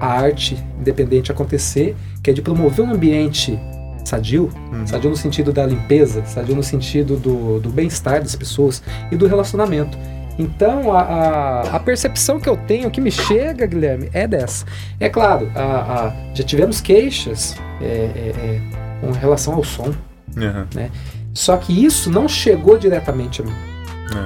a 0.00 0.06
arte 0.06 0.58
independente 0.78 1.30
acontecer, 1.30 1.94
que 2.22 2.30
é 2.30 2.32
de 2.32 2.42
promover 2.42 2.84
um 2.84 2.92
ambiente 2.92 3.58
sadio, 4.04 4.50
uhum. 4.72 4.86
sadio 4.86 5.10
no 5.10 5.16
sentido 5.16 5.52
da 5.52 5.64
limpeza, 5.64 6.24
sadio 6.26 6.56
no 6.56 6.62
sentido 6.62 7.16
do, 7.16 7.60
do 7.60 7.70
bem-estar 7.70 8.20
das 8.20 8.34
pessoas 8.34 8.82
e 9.10 9.16
do 9.16 9.26
relacionamento. 9.26 9.96
Então, 10.42 10.92
a, 10.92 11.00
a, 11.00 11.60
a, 11.76 11.80
percepção 11.80 12.40
que 12.40 12.48
eu 12.48 12.56
tenho, 12.56 12.90
que 12.90 13.00
me 13.00 13.10
chega, 13.10 13.64
Guilherme, 13.64 14.10
é 14.12 14.26
dessa. 14.26 14.66
É 14.98 15.08
claro, 15.08 15.50
a, 15.54 15.60
a 15.60 16.12
já 16.34 16.42
tivemos 16.42 16.80
queixas 16.80 17.56
é, 17.80 17.84
é, 17.84 18.32
é, 18.36 18.60
com 19.00 19.12
relação 19.12 19.54
ao 19.54 19.62
som, 19.62 19.94
uhum. 20.36 20.66
né? 20.74 20.90
Só 21.32 21.56
que 21.56 21.84
isso 21.84 22.10
não 22.10 22.28
chegou 22.28 22.76
diretamente 22.76 23.40
a 23.40 23.44
mim. 23.44 23.54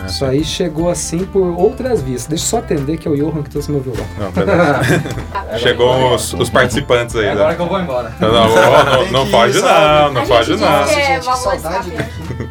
É. 0.02 0.06
Isso 0.06 0.24
aí 0.24 0.44
chegou 0.44 0.90
assim 0.90 1.24
por 1.24 1.46
outras 1.56 2.02
vias. 2.02 2.26
Deixa 2.26 2.44
eu 2.44 2.48
só 2.48 2.58
atender 2.58 2.96
que 2.96 3.06
é 3.06 3.10
o 3.10 3.16
Johan 3.16 3.42
que 3.42 3.50
trouxe 3.50 3.70
meu 3.70 3.80
violão. 3.80 4.04
Não, 4.18 4.32
Chegou 5.58 6.14
os, 6.14 6.32
os, 6.32 6.50
participantes 6.50 7.14
aí. 7.14 7.28
Agora 7.28 7.50
né? 7.50 7.54
que 7.54 7.62
eu 7.62 7.68
vou 7.68 7.80
embora. 7.80 8.12
Não, 8.18 8.32
não, 8.32 8.48
não, 8.48 9.12
não 9.12 9.30
pode 9.30 9.60
não, 9.60 10.12
não 10.12 10.26
pode 10.26 10.56
não. 10.56 10.66
É, 10.66 11.22
saudade 11.22 11.92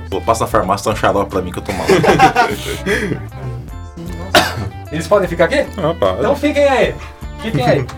Pô, 0.09 0.22
passa 0.22 0.45
na 0.45 0.49
farmácia, 0.49 0.86
dá 0.86 0.93
um 0.93 0.95
xarope 0.95 1.30
pra 1.30 1.41
mim 1.41 1.51
que 1.51 1.59
eu 1.59 1.63
tô 1.63 1.74
mal. 1.74 1.86
Eles 4.95 5.07
podem 5.07 5.27
ficar 5.27 5.45
aqui? 5.45 5.65
Então 6.19 6.35
fiquem 6.35 6.63
aí. 6.63 6.95
Fiquem 7.41 7.65
aí. 7.65 7.85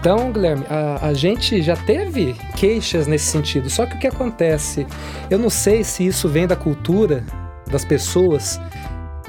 Então, 0.00 0.32
Guilherme, 0.32 0.64
a, 0.70 1.08
a, 1.08 1.12
gente 1.12 1.60
já 1.60 1.76
teve 1.76 2.34
queixas 2.56 3.06
nesse 3.06 3.26
sentido. 3.26 3.68
Só 3.68 3.84
que 3.84 3.96
o 3.96 3.98
que 3.98 4.06
acontece? 4.06 4.86
Eu 5.28 5.38
não 5.38 5.50
sei 5.50 5.84
se 5.84 6.06
isso 6.06 6.26
vem 6.26 6.46
da 6.46 6.56
cultura 6.56 7.22
das 7.70 7.84
pessoas 7.84 8.58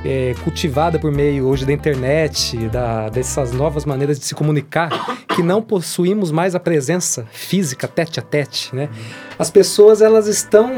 é, 0.05 0.33
cultivada 0.43 0.99
por 0.99 1.11
meio 1.11 1.45
hoje 1.47 1.65
da 1.65 1.73
internet, 1.73 2.57
da, 2.69 3.09
dessas 3.09 3.51
novas 3.51 3.85
maneiras 3.85 4.19
de 4.19 4.25
se 4.25 4.35
comunicar, 4.35 4.89
que 5.35 5.41
não 5.41 5.61
possuímos 5.61 6.31
mais 6.31 6.55
a 6.55 6.59
presença 6.59 7.25
física 7.31 7.87
tete 7.87 8.19
a 8.19 8.23
tete, 8.23 8.75
né? 8.75 8.89
As 9.37 9.49
pessoas 9.49 10.01
elas 10.01 10.27
estão 10.27 10.71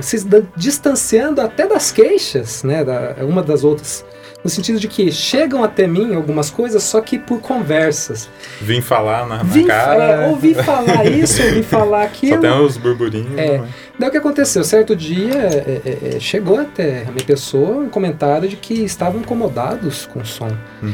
se 0.00 0.24
distanciando 0.56 1.40
até 1.40 1.66
das 1.66 1.90
queixas, 1.90 2.62
né, 2.62 2.84
da, 2.84 3.16
uma 3.22 3.42
das 3.42 3.64
outras 3.64 4.04
no 4.42 4.50
sentido 4.50 4.80
de 4.80 4.88
que 4.88 5.10
chegam 5.12 5.62
até 5.62 5.86
mim 5.86 6.14
algumas 6.14 6.50
coisas, 6.50 6.82
só 6.82 7.00
que 7.00 7.18
por 7.18 7.40
conversas. 7.40 8.28
Vim 8.60 8.80
falar 8.80 9.26
na, 9.26 9.38
na 9.38 9.42
Vim, 9.44 9.66
cara. 9.66 10.04
É, 10.04 10.28
ouvi 10.28 10.54
falar 10.54 11.06
isso, 11.10 11.42
ouvi 11.42 11.62
falar 11.62 12.02
aquilo. 12.02 12.34
Só 12.34 12.40
tem 12.40 12.50
uns 12.50 12.76
burburinhos. 12.76 13.38
É. 13.38 13.58
Né? 13.58 13.68
Daí 13.98 14.08
o 14.08 14.12
que 14.12 14.18
aconteceu? 14.18 14.64
Certo 14.64 14.96
dia 14.96 15.34
é, 15.34 15.80
é, 15.84 16.16
é, 16.16 16.20
chegou 16.20 16.60
até 16.60 17.02
a 17.02 17.12
minha 17.12 17.24
pessoa 17.24 17.78
um 17.78 17.88
comentário 17.88 18.48
de 18.48 18.56
que 18.56 18.74
estavam 18.74 19.20
incomodados 19.20 20.06
com 20.06 20.20
o 20.20 20.26
som. 20.26 20.50
Uhum. 20.82 20.92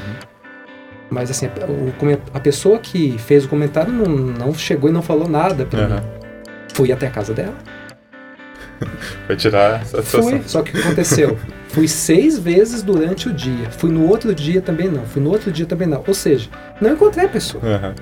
Mas 1.10 1.30
assim, 1.30 1.46
a, 1.46 2.36
a, 2.36 2.40
pessoa 2.40 2.78
que 2.78 3.16
fez 3.18 3.46
o 3.46 3.48
comentário 3.48 3.90
não, 3.90 4.04
não 4.06 4.52
chegou 4.52 4.90
e 4.90 4.92
não 4.92 5.00
falou 5.00 5.26
nada 5.26 5.64
pra 5.64 5.80
uhum. 5.80 5.94
mim. 5.94 6.02
Fui 6.74 6.92
até 6.92 7.06
a 7.06 7.10
casa 7.10 7.32
dela 7.32 7.56
Foi 9.26 9.36
tirar 9.36 9.82
essa 9.82 10.02
Fui, 10.02 10.42
só 10.46 10.62
que 10.62 10.70
o 10.70 10.74
que 10.74 10.80
aconteceu? 10.80 11.38
Fui 11.68 11.86
seis 11.86 12.38
vezes 12.38 12.82
durante 12.82 13.28
o 13.28 13.32
dia. 13.32 13.70
Fui 13.70 13.90
no 13.90 14.08
outro 14.08 14.34
dia 14.34 14.60
também 14.60 14.88
não. 14.88 15.04
Fui 15.04 15.22
no 15.22 15.30
outro 15.30 15.52
dia 15.52 15.66
também 15.66 15.86
não. 15.86 16.02
Ou 16.06 16.14
seja, 16.14 16.48
não 16.80 16.92
encontrei 16.92 17.26
a 17.26 17.28
pessoa. 17.28 17.62
Uhum. 17.62 17.94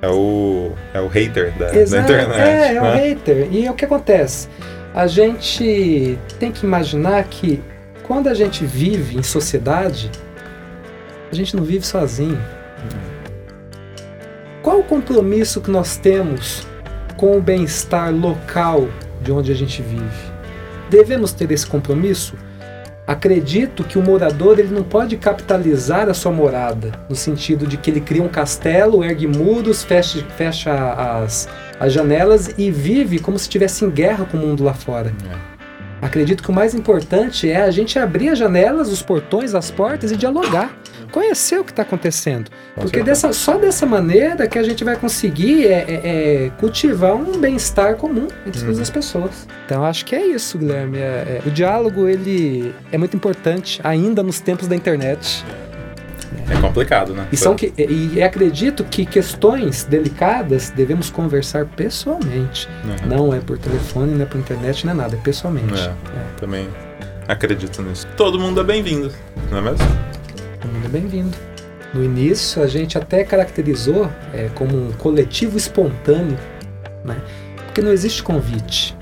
É 0.00 0.08
o, 0.08 0.72
é 0.94 1.00
o 1.00 1.08
hater 1.08 1.52
da, 1.58 1.66
da 1.66 1.82
internet. 1.82 2.40
É, 2.40 2.68
é 2.68 2.72
né? 2.74 2.80
o 2.80 2.94
hater. 2.94 3.48
E 3.52 3.68
o 3.68 3.74
que 3.74 3.84
acontece? 3.84 4.48
A 4.94 5.06
gente 5.06 6.18
tem 6.38 6.50
que 6.50 6.64
imaginar 6.64 7.22
que 7.24 7.62
quando 8.04 8.28
a 8.28 8.34
gente 8.34 8.64
vive 8.64 9.18
em 9.18 9.22
sociedade, 9.22 10.10
a 11.30 11.34
gente 11.34 11.54
não 11.54 11.62
vive 11.64 11.84
sozinho. 11.84 12.40
Qual 14.62 14.80
o 14.80 14.84
compromisso 14.84 15.60
que 15.60 15.70
nós 15.70 15.96
temos 15.96 16.66
com 17.16 17.36
o 17.36 17.40
bem-estar 17.40 18.14
local 18.14 18.88
de 19.20 19.32
onde 19.32 19.52
a 19.52 19.54
gente 19.54 19.82
vive. 19.82 20.32
Devemos 20.90 21.32
ter 21.32 21.50
esse 21.50 21.66
compromisso? 21.66 22.34
Acredito 23.06 23.84
que 23.84 23.98
o 23.98 24.02
morador 24.02 24.58
ele 24.58 24.74
não 24.74 24.82
pode 24.82 25.16
capitalizar 25.16 26.10
a 26.10 26.14
sua 26.14 26.30
morada, 26.30 26.92
no 27.08 27.16
sentido 27.16 27.66
de 27.66 27.78
que 27.78 27.90
ele 27.90 28.02
cria 28.02 28.22
um 28.22 28.28
castelo, 28.28 29.02
ergue 29.02 29.26
muros, 29.26 29.82
fecha, 29.82 30.22
fecha 30.36 30.72
as, 30.74 31.48
as 31.80 31.92
janelas 31.92 32.54
e 32.58 32.70
vive 32.70 33.18
como 33.18 33.38
se 33.38 33.44
estivesse 33.44 33.84
em 33.84 33.90
guerra 33.90 34.26
com 34.26 34.36
o 34.36 34.40
mundo 34.40 34.62
lá 34.62 34.74
fora. 34.74 35.14
É. 35.24 35.58
Acredito 36.04 36.42
que 36.42 36.50
o 36.50 36.54
mais 36.54 36.74
importante 36.74 37.50
é 37.50 37.62
a 37.62 37.70
gente 37.70 37.98
abrir 37.98 38.28
as 38.28 38.38
janelas, 38.38 38.92
os 38.92 39.02
portões, 39.02 39.54
as 39.54 39.70
portas 39.70 40.12
e 40.12 40.16
dialogar 40.16 40.78
conhecer 41.08 41.58
o 41.58 41.64
que 41.64 41.70
está 41.70 41.82
acontecendo. 41.82 42.50
Porque 42.74 43.02
dessa, 43.02 43.32
só 43.32 43.56
dessa 43.56 43.86
maneira 43.86 44.46
que 44.46 44.58
a 44.58 44.62
gente 44.62 44.84
vai 44.84 44.96
conseguir 44.96 45.66
é, 45.66 45.84
é, 45.88 46.44
é 46.46 46.50
cultivar 46.58 47.14
um 47.14 47.38
bem-estar 47.38 47.96
comum 47.96 48.28
entre 48.46 48.64
uhum. 48.64 48.80
as 48.80 48.90
pessoas. 48.90 49.46
Então 49.66 49.84
acho 49.84 50.04
que 50.04 50.14
é 50.14 50.26
isso, 50.26 50.58
Guilherme. 50.58 50.98
É, 50.98 51.00
é, 51.00 51.42
o 51.46 51.50
diálogo 51.50 52.08
ele 52.08 52.74
é 52.92 52.98
muito 52.98 53.16
importante 53.16 53.80
ainda 53.82 54.22
nos 54.22 54.40
tempos 54.40 54.66
da 54.68 54.76
internet. 54.76 55.44
É 56.50 56.60
complicado, 56.60 57.14
né? 57.14 57.26
E, 57.32 57.36
são 57.36 57.54
que, 57.54 57.72
e 57.76 58.22
acredito 58.22 58.84
que 58.84 59.04
questões 59.04 59.84
delicadas 59.84 60.70
devemos 60.70 61.10
conversar 61.10 61.66
pessoalmente. 61.66 62.68
Uhum. 62.84 63.08
Não 63.08 63.34
é 63.34 63.40
por 63.40 63.58
telefone, 63.58 64.14
não 64.14 64.22
é 64.22 64.26
por 64.26 64.38
internet, 64.38 64.84
não 64.84 64.92
é 64.92 64.96
nada, 64.96 65.16
é 65.16 65.18
pessoalmente. 65.18 65.74
É, 65.74 65.86
é. 65.86 65.94
Também 66.38 66.68
acredito 67.26 67.82
nisso. 67.82 68.06
Todo 68.16 68.38
mundo 68.38 68.60
é 68.60 68.64
bem-vindo, 68.64 69.12
não 69.50 69.58
é 69.58 69.62
mesmo? 69.62 70.07
Todo 70.60 70.72
mundo 70.72 70.86
é 70.86 70.88
bem-vindo. 70.88 71.36
No 71.94 72.04
início, 72.04 72.62
a 72.62 72.66
gente 72.66 72.98
até 72.98 73.24
caracterizou 73.24 74.10
é, 74.34 74.50
como 74.54 74.76
um 74.76 74.92
coletivo 74.92 75.56
espontâneo, 75.56 76.38
né? 77.04 77.16
porque 77.64 77.80
não 77.80 77.90
existe 77.90 78.22
convite, 78.22 78.96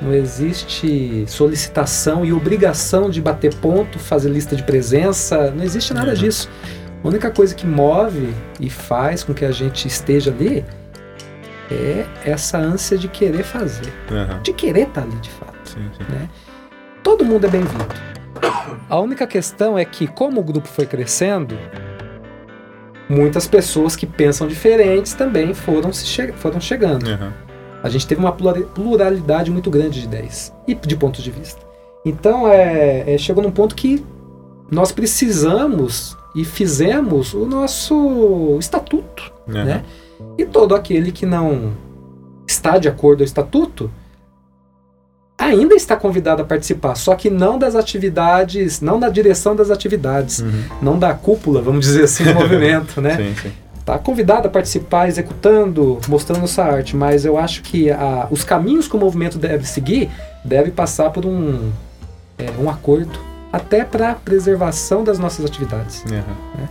não 0.00 0.14
existe 0.14 1.24
solicitação 1.26 2.24
e 2.24 2.32
obrigação 2.32 3.10
de 3.10 3.20
bater 3.20 3.54
ponto, 3.56 3.98
fazer 3.98 4.28
lista 4.28 4.54
de 4.54 4.62
presença, 4.62 5.50
não 5.50 5.64
existe 5.64 5.92
nada 5.92 6.10
uhum. 6.10 6.14
disso. 6.14 6.48
A 7.02 7.08
única 7.08 7.30
coisa 7.30 7.54
que 7.54 7.66
move 7.66 8.32
e 8.60 8.68
faz 8.68 9.24
com 9.24 9.32
que 9.32 9.44
a 9.44 9.50
gente 9.50 9.88
esteja 9.88 10.30
ali 10.30 10.64
é 11.70 12.06
essa 12.24 12.58
ânsia 12.58 12.98
de 12.98 13.08
querer 13.08 13.42
fazer, 13.42 13.92
uhum. 14.10 14.42
de 14.42 14.52
querer 14.52 14.88
estar 14.88 15.02
ali 15.02 15.16
de 15.16 15.30
fato. 15.30 15.56
Sim, 15.64 15.90
sim. 15.96 16.12
Né? 16.12 16.28
Todo 17.02 17.24
mundo 17.24 17.46
é 17.46 17.50
bem-vindo. 17.50 18.09
A 18.88 18.98
única 18.98 19.26
questão 19.26 19.78
é 19.78 19.84
que, 19.84 20.06
como 20.06 20.40
o 20.40 20.44
grupo 20.44 20.68
foi 20.68 20.86
crescendo, 20.86 21.56
muitas 23.08 23.46
pessoas 23.46 23.96
que 23.96 24.06
pensam 24.06 24.46
diferentes 24.46 25.14
também 25.14 25.54
foram, 25.54 25.92
se 25.92 26.06
che 26.06 26.32
foram 26.32 26.60
chegando. 26.60 27.06
Uhum. 27.06 27.32
A 27.82 27.88
gente 27.88 28.06
teve 28.06 28.20
uma 28.20 28.32
pluralidade 28.32 29.50
muito 29.50 29.70
grande 29.70 30.00
de 30.00 30.06
ideias 30.06 30.52
e 30.66 30.74
de 30.74 30.96
pontos 30.96 31.22
de 31.22 31.30
vista. 31.30 31.60
Então, 32.04 32.48
é, 32.48 33.14
é, 33.14 33.18
chegou 33.18 33.42
num 33.42 33.50
ponto 33.50 33.74
que 33.74 34.04
nós 34.70 34.92
precisamos 34.92 36.16
e 36.34 36.44
fizemos 36.44 37.34
o 37.34 37.44
nosso 37.44 38.56
estatuto. 38.58 39.32
Uhum. 39.46 39.64
Né? 39.64 39.84
E 40.38 40.44
todo 40.44 40.74
aquele 40.74 41.10
que 41.10 41.26
não 41.26 41.72
está 42.46 42.78
de 42.78 42.88
acordo 42.88 43.18
com 43.18 43.22
o 43.22 43.26
estatuto 43.26 43.90
ainda 45.40 45.74
está 45.74 45.96
convidado 45.96 46.42
a 46.42 46.44
participar, 46.44 46.94
só 46.94 47.14
que 47.14 47.30
não 47.30 47.58
das 47.58 47.74
atividades, 47.74 48.80
não 48.80 49.00
da 49.00 49.08
direção 49.08 49.56
das 49.56 49.70
atividades, 49.70 50.40
Uhum. 50.40 50.62
não 50.82 50.98
da 50.98 51.14
cúpula, 51.14 51.60
vamos 51.62 51.86
dizer 51.86 52.04
assim, 52.04 52.24
do 52.24 52.34
movimento, 52.38 53.00
né? 53.00 53.16
Sim, 53.16 53.34
sim. 53.42 53.52
Está 53.78 53.98
convidado 53.98 54.46
a 54.46 54.50
participar, 54.50 55.08
executando, 55.08 55.98
mostrando 56.06 56.44
essa 56.44 56.62
arte, 56.62 56.94
mas 56.94 57.24
eu 57.24 57.36
acho 57.38 57.62
que 57.62 57.90
a- 57.90 58.28
os 58.30 58.44
caminhos 58.44 58.86
que 58.86 58.94
o 58.94 58.98
movimento 59.00 59.38
deve 59.38 59.66
seguir 59.66 60.10
deve 60.44 60.70
passar 60.70 61.10
por 61.10 61.24
um, 61.26 61.70
é, 62.38 62.50
um 62.62 62.68
acordo, 62.70 63.18
até 63.52 63.82
para 63.84 64.10
a 64.12 64.14
preservação 64.14 65.02
das 65.02 65.18
nossas 65.18 65.44
atividades. 65.44 66.04
Uhum. 66.04 66.66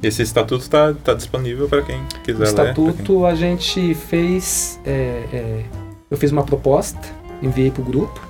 Esse 0.00 0.22
estatuto 0.22 0.62
está 0.62 0.94
tá 1.02 1.12
disponível 1.12 1.68
para 1.68 1.82
quem 1.82 2.00
quiser 2.22 2.38
O 2.38 2.46
ler. 2.46 2.54
pra 2.54 2.64
quem- 2.72 2.88
estatuto 2.88 3.26
a 3.26 3.34
gente 3.34 3.94
fez. 3.94 4.78
é, 4.86 4.90
é, 5.32 5.62
eu 6.10 6.16
fiz 6.16 6.30
uma 6.30 6.44
proposta, 6.44 7.00
enviei 7.42 7.70
para 7.70 7.82
o 7.82 7.84
grupo. 7.84 8.20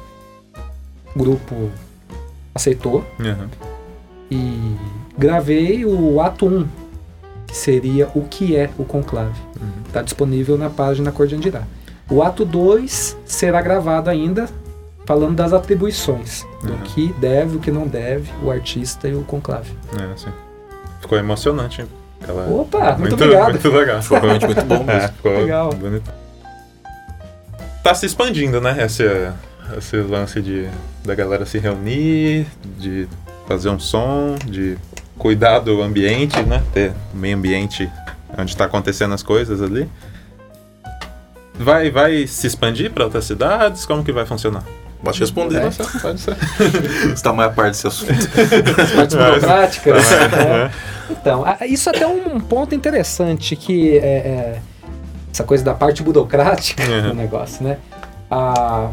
O 1.14 1.18
grupo 1.18 1.70
aceitou 2.54 3.04
Uhum. 3.18 3.48
e 4.30 4.76
gravei 5.16 5.84
o 5.84 6.20
ato 6.20 6.46
1, 6.46 6.66
que 7.46 7.56
seria 7.56 8.08
o 8.14 8.22
que 8.22 8.54
é 8.56 8.70
o 8.78 8.84
conclave. 8.84 9.40
Uhum. 9.60 9.68
Está 9.86 10.02
disponível 10.02 10.58
na 10.58 10.68
página 10.70 11.10
Cor 11.10 11.26
de 11.26 11.34
Andirá. 11.34 11.62
O 12.10 12.22
ato 12.22 12.44
2 12.44 13.16
será 13.24 13.60
gravado 13.60 14.08
ainda 14.10 14.48
falando 15.06 15.36
das 15.36 15.52
atribuições, 15.54 16.46
do 16.62 16.72
Uhum. 16.72 16.78
que 16.80 17.12
deve, 17.14 17.56
o 17.56 17.60
que 17.60 17.70
não 17.70 17.86
deve, 17.86 18.30
o 18.42 18.50
artista 18.50 19.08
e 19.08 19.14
o 19.14 19.22
conclave. 19.22 19.72
É, 19.98 20.16
sim. 20.16 20.28
Ficou 21.00 21.16
emocionante. 21.18 21.84
Aquela... 22.20 22.46
Opa, 22.50 22.96
muito 22.98 23.14
obrigado. 23.14 23.50
Muito 23.50 23.68
legal. 23.70 24.02
Foi 24.02 24.18
realmente 24.18 24.44
muito 24.46 24.64
bom 24.64 24.74
É, 24.74 24.84
mesmo. 24.84 25.08
ficou 25.16 25.32
Legal. 25.32 25.70
bonito. 25.72 26.10
Tá 27.88 27.94
se 27.94 28.04
expandindo, 28.04 28.60
né? 28.60 28.84
Esse, 28.84 29.02
esse 29.78 29.96
lance 29.96 30.42
de 30.42 30.68
da 31.02 31.14
galera 31.14 31.46
se 31.46 31.58
reunir, 31.58 32.46
de 32.78 33.08
fazer 33.46 33.70
um 33.70 33.78
som, 33.78 34.34
de 34.44 34.76
cuidar 35.16 35.60
do 35.60 35.80
ambiente, 35.80 36.38
né? 36.42 36.62
Ter 36.74 36.92
o 37.14 37.16
meio 37.16 37.34
ambiente 37.34 37.90
onde 38.36 38.50
está 38.50 38.66
acontecendo 38.66 39.14
as 39.14 39.22
coisas 39.22 39.62
ali. 39.62 39.88
Vai, 41.54 41.90
vai 41.90 42.26
se 42.26 42.46
expandir 42.46 42.90
para 42.92 43.04
outras 43.04 43.24
cidades? 43.24 43.86
Como 43.86 44.04
que 44.04 44.12
vai 44.12 44.26
funcionar? 44.26 44.64
Pode 45.02 45.18
responder. 45.18 45.62
Pode 45.62 45.74
ser, 45.76 46.00
pode 46.02 46.20
ser. 46.20 46.36
Está 47.10 47.32
mais 47.32 47.50
a 47.50 47.54
parte 47.54 47.70
desse 47.70 47.86
assunto. 47.86 48.12
As 48.82 48.90
partes 48.92 49.16
burocráticas. 49.16 50.12
É. 50.12 50.28
né? 50.28 50.70
Então, 51.08 51.42
a- 51.42 51.66
isso 51.66 51.88
até 51.88 52.02
é 52.02 52.06
um 52.06 52.38
ponto 52.38 52.74
interessante 52.74 53.56
que 53.56 53.96
é, 53.96 54.02
é, 54.02 54.58
essa 55.38 55.44
coisa 55.44 55.62
da 55.64 55.74
parte 55.74 56.02
burocrática 56.02 56.82
Uhum. 56.82 57.08
do 57.10 57.14
negócio, 57.14 57.62
né? 57.62 57.78
A- 58.30 58.90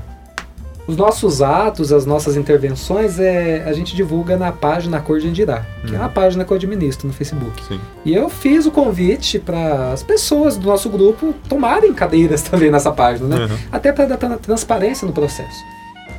os 0.87 0.95
nossos 0.95 1.41
atos, 1.41 1.91
as 1.91 2.05
nossas 2.05 2.37
intervenções, 2.37 3.19
é, 3.19 3.63
a 3.65 3.73
gente 3.73 3.95
divulga 3.95 4.37
na 4.37 4.51
página 4.51 4.99
Cor 5.01 5.19
de 5.19 5.27
Andirá, 5.27 5.65
que 5.81 5.87
é 5.87 5.97
Uhum. 5.97 6.03
uma 6.03 6.09
página 6.09 6.45
que 6.45 6.51
eu 6.51 6.57
administro 6.57 7.07
no 7.07 7.13
Facebook. 7.13 7.59
Sim. 7.67 7.79
E 8.05 8.13
eu 8.13 8.29
fiz 8.29 8.67
o 8.67 8.71
convite 8.71 9.39
para 9.39 9.91
as 9.91 10.03
pessoas 10.03 10.55
do 10.57 10.67
nosso 10.67 10.87
grupo 10.87 11.33
tomarem 11.49 11.91
cadeiras 11.91 12.43
também 12.47 12.69
nessa 12.69 12.91
página, 12.91 13.27
né? 13.27 13.45
Uhum. 13.45 13.57
até 13.71 13.91
para 13.91 14.05
dar 14.05 14.17
tran- 14.17 14.37
transparência 14.37 15.07
no 15.07 15.13
processo. 15.13 15.57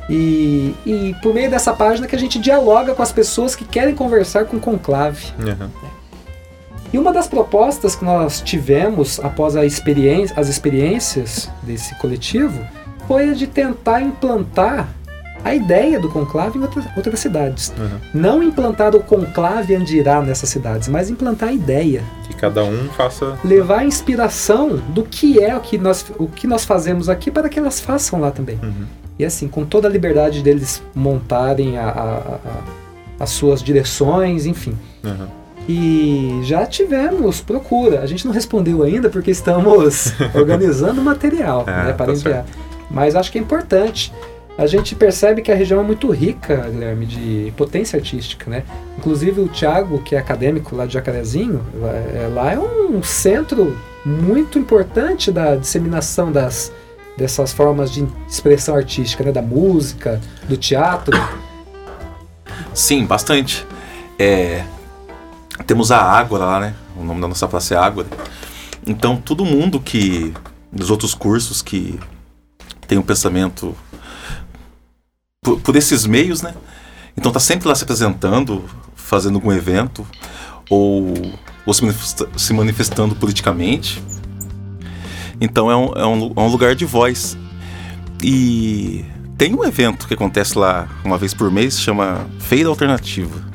E, 0.09 0.75
e 0.85 1.15
por 1.23 1.33
meio 1.33 1.49
dessa 1.49 1.71
página 1.73 2.05
que 2.07 2.15
a 2.15 2.19
gente 2.19 2.37
dialoga 2.39 2.93
com 2.93 3.01
as 3.01 3.11
pessoas 3.13 3.55
que 3.55 3.63
querem 3.63 3.95
conversar 3.95 4.45
com 4.45 4.57
o 4.57 4.59
conclave. 4.59 5.27
Uhum. 5.39 5.69
E 6.93 6.97
uma 6.97 7.11
das 7.11 7.27
propostas 7.27 7.95
que 7.95 8.05
nós 8.05 8.41
tivemos 8.41 9.19
após 9.19 9.55
experiência, 9.65 10.39
as 10.39 10.47
experiências 10.47 11.49
desse 11.63 11.93
coletivo 11.95 12.59
foi 13.07 13.29
a 13.29 13.33
de 13.33 13.47
tentar 13.47 14.01
implantar 14.01 14.87
a 15.43 15.53
ideia 15.53 15.99
do 15.99 16.09
conclave 16.09 16.57
em 16.57 16.61
outras, 16.61 16.85
outras 16.97 17.19
cidades. 17.19 17.71
Uhum. 17.77 17.99
Não 18.13 18.43
implantar 18.43 18.95
o 18.95 18.99
conclave 18.99 19.75
Andirá 19.75 20.21
nessas 20.21 20.49
cidades, 20.49 20.87
mas 20.87 21.09
implantar 21.09 21.49
a 21.49 21.53
ideia. 21.53 22.03
Que 22.27 22.35
cada 22.35 22.63
um 22.63 22.89
faça. 22.89 23.37
Levar 23.45 23.79
a 23.79 23.85
inspiração 23.85 24.77
do 24.89 25.03
que 25.03 25.41
é 25.41 25.55
o 25.55 25.59
que 25.59 25.77
nós, 25.77 26.05
o 26.17 26.27
que 26.27 26.47
nós 26.47 26.65
fazemos 26.65 27.07
aqui 27.07 27.29
para 27.31 27.47
que 27.49 27.59
elas 27.59 27.79
façam 27.79 28.19
lá 28.19 28.31
também. 28.31 28.59
Uhum. 28.61 28.85
E 29.19 29.23
assim, 29.25 29.47
com 29.47 29.63
toda 29.65 29.87
a 29.87 29.91
liberdade 29.91 30.41
deles 30.43 30.81
montarem 30.93 31.77
a- 31.77 31.89
a- 31.89 32.17
a- 32.45 33.23
as 33.23 33.29
suas 33.29 33.63
direções, 33.63 34.45
enfim. 34.45 34.75
Uhum. 35.03 35.27
E 35.67 36.39
já 36.43 36.65
tivemos 36.65 37.41
procura. 37.41 38.01
A 38.01 38.05
gente 38.05 38.25
não 38.25 38.33
respondeu 38.33 38.83
ainda 38.83 39.09
porque 39.09 39.31
estamos 39.31 40.13
organizando 40.33 41.01
material 41.01 41.65
É, 41.67 41.87
né, 41.87 41.93
para 41.93 42.07
tá 42.07 42.11
enviar. 42.13 42.45
Mas 42.89 43.15
acho 43.15 43.31
que 43.31 43.37
é 43.37 43.41
importante. 43.41 44.13
A 44.57 44.65
gente 44.65 44.95
percebe 44.95 45.41
que 45.41 45.51
a 45.51 45.55
região 45.55 45.79
é 45.79 45.83
muito 45.83 46.09
rica, 46.09 46.67
Guilherme, 46.71 47.05
de 47.05 47.53
potência 47.55 47.97
artística, 47.97 48.49
né? 48.49 48.63
Inclusive 48.97 49.41
o 49.41 49.47
Thiago, 49.47 49.99
que 49.99 50.15
é 50.15 50.17
acadêmico 50.17 50.75
lá 50.75 50.87
de 50.87 50.93
Jacarezinho, 50.93 51.61
lá 51.79 51.89
é, 51.89 52.29
lá 52.33 52.53
é 52.53 52.59
um 52.59 53.03
centro 53.03 53.77
muito 54.03 54.57
importante 54.57 55.31
da 55.31 55.55
disseminação 55.55 56.31
das, 56.31 56.71
dessas 57.15 57.53
formas 57.53 57.91
de 57.91 58.07
expressão 58.27 58.75
artística, 58.75 59.23
né? 59.23 59.31
Da 59.31 59.43
música, 59.43 60.19
do 60.49 60.57
teatro. 60.57 61.15
Sim, 62.73 63.05
bastante. 63.05 63.63
É, 64.17 64.63
temos 65.65 65.91
a 65.91 65.99
Ágora 66.01 66.45
lá, 66.45 66.59
né? 66.59 66.75
O 66.95 67.03
nome 67.03 67.21
da 67.21 67.27
nossa 67.27 67.47
praça 67.47 67.73
é 67.75 67.77
Ágora. 67.77 68.07
Então, 68.85 69.17
todo 69.17 69.43
mundo 69.45 69.79
que. 69.79 70.33
dos 70.71 70.89
outros 70.89 71.13
cursos 71.13 71.61
que 71.61 71.99
tem 72.87 72.97
um 72.97 73.01
pensamento 73.01 73.75
por, 75.43 75.59
por 75.59 75.75
esses 75.75 76.05
meios, 76.05 76.41
né? 76.41 76.53
Então, 77.17 77.31
tá 77.31 77.39
sempre 77.39 77.67
lá 77.67 77.75
se 77.75 77.83
apresentando, 77.83 78.63
fazendo 78.95 79.35
algum 79.35 79.51
evento, 79.51 80.05
ou, 80.69 81.13
ou 81.65 81.73
se, 81.73 81.81
manifesta- 81.83 82.29
se 82.37 82.53
manifestando 82.53 83.15
politicamente. 83.15 84.01
Então, 85.41 85.69
é 85.69 85.75
um, 85.75 85.93
é, 85.95 86.05
um, 86.05 86.33
é 86.35 86.39
um 86.41 86.47
lugar 86.47 86.75
de 86.75 86.85
voz. 86.85 87.37
E 88.23 89.05
tem 89.37 89.53
um 89.53 89.63
evento 89.63 90.07
que 90.07 90.13
acontece 90.13 90.57
lá 90.57 90.87
uma 91.03 91.17
vez 91.17 91.33
por 91.33 91.51
mês, 91.51 91.79
chama 91.79 92.25
Feira 92.39 92.69
Alternativa. 92.69 93.46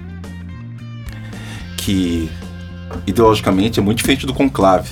Que 1.85 2.31
ideologicamente 3.07 3.81
é 3.81 3.83
muito 3.83 3.99
diferente 3.99 4.27
do 4.27 4.35
conclave. 4.35 4.91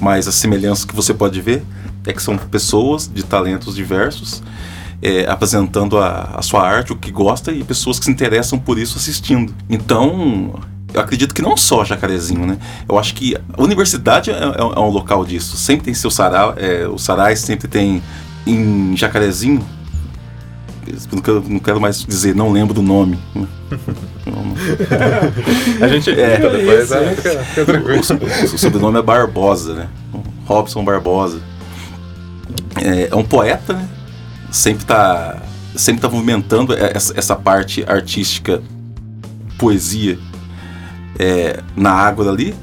Mas 0.00 0.26
a 0.26 0.32
semelhança 0.32 0.86
que 0.86 0.94
você 0.94 1.12
pode 1.12 1.40
ver 1.40 1.62
é 2.06 2.12
que 2.12 2.22
são 2.22 2.36
pessoas 2.38 3.06
de 3.12 3.22
talentos 3.22 3.74
diversos 3.74 4.42
é, 5.02 5.26
apresentando 5.28 5.98
a, 5.98 6.34
a 6.36 6.42
sua 6.42 6.66
arte, 6.66 6.92
o 6.92 6.96
que 6.96 7.10
gosta, 7.10 7.52
e 7.52 7.62
pessoas 7.62 7.98
que 7.98 8.04
se 8.06 8.10
interessam 8.10 8.58
por 8.58 8.78
isso 8.78 8.98
assistindo. 8.98 9.54
Então, 9.68 10.58
eu 10.92 11.00
acredito 11.00 11.34
que 11.34 11.42
não 11.42 11.56
só 11.56 11.84
Jacarezinho, 11.84 12.46
né? 12.46 12.58
Eu 12.88 12.98
acho 12.98 13.14
que 13.14 13.34
a 13.36 13.62
universidade 13.62 14.30
é, 14.30 14.34
é- 14.34 14.38
é 14.58 14.80
um 14.80 14.90
local 14.90 15.24
disso. 15.24 15.56
Sempre 15.56 15.84
tem 15.86 15.94
seu 15.94 16.10
sarau, 16.10 16.54
é, 16.56 16.86
os 16.88 17.02
sarais 17.02 17.40
sempre 17.40 17.68
tem 17.68 18.02
em 18.46 18.96
Jacarezinho. 18.96 19.64
Não 21.12 21.20
quero, 21.20 21.44
não 21.48 21.58
quero 21.58 21.80
mais 21.80 22.04
dizer, 22.04 22.34
não 22.34 22.50
lembro 22.50 22.74
do 22.74 22.82
nome. 22.82 23.18
Não. 23.34 23.48
A 25.80 25.88
gente 25.88 26.10
É, 26.10 26.38
depois, 26.38 26.90
né? 26.90 27.14
Fica, 27.16 27.44
fica 27.44 27.64
tranquilo. 27.64 27.98
O, 27.98 28.54
o 28.54 28.58
sobrenome 28.58 28.98
é 28.98 29.02
Barbosa, 29.02 29.74
né? 29.74 29.88
Robson 30.44 30.84
Barbosa. 30.84 31.40
É, 32.76 33.08
é 33.10 33.16
um 33.16 33.24
poeta, 33.24 33.74
né? 33.74 33.88
Sempre 34.50 34.84
tá, 34.84 35.42
sempre 35.76 36.00
tá 36.00 36.08
movimentando 36.08 36.74
essa, 36.74 37.16
essa 37.16 37.36
parte 37.36 37.84
artística, 37.86 38.62
poesia, 39.58 40.18
é, 41.18 41.60
na 41.76 41.92
água 41.92 42.30
ali. 42.30 42.54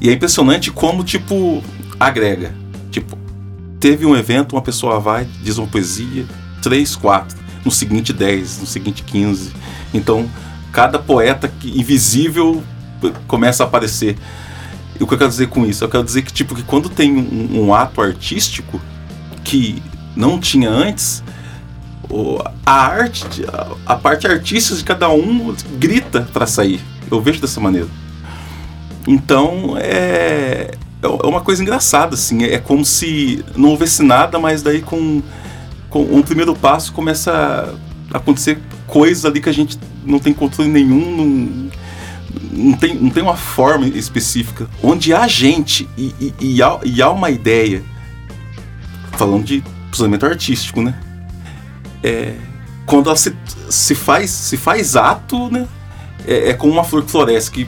E 0.00 0.08
é 0.08 0.12
impressionante 0.12 0.70
como, 0.70 1.04
tipo, 1.04 1.62
agrega. 1.98 2.54
Tipo, 2.90 3.18
teve 3.80 4.06
um 4.06 4.16
evento, 4.16 4.54
uma 4.54 4.62
pessoa 4.62 5.00
vai, 5.00 5.26
diz 5.42 5.58
uma 5.58 5.66
poesia, 5.66 6.24
três, 6.62 6.96
quatro. 6.96 7.43
No 7.64 7.70
seguinte, 7.70 8.12
dez. 8.12 8.60
No 8.60 8.66
seguinte, 8.66 9.02
quinze. 9.02 9.52
Então, 9.92 10.28
cada 10.72 10.98
poeta 10.98 11.52
invisível 11.64 12.62
começa 13.26 13.64
a 13.64 13.66
aparecer. 13.66 14.16
E 14.98 15.02
o 15.02 15.06
que 15.06 15.14
eu 15.14 15.18
quero 15.18 15.30
dizer 15.30 15.48
com 15.48 15.66
isso? 15.66 15.82
Eu 15.84 15.88
quero 15.88 16.04
dizer 16.04 16.22
que, 16.22 16.32
tipo, 16.32 16.54
que 16.54 16.62
quando 16.62 16.88
tem 16.88 17.12
um, 17.16 17.66
um 17.66 17.74
ato 17.74 18.00
artístico 18.00 18.80
que 19.42 19.82
não 20.16 20.38
tinha 20.38 20.70
antes, 20.70 21.22
a 22.64 22.72
arte, 22.72 23.44
a, 23.86 23.96
parte 23.96 24.26
artística 24.26 24.76
de 24.76 24.84
cada 24.84 25.08
um 25.10 25.54
grita 25.78 26.28
para 26.32 26.46
sair. 26.46 26.80
Eu 27.10 27.20
vejo 27.20 27.40
dessa 27.40 27.60
maneira. 27.60 27.88
Então, 29.06 29.76
é, 29.78 30.70
é 31.02 31.26
uma 31.26 31.40
coisa 31.40 31.62
engraçada, 31.62 32.14
assim. 32.14 32.44
É 32.44 32.58
como 32.58 32.84
se 32.84 33.44
não 33.56 33.70
houvesse 33.70 34.02
nada, 34.02 34.38
mas 34.38 34.62
daí 34.62 34.80
com 34.80 35.22
um 36.02 36.22
primeiro 36.22 36.54
passo 36.54 36.92
começa 36.92 37.74
a 38.12 38.18
acontecer 38.18 38.58
coisas 38.86 39.24
ali 39.24 39.40
que 39.40 39.48
a 39.48 39.52
gente 39.52 39.78
não 40.04 40.18
tem 40.18 40.32
controle 40.32 40.70
nenhum, 40.70 41.16
não, 41.16 41.70
não 42.52 42.72
tem, 42.76 42.94
não 42.94 43.10
tem 43.10 43.22
uma 43.22 43.36
forma 43.36 43.86
específica. 43.86 44.68
Onde 44.82 45.12
há 45.12 45.26
gente 45.26 45.88
e, 45.96 46.14
e, 46.20 46.34
e 46.40 46.62
há, 46.62 46.78
e 46.84 47.02
há 47.02 47.10
uma 47.10 47.30
ideia, 47.30 47.82
falando 49.12 49.44
de 49.44 49.62
posicionamento 49.90 50.26
artístico, 50.26 50.82
né? 50.82 50.94
é, 52.04 52.34
quando 52.84 53.08
ela 53.08 53.16
se, 53.16 53.34
se, 53.70 53.94
faz, 53.94 54.30
se 54.30 54.58
faz 54.58 54.94
ato, 54.94 55.50
né? 55.50 55.66
É, 56.26 56.50
é 56.50 56.54
como 56.54 56.74
uma 56.74 56.84
flor 56.84 57.02
que 57.02 57.10
floresce, 57.10 57.50
que 57.50 57.66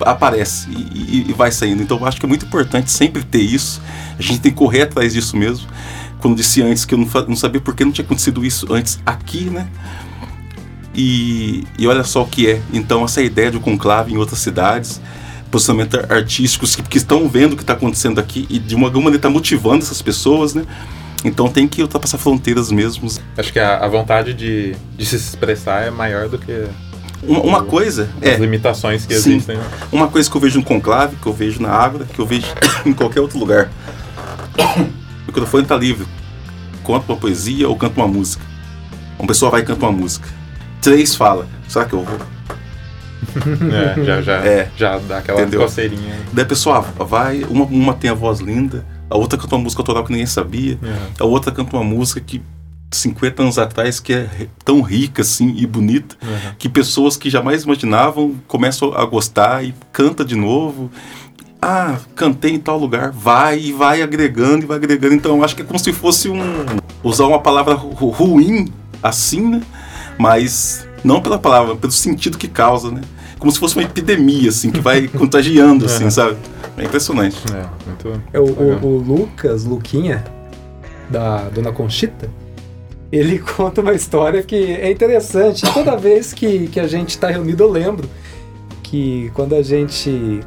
aparece 0.00 0.68
e, 0.70 0.74
e, 0.74 1.30
e, 1.30 1.32
vai 1.32 1.50
saindo. 1.50 1.82
Então 1.82 1.98
eu 1.98 2.06
acho 2.06 2.20
que 2.20 2.26
é 2.26 2.28
muito 2.28 2.44
importante 2.44 2.90
sempre 2.90 3.24
ter 3.24 3.40
isso. 3.40 3.80
A 4.18 4.22
gente 4.22 4.40
tem 4.40 4.52
que 4.52 4.58
correr 4.58 4.82
atrás 4.82 5.14
disso 5.14 5.36
mesmo. 5.36 5.66
Quando 6.22 6.36
disse 6.36 6.62
antes 6.62 6.84
que 6.84 6.94
eu 6.94 6.98
não, 6.98 7.08
não 7.26 7.36
sabia 7.36 7.60
por 7.60 7.74
que 7.74 7.84
não 7.84 7.90
tinha 7.90 8.04
acontecido 8.04 8.44
isso 8.44 8.72
antes 8.72 9.00
aqui, 9.04 9.50
né? 9.50 9.68
E, 10.94 11.64
e 11.76 11.86
olha 11.88 12.04
só 12.04 12.22
o 12.22 12.26
que 12.26 12.48
é. 12.48 12.62
Então, 12.72 13.04
essa 13.04 13.20
ideia 13.20 13.50
de 13.50 13.56
um 13.56 13.60
conclave 13.60 14.12
em 14.12 14.16
outras 14.16 14.38
cidades, 14.38 15.00
posicionamento 15.50 15.98
artísticos 16.08 16.76
que, 16.76 16.82
que 16.82 16.96
estão 16.96 17.28
vendo 17.28 17.54
o 17.54 17.56
que 17.56 17.64
está 17.64 17.72
acontecendo 17.72 18.20
aqui 18.20 18.46
e 18.48 18.58
de 18.58 18.76
uma 18.76 18.86
alguma 18.86 19.04
maneira 19.04 19.18
está 19.18 19.28
motivando 19.28 19.82
essas 19.82 20.00
pessoas, 20.00 20.54
né? 20.54 20.64
Então 21.24 21.48
tem 21.48 21.66
que 21.66 21.82
ultrapassar 21.82 22.18
fronteiras 22.18 22.70
mesmo. 22.70 23.08
Acho 23.36 23.52
que 23.52 23.58
a, 23.58 23.78
a 23.78 23.88
vontade 23.88 24.32
de, 24.32 24.76
de, 24.96 25.04
se 25.04 25.16
expressar 25.16 25.82
é 25.82 25.90
maior 25.90 26.28
do 26.28 26.38
que 26.38 26.66
uma, 27.22 27.40
uma 27.40 27.62
coisa 27.64 28.08
as 28.20 28.28
é, 28.28 28.36
limitações 28.36 29.06
que 29.06 29.14
sim, 29.14 29.34
existem. 29.34 29.56
Né? 29.56 29.64
Uma 29.90 30.08
coisa 30.08 30.30
que 30.30 30.36
eu 30.36 30.40
vejo 30.40 30.58
no 30.58 30.64
conclave, 30.64 31.16
que 31.16 31.26
eu 31.26 31.32
vejo 31.32 31.60
na 31.60 31.70
Ágora, 31.70 32.04
que 32.04 32.18
eu 32.18 32.26
vejo 32.26 32.46
em 32.86 32.92
qualquer 32.92 33.20
outro 33.20 33.38
lugar. 33.38 33.70
O 35.32 35.34
microfone 35.34 35.62
está 35.62 35.76
livre. 35.76 36.06
Conta 36.82 37.10
uma 37.10 37.18
poesia 37.18 37.66
ou 37.66 37.74
canta 37.74 37.98
uma 37.98 38.06
música. 38.06 38.44
Uma 39.18 39.26
pessoa 39.26 39.50
vai 39.50 39.62
e 39.62 39.64
canta 39.64 39.86
uma 39.86 39.92
música. 39.92 40.28
Três 40.82 41.14
fala. 41.14 41.48
Será 41.66 41.86
que 41.86 41.94
eu 41.94 42.04
vou? 42.04 42.18
É, 43.72 44.04
já, 44.04 44.20
já, 44.20 44.32
é, 44.44 44.70
já 44.76 44.98
dá 44.98 45.18
aquela 45.18 45.40
entendeu? 45.40 45.60
coceirinha. 45.60 46.20
Daí 46.32 46.44
a 46.44 46.48
pessoa 46.48 46.80
vai, 46.80 47.44
uma, 47.44 47.64
uma 47.64 47.94
tem 47.94 48.10
a 48.10 48.14
voz 48.14 48.40
linda, 48.40 48.84
a 49.08 49.16
outra 49.16 49.38
canta 49.38 49.54
uma 49.54 49.62
música 49.62 49.80
autoral 49.80 50.04
que 50.04 50.10
ninguém 50.10 50.26
sabia, 50.26 50.76
uhum. 50.82 50.90
a 51.20 51.24
outra 51.24 51.52
canta 51.52 51.76
uma 51.76 51.84
música 51.84 52.20
que 52.20 52.42
50 52.90 53.42
anos 53.42 53.58
atrás 53.58 54.00
que 54.00 54.12
é 54.12 54.28
tão 54.64 54.82
rica 54.82 55.22
assim 55.22 55.54
e 55.56 55.66
bonita 55.66 56.16
uhum. 56.22 56.54
que 56.58 56.68
pessoas 56.68 57.16
que 57.16 57.30
jamais 57.30 57.62
imaginavam 57.62 58.34
começam 58.46 58.92
a 58.92 59.04
gostar 59.06 59.64
e 59.64 59.72
canta 59.92 60.24
de 60.24 60.34
novo. 60.34 60.90
Ah, 61.64 61.96
cantei 62.16 62.52
em 62.54 62.58
tal 62.58 62.76
lugar, 62.76 63.12
vai 63.12 63.56
e 63.56 63.72
vai 63.72 64.02
agregando 64.02 64.64
e 64.64 64.66
vai 64.66 64.78
agregando. 64.78 65.14
Então 65.14 65.36
eu 65.36 65.44
acho 65.44 65.54
que 65.54 65.62
é 65.62 65.64
como 65.64 65.78
se 65.78 65.92
fosse 65.92 66.28
um 66.28 66.40
usar 67.04 67.26
uma 67.26 67.38
palavra 67.38 67.74
ruim 67.74 68.72
assim, 69.00 69.48
né? 69.48 69.62
Mas 70.18 70.84
não 71.04 71.22
pela 71.22 71.38
palavra, 71.38 71.76
pelo 71.76 71.92
sentido 71.92 72.36
que 72.36 72.48
causa, 72.48 72.90
né? 72.90 73.00
Como 73.38 73.50
se 73.50 73.60
fosse 73.60 73.76
uma 73.76 73.84
epidemia, 73.84 74.48
assim, 74.48 74.72
que 74.72 74.80
vai 74.80 75.06
contagiando, 75.08 75.86
assim, 75.86 76.10
sabe? 76.10 76.36
É 76.76 76.84
impressionante. 76.84 77.36
É, 77.52 77.86
muito. 77.86 78.22
É, 78.32 78.40
o, 78.40 78.44
o, 78.44 78.86
o, 78.86 78.98
Lucas, 78.98 79.64
Luquinha, 79.64 80.24
da 81.08 81.48
Dona 81.48 81.70
Conchita, 81.70 82.28
ele 83.10 83.38
conta 83.56 83.80
uma 83.80 83.94
história 83.94 84.42
que 84.42 84.56
é 84.56 84.90
interessante. 84.90 85.62
Toda 85.72 85.96
vez 85.96 86.32
que, 86.32 86.66
que 86.68 86.80
a 86.80 86.88
gente 86.88 87.10
está 87.10 87.28
reunido, 87.28 87.62
eu 87.62 87.70
lembro 87.70 88.08
que 88.82 89.30
quando 89.34 89.54
a 89.54 89.62
gente 89.62 90.40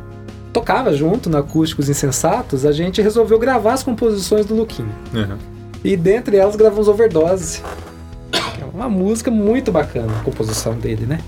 tocava 0.56 0.93
junto 0.93 1.30
na 1.30 1.39
Acústicos 1.39 1.89
Insensatos, 1.89 2.66
a 2.66 2.72
gente 2.72 3.01
resolveu 3.01 3.38
gravar 3.38 3.74
as 3.74 3.84
composições 3.84 4.45
do 4.45 4.56
Luquinha. 4.56 4.95
Uhum. 5.14 5.38
E 5.84 5.97
dentre 5.97 6.38
elas 6.38 6.56
gravamos 6.56 6.88
Overdose. 6.88 7.62
É 8.32 8.64
uma 8.74 8.88
música 8.88 9.30
muito 9.30 9.70
bacana, 9.70 10.18
a 10.18 10.24
composição 10.24 10.74
dele, 10.74 11.06
né? 11.06 11.20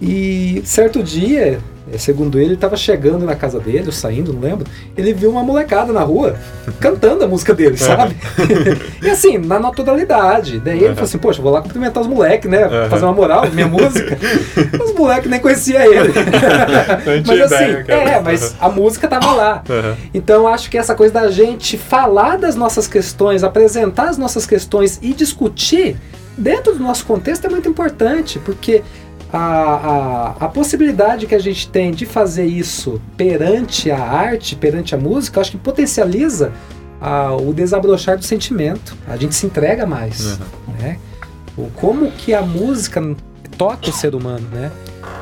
E 0.00 0.62
certo 0.64 1.02
dia, 1.02 1.60
segundo 1.98 2.38
ele, 2.38 2.46
ele 2.46 2.54
estava 2.54 2.76
chegando 2.76 3.24
na 3.24 3.36
casa 3.36 3.60
dele, 3.60 3.84
ou 3.86 3.92
saindo, 3.92 4.32
não 4.32 4.40
lembro. 4.40 4.66
Ele 4.96 5.12
viu 5.12 5.30
uma 5.30 5.42
molecada 5.42 5.92
na 5.92 6.00
rua 6.00 6.36
cantando 6.80 7.24
a 7.24 7.28
música 7.28 7.54
dele, 7.54 7.76
sabe? 7.76 8.16
e 9.00 9.08
assim, 9.08 9.38
na 9.38 9.60
naturalidade. 9.60 10.58
Daí 10.58 10.78
ele 10.78 10.94
falou 10.94 11.04
assim: 11.04 11.18
Poxa, 11.18 11.40
vou 11.40 11.52
lá 11.52 11.62
cumprimentar 11.62 12.02
os 12.02 12.08
moleques, 12.08 12.50
né? 12.50 12.88
Fazer 12.88 13.04
uma 13.04 13.14
moral, 13.14 13.48
minha 13.52 13.68
música. 13.68 14.18
os 14.82 14.94
moleques 14.94 15.30
nem 15.30 15.38
conheciam 15.38 15.80
ele. 15.80 16.12
mas 17.24 17.52
assim, 17.52 17.64
é, 17.86 18.20
mas 18.20 18.56
a 18.60 18.68
música 18.68 19.06
tava 19.06 19.32
lá. 19.32 19.62
Então 20.12 20.48
acho 20.48 20.68
que 20.68 20.76
essa 20.76 20.94
coisa 20.94 21.14
da 21.14 21.28
gente 21.28 21.78
falar 21.78 22.36
das 22.36 22.56
nossas 22.56 22.88
questões, 22.88 23.44
apresentar 23.44 24.08
as 24.08 24.18
nossas 24.18 24.44
questões 24.44 24.98
e 25.00 25.12
discutir 25.12 25.96
dentro 26.36 26.74
do 26.74 26.80
nosso 26.80 27.06
contexto 27.06 27.46
é 27.46 27.48
muito 27.48 27.68
importante, 27.68 28.38
porque 28.40 28.82
a, 29.36 30.34
a, 30.38 30.46
a, 30.46 30.48
possibilidade 30.48 31.26
que 31.26 31.34
a 31.34 31.38
gente 31.38 31.68
tem 31.68 31.90
de 31.90 32.06
fazer 32.06 32.46
isso 32.46 33.00
perante 33.16 33.90
a 33.90 34.00
arte, 34.02 34.56
perante 34.56 34.94
a 34.94 34.98
música, 34.98 35.40
acho 35.40 35.50
que 35.50 35.58
potencializa 35.58 36.52
a, 37.00 37.34
o 37.36 37.52
desabrochar 37.52 38.16
do 38.16 38.24
sentimento. 38.24 38.96
A 39.06 39.16
gente 39.16 39.34
se 39.34 39.44
entrega 39.44 39.86
mais. 39.86 40.38
Uhum. 40.38 40.74
Né? 40.78 40.98
O, 41.56 41.70
como 41.74 42.10
que 42.12 42.32
a 42.32 42.40
música 42.40 43.02
toca 43.58 43.90
o 43.90 43.92
ser 43.92 44.14
humano, 44.14 44.48
né? 44.50 44.72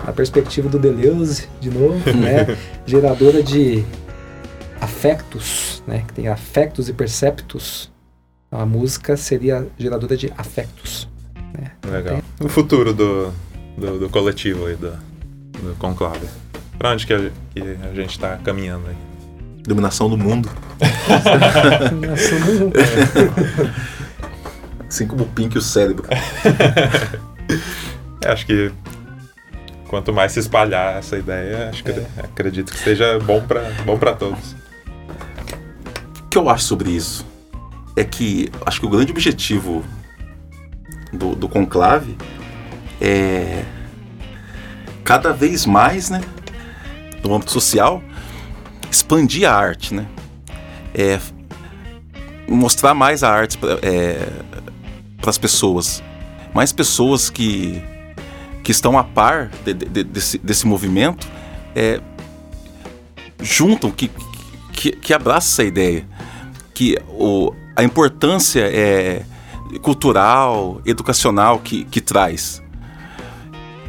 Na 0.06 0.12
perspectiva 0.12 0.68
do 0.68 0.78
Deleuze, 0.78 1.48
de 1.60 1.70
novo, 1.70 1.98
né? 2.14 2.56
Geradora 2.86 3.42
de 3.42 3.84
afectos, 4.80 5.82
né? 5.86 6.04
Que 6.06 6.12
tem 6.12 6.28
afectos 6.28 6.88
e 6.88 6.92
perceptos. 6.92 7.90
Então, 8.46 8.60
a 8.60 8.66
música 8.66 9.16
seria 9.16 9.66
geradora 9.76 10.16
de 10.16 10.32
afectos. 10.38 11.08
Né? 11.58 11.72
Legal. 11.84 12.16
Tem... 12.16 12.46
O 12.46 12.48
futuro 12.48 12.92
do, 12.92 13.32
do, 13.76 13.98
do 13.98 14.08
coletivo 14.08 14.66
aí, 14.66 14.76
do, 14.76 14.92
do 14.92 15.74
conclave. 15.78 16.26
Pra 16.78 16.92
onde 16.92 17.06
que 17.06 17.12
a, 17.12 17.30
que 17.52 17.60
a 17.60 17.92
gente 17.94 18.18
tá 18.18 18.38
caminhando 18.38 18.88
aí? 18.88 18.96
Dominação 19.62 20.08
do 20.10 20.18
mundo. 20.18 20.50
Dominação 21.90 22.40
do 22.40 22.52
mundo. 22.60 22.74
Assim 24.88 25.06
como 25.06 25.24
o 25.24 25.26
Pink 25.26 25.56
e 25.56 25.58
o 25.58 25.62
cérebro. 25.62 26.06
é, 28.22 28.28
acho 28.28 28.46
que 28.46 28.70
quanto 29.88 30.12
mais 30.12 30.32
se 30.32 30.40
espalhar 30.40 30.98
essa 30.98 31.16
ideia, 31.16 31.70
acho 31.70 31.82
que 31.82 31.90
é. 31.90 32.06
acredito 32.18 32.70
que 32.72 32.78
seja 32.78 33.18
bom 33.20 33.40
para 33.40 33.62
bom 33.84 33.98
para 33.98 34.14
todos. 34.14 34.54
O 36.18 36.22
que 36.28 36.36
eu 36.36 36.50
acho 36.50 36.64
sobre 36.64 36.90
isso 36.90 37.24
é 37.96 38.04
que 38.04 38.52
acho 38.66 38.80
que 38.80 38.86
o 38.86 38.90
grande 38.90 39.12
objetivo 39.12 39.82
do, 41.12 41.34
do 41.34 41.48
conclave 41.48 42.16
é, 43.00 43.64
cada 45.04 45.32
vez 45.32 45.66
mais, 45.66 46.10
né, 46.10 46.20
no 47.22 47.34
âmbito 47.34 47.50
social, 47.50 48.02
expandir 48.90 49.48
a 49.48 49.54
arte, 49.54 49.94
né? 49.94 50.06
É, 50.94 51.18
mostrar 52.48 52.94
mais 52.94 53.22
a 53.22 53.30
arte 53.30 53.58
para 53.58 53.78
é, 53.82 54.28
as 55.26 55.38
pessoas. 55.38 56.02
Mais 56.54 56.72
pessoas 56.72 57.30
que, 57.30 57.82
que 58.62 58.70
estão 58.70 58.96
a 58.96 59.02
par 59.02 59.50
de, 59.64 59.74
de, 59.74 60.04
desse, 60.04 60.38
desse 60.38 60.66
movimento 60.66 61.26
é, 61.74 62.00
juntam, 63.40 63.90
que, 63.90 64.10
que, 64.72 64.92
que 64.92 65.12
abraçam 65.12 65.52
essa 65.52 65.64
ideia. 65.64 66.06
Que 66.72 66.96
o, 67.08 67.52
a 67.74 67.82
importância 67.82 68.60
é 68.60 69.24
cultural, 69.82 70.80
educacional 70.86 71.58
que, 71.58 71.84
que 71.84 72.00
traz. 72.00 72.62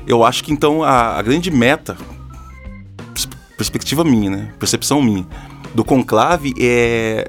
Eu 0.07 0.23
acho 0.23 0.43
que 0.43 0.51
então 0.51 0.83
a, 0.83 1.17
a 1.17 1.21
grande 1.21 1.49
meta, 1.49 1.97
perspectiva 3.57 4.03
minha, 4.03 4.29
né? 4.29 4.53
percepção 4.59 5.01
minha, 5.01 5.25
do 5.73 5.83
conclave 5.83 6.53
é 6.59 7.27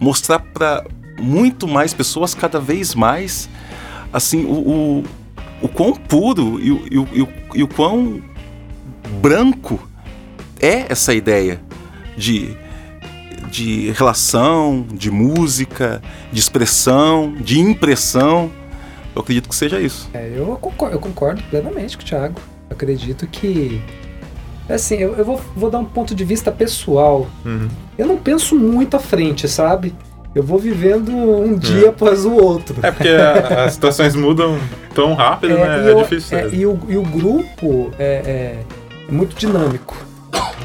mostrar 0.00 0.38
para 0.38 0.84
muito 1.18 1.66
mais 1.66 1.94
pessoas, 1.94 2.34
cada 2.34 2.60
vez 2.60 2.94
mais, 2.94 3.48
assim, 4.12 4.44
o, 4.44 4.52
o, 4.52 5.04
o 5.62 5.68
quão 5.68 5.92
puro 5.94 6.60
e, 6.60 6.70
e, 6.70 7.20
e, 7.22 7.28
e 7.54 7.62
o 7.62 7.68
quão 7.68 8.22
branco 9.20 9.80
é 10.60 10.86
essa 10.90 11.14
ideia 11.14 11.60
de, 12.16 12.56
de 13.50 13.90
relação, 13.92 14.86
de 14.92 15.10
música, 15.10 16.02
de 16.32 16.40
expressão, 16.40 17.34
de 17.40 17.60
impressão. 17.60 18.50
Eu 19.16 19.22
acredito 19.22 19.48
que 19.48 19.54
seja 19.54 19.80
isso. 19.80 20.10
É, 20.12 20.30
eu, 20.36 20.44
concordo, 20.60 20.94
eu 20.94 21.00
concordo 21.00 21.42
plenamente 21.44 21.96
com 21.96 22.02
o 22.02 22.06
Thiago. 22.06 22.38
Eu 22.68 22.76
acredito 22.76 23.26
que. 23.26 23.80
Assim, 24.68 24.96
eu, 24.96 25.14
eu 25.14 25.24
vou, 25.24 25.40
vou 25.56 25.70
dar 25.70 25.78
um 25.78 25.86
ponto 25.86 26.14
de 26.14 26.22
vista 26.22 26.52
pessoal. 26.52 27.26
Uhum. 27.42 27.68
Eu 27.96 28.06
não 28.06 28.18
penso 28.18 28.54
muito 28.54 28.94
à 28.94 29.00
frente, 29.00 29.48
sabe? 29.48 29.94
Eu 30.34 30.42
vou 30.42 30.58
vivendo 30.58 31.10
um 31.12 31.54
é. 31.54 31.58
dia 31.58 31.86
é. 31.86 31.88
após 31.88 32.26
o 32.26 32.32
outro. 32.34 32.76
É 32.82 32.90
porque 32.90 33.08
a, 33.08 33.64
as 33.64 33.72
situações 33.74 34.14
mudam 34.14 34.58
tão 34.94 35.14
rápido, 35.14 35.54
é, 35.54 35.66
né? 35.66 35.88
É 35.88 35.92
eu, 35.92 36.02
difícil. 36.02 36.36
É, 36.36 36.48
e, 36.52 36.66
o, 36.66 36.78
e 36.86 36.98
o 36.98 37.02
grupo 37.02 37.90
é, 37.98 38.04
é, 38.04 39.10
muito 39.10 39.34
dinâmico, 39.34 39.96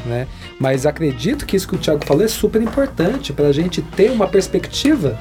né? 0.04 0.26
Mas 0.60 0.84
acredito 0.84 1.46
que 1.46 1.56
isso 1.56 1.66
que 1.66 1.74
o 1.74 1.78
Thiago 1.78 2.04
falou 2.04 2.22
é 2.22 2.28
super 2.28 2.60
importante 2.60 3.32
para 3.32 3.46
a 3.46 3.52
gente 3.52 3.80
ter 3.80 4.10
uma 4.10 4.28
perspectiva 4.28 5.18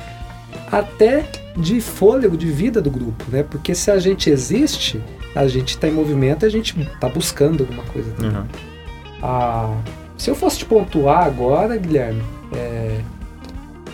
até 0.71 1.25
de 1.57 1.81
fôlego 1.81 2.37
de 2.37 2.47
vida 2.47 2.81
do 2.81 2.89
grupo, 2.89 3.25
né? 3.29 3.43
Porque 3.43 3.75
se 3.75 3.91
a 3.91 3.99
gente 3.99 4.29
existe, 4.29 5.01
a 5.35 5.47
gente 5.47 5.69
está 5.71 5.87
em 5.87 5.91
movimento, 5.91 6.45
a 6.45 6.49
gente 6.49 6.79
está 6.79 7.09
buscando 7.09 7.63
alguma 7.63 7.83
coisa. 7.83 8.09
Uhum. 8.21 8.45
Ah, 9.21 9.75
se 10.17 10.29
eu 10.29 10.35
fosse 10.35 10.59
te 10.59 10.65
pontuar 10.65 11.25
agora, 11.25 11.75
Guilherme, 11.77 12.21
é, 12.55 12.99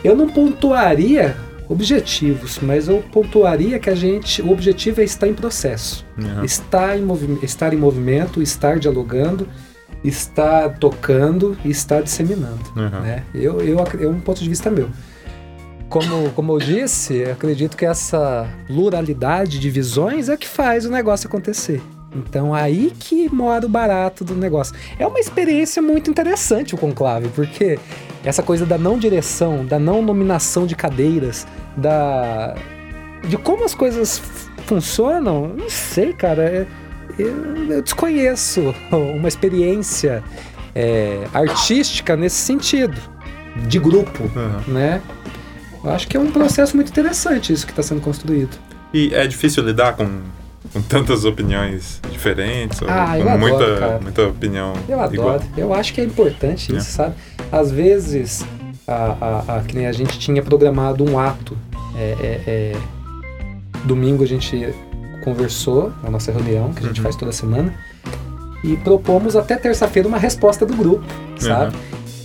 eu 0.03 0.15
não 0.15 0.30
pontuaria 0.30 1.36
objetivos, 1.69 2.59
mas 2.61 2.88
eu 2.88 3.03
pontuaria 3.11 3.78
que 3.80 3.89
a 3.89 3.95
gente, 3.95 4.41
o 4.41 4.51
objetivo 4.51 5.01
é 5.01 5.03
estar 5.03 5.28
em 5.28 5.34
processo, 5.34 6.05
Uhum. 6.17 6.43
estar, 6.45 6.97
em 6.97 7.01
movi- 7.01 7.39
estar 7.43 7.73
em 7.73 7.78
movimento, 7.78 8.41
estar 8.41 8.80
dialogando, 8.80 9.47
estar 10.03 10.69
tocando 10.80 11.57
e 11.65 11.69
estar 11.69 12.01
disseminando. 12.01 12.61
Uhum. 12.75 13.01
Né? 13.01 13.23
Eu, 13.34 13.59
eu, 13.61 13.80
é 13.99 14.07
um 14.07 14.19
ponto 14.19 14.41
de 14.41 14.47
vista 14.47 14.69
meu. 14.69 14.89
Como, 15.89 16.29
como 16.31 16.53
eu 16.53 16.57
disse, 16.59 17.15
eu 17.15 17.31
acredito 17.31 17.77
que 17.77 17.85
essa 17.85 18.47
pluralidade 18.67 19.57
de 19.59 19.69
visões 19.69 20.27
é 20.29 20.35
que 20.35 20.47
faz 20.47 20.85
o 20.85 20.89
negócio 20.91 21.27
acontecer. 21.27 21.81
Então 22.15 22.53
aí 22.53 22.91
que 22.99 23.33
mora 23.33 23.65
o 23.65 23.69
barato 23.69 24.23
do 24.23 24.35
negócio. 24.35 24.75
É 24.99 25.05
uma 25.07 25.19
experiência 25.19 25.81
muito 25.81 26.09
interessante 26.09 26.73
o 26.75 26.77
conclave, 26.77 27.29
porque 27.29 27.79
essa 28.23 28.43
coisa 28.43 28.65
da 28.65 28.77
não 28.77 28.97
direção, 28.97 29.65
da 29.65 29.77
não 29.79 30.01
nominação 30.01 30.65
de 30.65 30.75
cadeiras, 30.75 31.45
da 31.75 32.55
de 33.27 33.38
como 33.38 33.63
as 33.65 33.73
coisas 33.73 34.21
funcionam, 34.65 35.49
não 35.55 35.69
sei, 35.69 36.13
cara. 36.13 36.43
é- 36.43 36.67
eu, 37.17 37.71
eu 37.71 37.81
desconheço 37.81 38.75
uma 38.91 39.27
experiência 39.27 40.23
é, 40.75 41.23
artística 41.33 42.15
nesse 42.15 42.35
sentido, 42.35 42.95
de 43.67 43.79
grupo, 43.79 44.23
Uhum. 44.23 44.73
né? 44.73 45.01
Eu 45.88 45.93
acho 45.93 46.07
que 46.07 46.17
é 46.17 46.19
um 46.19 46.31
processo 46.31 46.75
muito 46.75 46.89
interessante 46.89 47.53
isso 47.53 47.65
que 47.65 47.71
está 47.71 47.81
sendo 47.81 48.01
construído. 48.01 48.57
E 48.93 49.13
é 49.13 49.25
difícil 49.25 49.63
lidar 49.63 49.93
com, 49.95 50.21
com 50.73 50.81
tantas 50.81 51.23
opiniões 51.23 52.01
diferentes? 52.11 52.79
Ah, 52.88 53.17
eu 53.17 53.23
com 53.25 53.31
adoro, 53.31 53.39
muita, 53.57 53.79
cara. 53.79 53.99
muita 54.01 54.27
opinião 54.27 54.73
Eu 54.88 54.99
adoro. 54.99 55.13
igual? 55.15 55.41
Eu 55.55 55.73
acho 55.73 55.93
que 55.93 56.01
é 56.01 56.03
importante 56.03 56.73
É. 56.73 56.77
isso, 56.77 56.91
sabe? 56.91 57.15
Às 57.51 57.71
vezes, 57.71 58.45
a, 58.88 58.93
a, 59.49 59.57
a- 59.57 59.61
que 59.61 59.75
nem 59.77 59.88
a 59.88 59.91
gente 59.93 60.19
tinha 60.19 60.41
programado 60.43 61.03
um 61.09 61.17
ato. 61.17 61.57
é, 61.97 62.15
é, 62.21 62.41
é, 62.47 62.75
domingo 63.85 64.23
a 64.23 64.27
gente 64.27 64.73
conversou, 65.23 65.91
a 66.03 66.11
nossa 66.11 66.31
reunião, 66.31 66.71
que 66.73 66.83
a 66.83 66.88
gente 66.88 66.97
Uhum. 66.99 67.03
faz 67.03 67.15
toda 67.15 67.31
semana, 67.31 67.73
e 68.63 68.75
propomos 68.77 69.35
até 69.35 69.55
terça-feira 69.55 70.07
uma 70.07 70.17
resposta 70.17 70.65
do 70.65 70.75
grupo, 70.75 71.05
sabe? 71.39 71.75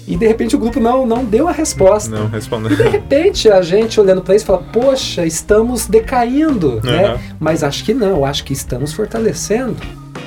E 0.06 0.16
de 0.16 0.26
repente 0.26 0.56
o 0.56 0.58
grupo 0.58 0.80
não, 0.80 1.06
não 1.06 1.24
deu 1.24 1.48
a 1.48 1.52
resposta. 1.52 2.10
Não 2.10 2.26
De 2.26 2.32
respondendo. 2.32 2.76
repente 2.76 3.48
a 3.48 3.62
gente 3.62 4.00
olhando 4.00 4.20
para 4.22 4.34
isso 4.34 4.44
fala, 4.44 4.62
poxa, 4.72 5.24
estamos 5.24 5.86
decaindo, 5.86 6.80
né? 6.82 7.12
Uhum. 7.12 7.18
Mas 7.38 7.62
acho 7.62 7.84
que 7.84 7.94
não, 7.94 8.24
acho 8.24 8.44
que 8.44 8.52
estamos 8.52 8.92
fortalecendo, 8.92 9.76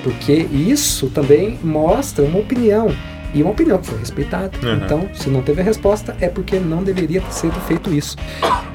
porque 0.03 0.33
isso 0.51 1.07
também 1.07 1.59
mostra 1.61 2.23
uma 2.23 2.39
opinião 2.39 2.89
e 3.33 3.41
uma 3.41 3.51
opinião 3.51 3.77
que 3.77 3.87
foi 3.87 3.99
respeitada. 3.99 4.51
Uhum. 4.63 4.75
Então, 4.75 5.09
se 5.13 5.29
não 5.29 5.41
teve 5.41 5.59
a 5.59 5.63
resposta, 5.63 6.15
é 6.21 6.29
porque 6.29 6.57
não 6.57 6.81
deveria 6.83 7.19
ter 7.19 7.33
sido 7.33 7.59
feito 7.67 7.93
isso. 7.93 8.15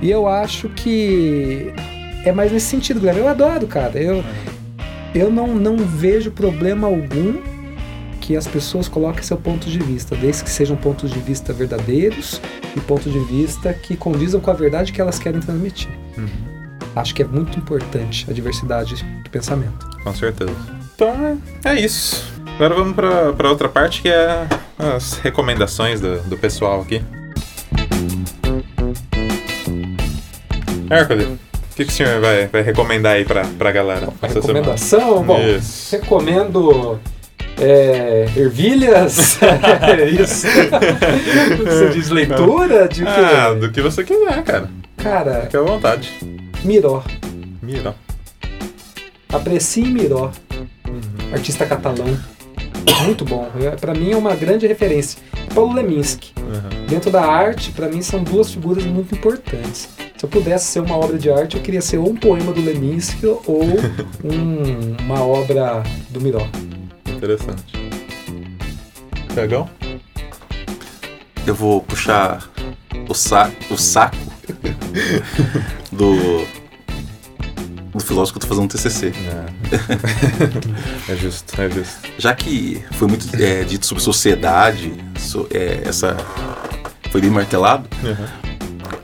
E 0.03 0.11
eu 0.11 0.29
acho 0.29 0.69
que 0.69 1.73
é 2.25 2.31
mais 2.31 2.53
nesse 2.53 2.67
sentido, 2.67 3.01
Guilherme. 3.01 3.21
Eu 3.23 3.29
adoro, 3.29 3.67
cara. 3.67 3.99
Eu, 3.99 4.23
eu 5.15 5.31
não, 5.31 5.49
não 5.55 5.79
vejo 5.79 6.31
problema 6.31 6.87
algum 6.87 7.39
que 8.31 8.37
as 8.37 8.47
pessoas 8.47 8.87
coloquem 8.87 9.25
seu 9.25 9.37
ponto 9.37 9.69
de 9.69 9.81
vista, 9.81 10.15
desde 10.15 10.45
que 10.45 10.51
sejam 10.51 10.77
pontos 10.77 11.11
de 11.11 11.19
vista 11.19 11.53
verdadeiros 11.53 12.41
e 12.77 12.81
pontos 12.81 13.13
de 13.13 13.19
vista 13.19 13.75
que 13.75 13.97
condizam 13.97 14.41
com 14.41 14.53
a 14.53 14.55
verdade 14.55 14.93
que 14.93 15.01
elas 15.01 15.19
querem 15.19 15.41
transmitir. 15.41 15.91
Uhum. 16.17 16.29
Acho 16.95 17.13
que 17.13 17.23
é 17.23 17.25
muito 17.25 17.59
importante 17.59 18.25
a 18.31 18.33
diversidade 18.33 18.95
de 18.95 19.31
pensamento. 19.31 19.85
Com 20.05 20.15
certeza. 20.15 20.55
Então 20.95 21.41
é, 21.65 21.75
isso. 21.81 22.25
Agora 22.55 22.77
vamos 22.77 22.95
pra 22.95 23.51
outra 23.51 23.69
parte 23.69 24.01
que 24.01 24.09
é 24.09 24.47
as 24.79 25.15
recomendações 25.19 26.01
do, 26.01 26.21
do 26.23 26.39
pessoal 26.39 26.83
aqui. 26.83 27.03
Hércules, 30.89 31.27
o 31.27 31.75
que, 31.75 31.85
que 31.85 31.91
o 31.91 31.97
senhor 31.97 32.21
vai, 32.21 32.47
vai 32.47 32.63
recomendar 32.63 33.15
aí 33.15 33.25
pra, 33.25 33.43
pra 33.59 33.73
galera? 33.73 34.09
A 34.23 34.27
essa 34.29 34.35
recomendação, 34.41 35.25
bom, 35.25 35.35
semana? 35.35 35.59
Isso. 35.59 35.97
recomendo 35.97 37.01
é, 37.61 38.27
ervilhas, 38.37 39.39
isso. 40.21 40.47
Você 41.65 41.89
diz 41.93 42.09
leitura 42.11 42.89
de? 42.89 43.07
Ah, 43.07 43.53
do 43.55 43.71
que 43.71 43.81
você 43.83 44.03
quiser, 44.05 44.43
cara. 44.45 44.69
Cara, 44.97 45.43
Fique 45.43 45.57
à 45.57 45.63
vontade. 45.63 46.11
Miró. 46.65 47.03
Mira. 47.63 47.95
Aprecie 49.33 49.85
Miró, 49.85 50.31
artista 51.33 51.65
catalão. 51.65 52.07
Muito 53.05 53.25
bom. 53.25 53.49
É, 53.63 53.71
Pra 53.71 53.95
mim 53.95 54.13
é 54.13 54.17
uma 54.17 54.35
grande 54.35 54.67
referência. 54.67 55.19
Paulo 55.55 55.73
Leminski. 55.75 56.33
Uhum. 56.39 56.87
Dentro 56.87 57.11
da 57.11 57.25
arte, 57.25 57.71
pra 57.71 57.89
mim 57.89 58.03
são 58.03 58.23
duas 58.23 58.51
figuras 58.53 58.85
muito 58.85 59.15
importantes. 59.15 59.89
Se 60.17 60.25
eu 60.27 60.29
pudesse 60.29 60.67
ser 60.67 60.81
uma 60.81 60.97
obra 60.97 61.17
de 61.17 61.31
arte, 61.31 61.57
eu 61.57 61.63
queria 61.63 61.81
ser 61.81 61.97
ou 61.99 62.11
um 62.11 62.17
poema 62.17 62.53
do 62.53 62.61
Leminski 62.61 63.25
ou 63.27 63.41
um- 64.25 64.97
uma 65.05 65.23
obra 65.25 65.83
do 66.11 66.21
Miró. 66.21 66.47
Interessante. 67.21 67.63
Pegão? 69.35 69.69
Eu 71.47 71.55
vou 71.55 71.83
puxar 71.83 72.49
o, 73.07 73.13
sa 73.15 73.51
o 73.71 73.77
saco 73.77 74.17
do, 75.93 76.47
do 77.93 78.01
filósofo 78.01 78.39
que 78.39 78.45
eu 78.45 78.49
tô 78.49 78.55
fazendo 78.55 78.65
um 78.65 78.69
TCC. 78.69 79.13
É. 81.09 81.13
é 81.13 81.17
justo, 81.17 81.61
é 81.61 81.69
justo. 81.71 81.99
Já 82.19 82.35
que 82.35 82.83
foi 82.93 83.07
muito 83.07 83.29
é, 83.37 83.65
dito 83.65 83.85
sobre 83.85 84.03
sociedade, 84.03 84.93
so- 85.19 85.47
é, 85.53 85.83
essa 85.85 86.17
foi 87.11 87.21
bem 87.21 87.31
martelado, 87.31 87.87
Uhum. 88.03 88.27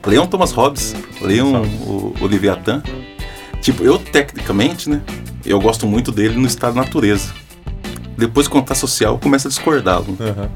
leiam 0.06 0.26
Thomas 0.26 0.52
Hobbes, 0.52 0.94
leiam 1.20 1.62
o, 1.62 2.14
o 2.18 2.26
Leviatã. 2.26 2.82
Tipo, 3.60 3.84
eu 3.84 3.98
tecnicamente, 3.98 4.88
né, 4.88 5.02
eu 5.44 5.60
gosto 5.60 5.86
muito 5.86 6.10
dele 6.10 6.36
no 6.36 6.46
estado 6.46 6.74
da 6.76 6.80
natureza. 6.82 7.34
Depois, 8.16 8.48
quando 8.48 8.64
tá 8.66 8.74
social, 8.74 9.14
eu 9.14 9.18
começo 9.18 9.46
a 9.46 9.50
discordá-lo. 9.50 10.06
Uhum. 10.18 10.48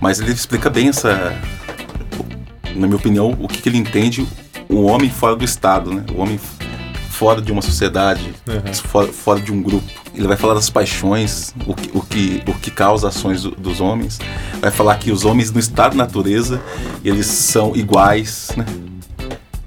Mas 0.00 0.20
ele 0.20 0.32
explica 0.32 0.68
bem 0.68 0.88
essa, 0.88 1.34
na 2.74 2.86
minha 2.86 2.96
opinião, 2.96 3.36
o 3.40 3.48
que, 3.48 3.62
que 3.62 3.68
ele 3.68 3.78
entende 3.78 4.26
o 4.68 4.82
homem 4.84 5.08
fora 5.10 5.36
do 5.36 5.44
Estado, 5.44 5.92
né? 5.92 6.04
O 6.14 6.20
homem 6.20 6.38
fora 7.10 7.40
de 7.40 7.52
uma 7.52 7.62
sociedade, 7.62 8.32
Uhum. 8.48 8.74
fora, 8.74 9.12
fora 9.12 9.40
de 9.40 9.52
um 9.52 9.62
grupo. 9.62 9.86
Ele 10.14 10.26
vai 10.26 10.36
falar 10.36 10.54
das 10.54 10.68
paixões, 10.68 11.54
o 11.66 11.74
que, 11.74 11.90
o 11.96 12.00
que, 12.02 12.42
o 12.46 12.54
que 12.54 12.70
causa 12.70 13.08
ações 13.08 13.42
do- 13.42 13.52
dos 13.52 13.80
homens. 13.80 14.18
Vai 14.60 14.70
falar 14.70 14.96
que 14.96 15.10
os 15.12 15.24
homens 15.24 15.50
no 15.52 15.60
estado 15.60 15.96
da 15.96 16.04
natureza, 16.04 16.60
eles 17.04 17.26
são 17.26 17.74
iguais, 17.76 18.50
né? 18.56 18.66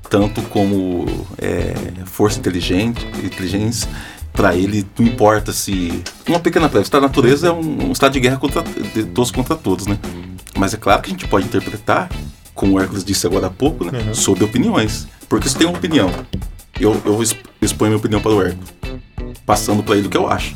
Tanto 0.09 0.41
como 0.43 1.05
é, 1.37 1.73
força 2.05 2.37
inteligente, 2.39 3.05
inteligência, 3.23 3.89
para 4.35 4.55
ele 4.55 4.85
não 4.99 5.05
importa 5.07 5.51
se. 5.53 6.03
Uma 6.27 6.39
pequena 6.39 6.67
prévia, 6.67 6.81
o 6.81 6.83
estado 6.83 7.01
da 7.01 7.07
natureza 7.07 7.47
é 7.47 7.51
um, 7.51 7.87
um 7.87 7.91
estado 7.91 8.11
de 8.13 8.19
guerra 8.19 8.37
contra, 8.37 8.61
de 8.63 9.03
todos 9.05 9.31
contra 9.31 9.55
todos, 9.55 9.87
né? 9.87 9.97
Mas 10.57 10.73
é 10.73 10.77
claro 10.77 11.01
que 11.01 11.09
a 11.09 11.11
gente 11.11 11.27
pode 11.27 11.45
interpretar, 11.45 12.09
como 12.53 12.73
o 12.73 12.79
Hércules 12.79 13.03
disse 13.03 13.25
agora 13.27 13.47
há 13.47 13.49
pouco, 13.49 13.85
né? 13.85 13.99
Uhum. 14.07 14.13
Sobre 14.13 14.43
opiniões. 14.43 15.07
Porque 15.27 15.49
se 15.49 15.55
tem 15.55 15.67
uma 15.67 15.77
opinião, 15.77 16.09
eu, 16.79 17.01
eu 17.05 17.21
exp- 17.21 17.39
exponho 17.61 17.91
minha 17.91 17.97
opinião 17.99 18.21
para 18.21 18.31
o 18.31 18.41
Hércules, 18.41 18.69
passando 19.45 19.81
para 19.83 19.95
ele 19.97 20.07
o 20.07 20.09
que 20.09 20.17
eu 20.17 20.27
acho. 20.29 20.55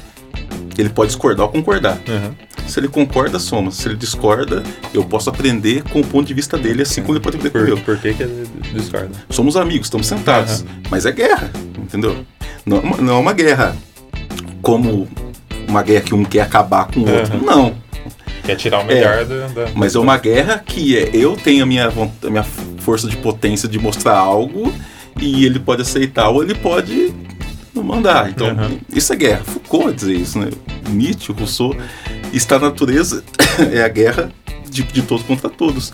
Ele 0.77 0.89
pode 0.89 1.09
discordar 1.09 1.45
ou 1.45 1.51
concordar. 1.51 1.97
Uhum. 2.07 2.33
Se 2.65 2.79
ele 2.79 2.87
concorda, 2.87 3.37
soma. 3.39 3.71
Se 3.71 3.87
ele 3.87 3.95
discorda, 3.97 4.63
eu 4.93 5.03
posso 5.03 5.29
aprender 5.29 5.83
com 5.83 5.99
o 5.99 6.03
ponto 6.05 6.27
de 6.27 6.33
vista 6.33 6.57
dele, 6.57 6.83
assim 6.83 7.01
como 7.01 7.13
ele 7.15 7.19
pode 7.19 7.35
aprender 7.35 7.49
com 7.51 7.57
o 7.57 7.61
Por, 7.61 7.75
meu. 7.75 7.83
por 7.83 7.97
que, 7.97 8.13
que 8.13 8.23
ele 8.23 8.47
discorda? 8.73 9.09
Somos 9.29 9.57
amigos, 9.57 9.87
estamos 9.87 10.07
sentados. 10.07 10.63
Mas 10.89 11.05
é 11.05 11.11
guerra, 11.11 11.51
entendeu? 11.77 12.25
Não, 12.69 12.77
é 12.77 12.79
uma- 12.81 12.97
não 12.97 13.13
é 13.15 13.17
uma 13.19 13.33
guerra 13.33 13.75
como 14.61 15.07
uma 15.67 15.81
guerra 15.81 16.01
que 16.01 16.13
um 16.13 16.23
quer 16.23 16.41
acabar 16.41 16.85
com 16.85 16.99
o 16.99 17.11
outro. 17.11 17.37
Uhum. 17.37 17.45
Não. 17.45 17.75
Quer 18.43 18.55
tirar 18.55 18.79
o 18.79 18.81
É. 18.81 18.85
melhor 18.93 19.25
da, 19.25 19.47
da- 19.47 19.71
Mas 19.75 19.95
é 19.95 19.99
uma 19.99 20.17
guerra 20.17 20.63
que 20.63 20.95
é 20.97 21.09
eu 21.13 21.35
tenho 21.35 21.63
a 21.63 21.65
minha, 21.65 21.87
a 21.89 22.29
minha 22.29 22.43
força 22.79 23.07
de 23.07 23.17
potência 23.17 23.67
de 23.67 23.79
mostrar 23.79 24.17
algo 24.17 24.71
e 25.19 25.45
ele 25.45 25.59
pode 25.59 25.81
aceitar 25.81 26.29
ou 26.29 26.43
ele 26.43 26.53
pode 26.55 27.11
não 27.73 27.83
mandar. 27.83 28.29
Então, 28.29 28.47
Uhum. 28.49 28.79
isso 28.93 29.11
é 29.13 29.15
guerra. 29.15 29.41
Foucault 29.43 29.93
dizer 29.93 30.13
isso, 30.15 30.37
né? 30.39 30.49
Nietzsche, 30.89 31.31
Rousseau. 31.31 31.75
Está 32.31 32.59
na 32.59 32.67
natureza 32.69 33.23
é 33.73 33.81
a 33.83 33.87
guerra 33.87 34.31
de, 34.69 34.83
de 34.83 35.01
todos 35.01 35.25
contra 35.25 35.49
todos. 35.49 35.91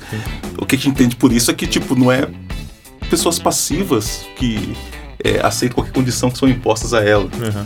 O 0.57 0.65
que 0.65 0.75
a 0.75 0.77
gente 0.77 0.89
entende 0.89 1.15
por 1.15 1.31
isso 1.31 1.49
é 1.49 1.53
que, 1.53 1.65
tipo, 1.67 1.95
não 1.95 2.11
é 2.11 2.27
pessoas 3.09 3.39
passivas 3.39 4.25
que 4.35 4.75
é, 5.23 5.39
aceitam 5.45 5.75
qualquer 5.75 5.93
condição 5.93 6.29
que 6.29 6.37
são 6.37 6.47
impostas 6.47 6.93
a 6.93 7.03
ela. 7.03 7.25
Uhum. 7.25 7.65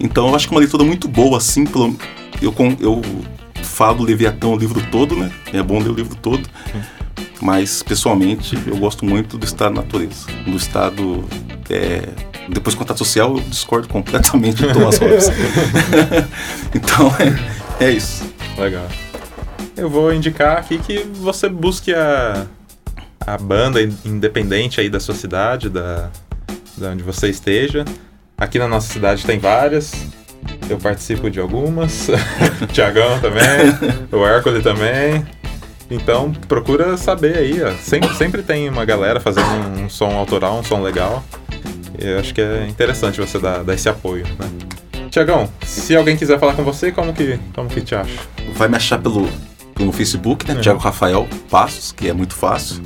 Então 0.00 0.28
eu 0.28 0.34
acho 0.34 0.48
que 0.48 0.52
é 0.52 0.56
uma 0.56 0.60
leitura 0.60 0.84
muito 0.84 1.06
boa, 1.08 1.38
assim, 1.38 1.64
pelo, 1.64 1.96
eu, 2.40 2.54
eu 2.80 3.02
falo 3.62 3.98
do 3.98 4.04
Leviatão 4.04 4.52
o 4.52 4.56
livro 4.56 4.82
todo, 4.90 5.16
né? 5.16 5.30
É 5.52 5.62
bom 5.62 5.78
ler 5.78 5.90
o 5.90 5.94
livro 5.94 6.14
todo. 6.16 6.48
Mas, 7.40 7.82
pessoalmente, 7.82 8.56
eu 8.66 8.76
gosto 8.76 9.04
muito 9.04 9.36
do 9.36 9.44
estado 9.44 9.74
da 9.74 9.82
natureza. 9.82 10.26
Do 10.44 10.56
estado. 10.56 11.24
é, 11.68 12.08
depois 12.48 12.74
do 12.74 12.78
contato 12.78 12.98
social, 12.98 13.36
eu 13.36 13.42
discordo 13.42 13.88
completamente 13.88 14.64
de 14.64 14.72
Thomas 14.72 14.98
Hobbes. 14.98 15.28
então, 16.74 17.12
é, 17.80 17.84
é 17.84 17.90
isso. 17.90 18.24
Legal. 18.56 18.86
Eu 19.76 19.88
vou 19.88 20.12
indicar 20.12 20.58
aqui 20.58 20.78
que 20.78 20.98
você 21.14 21.48
busque 21.48 21.92
a, 21.94 22.46
a 23.20 23.36
banda 23.38 23.82
in- 23.82 23.96
independente 24.04 24.80
aí 24.80 24.88
da 24.88 25.00
sua 25.00 25.14
cidade, 25.14 25.68
da, 25.68 26.10
da 26.76 26.90
onde 26.90 27.02
você 27.02 27.28
esteja. 27.28 27.84
Aqui 28.36 28.58
na 28.58 28.68
nossa 28.68 28.92
cidade 28.92 29.24
tem 29.24 29.38
várias. 29.38 29.92
Eu 30.68 30.78
participo 30.78 31.30
de 31.30 31.38
algumas. 31.40 32.08
o 32.60 32.66
Tiagão 32.72 33.20
também. 33.20 34.00
o 34.10 34.26
Hércules 34.26 34.62
também. 34.62 35.24
Então 35.90 36.32
procura 36.48 36.96
saber 36.96 37.36
aí, 37.36 37.62
ó. 37.62 37.72
Sempre, 37.72 38.14
sempre 38.14 38.42
tem 38.42 38.68
uma 38.68 38.84
galera 38.84 39.20
fazendo 39.20 39.46
um, 39.46 39.84
um 39.84 39.88
som 39.88 40.10
autoral, 40.16 40.58
um 40.58 40.64
som 40.64 40.80
legal. 40.80 41.22
Eu 41.98 42.18
acho 42.18 42.34
que 42.34 42.40
é 42.40 42.66
interessante 42.66 43.20
você 43.20 43.38
dar, 43.38 43.62
dar 43.62 43.74
esse 43.74 43.88
apoio, 43.88 44.24
né? 44.38 44.50
Tiagão, 45.10 45.48
se 45.62 45.94
alguém 45.94 46.16
quiser 46.16 46.40
falar 46.40 46.54
com 46.54 46.64
você, 46.64 46.90
como 46.90 47.12
que, 47.12 47.38
como 47.54 47.68
que 47.68 47.82
te 47.82 47.94
acha? 47.94 48.18
Vai 48.54 48.66
me 48.66 48.76
achar 48.76 48.98
pelo, 48.98 49.28
pelo 49.74 49.92
Facebook, 49.92 50.48
né? 50.48 50.54
Uhum. 50.54 50.60
Thiago 50.62 50.78
Rafael 50.80 51.28
Passos, 51.50 51.92
que 51.92 52.08
é 52.08 52.14
muito 52.14 52.34
fácil. 52.34 52.82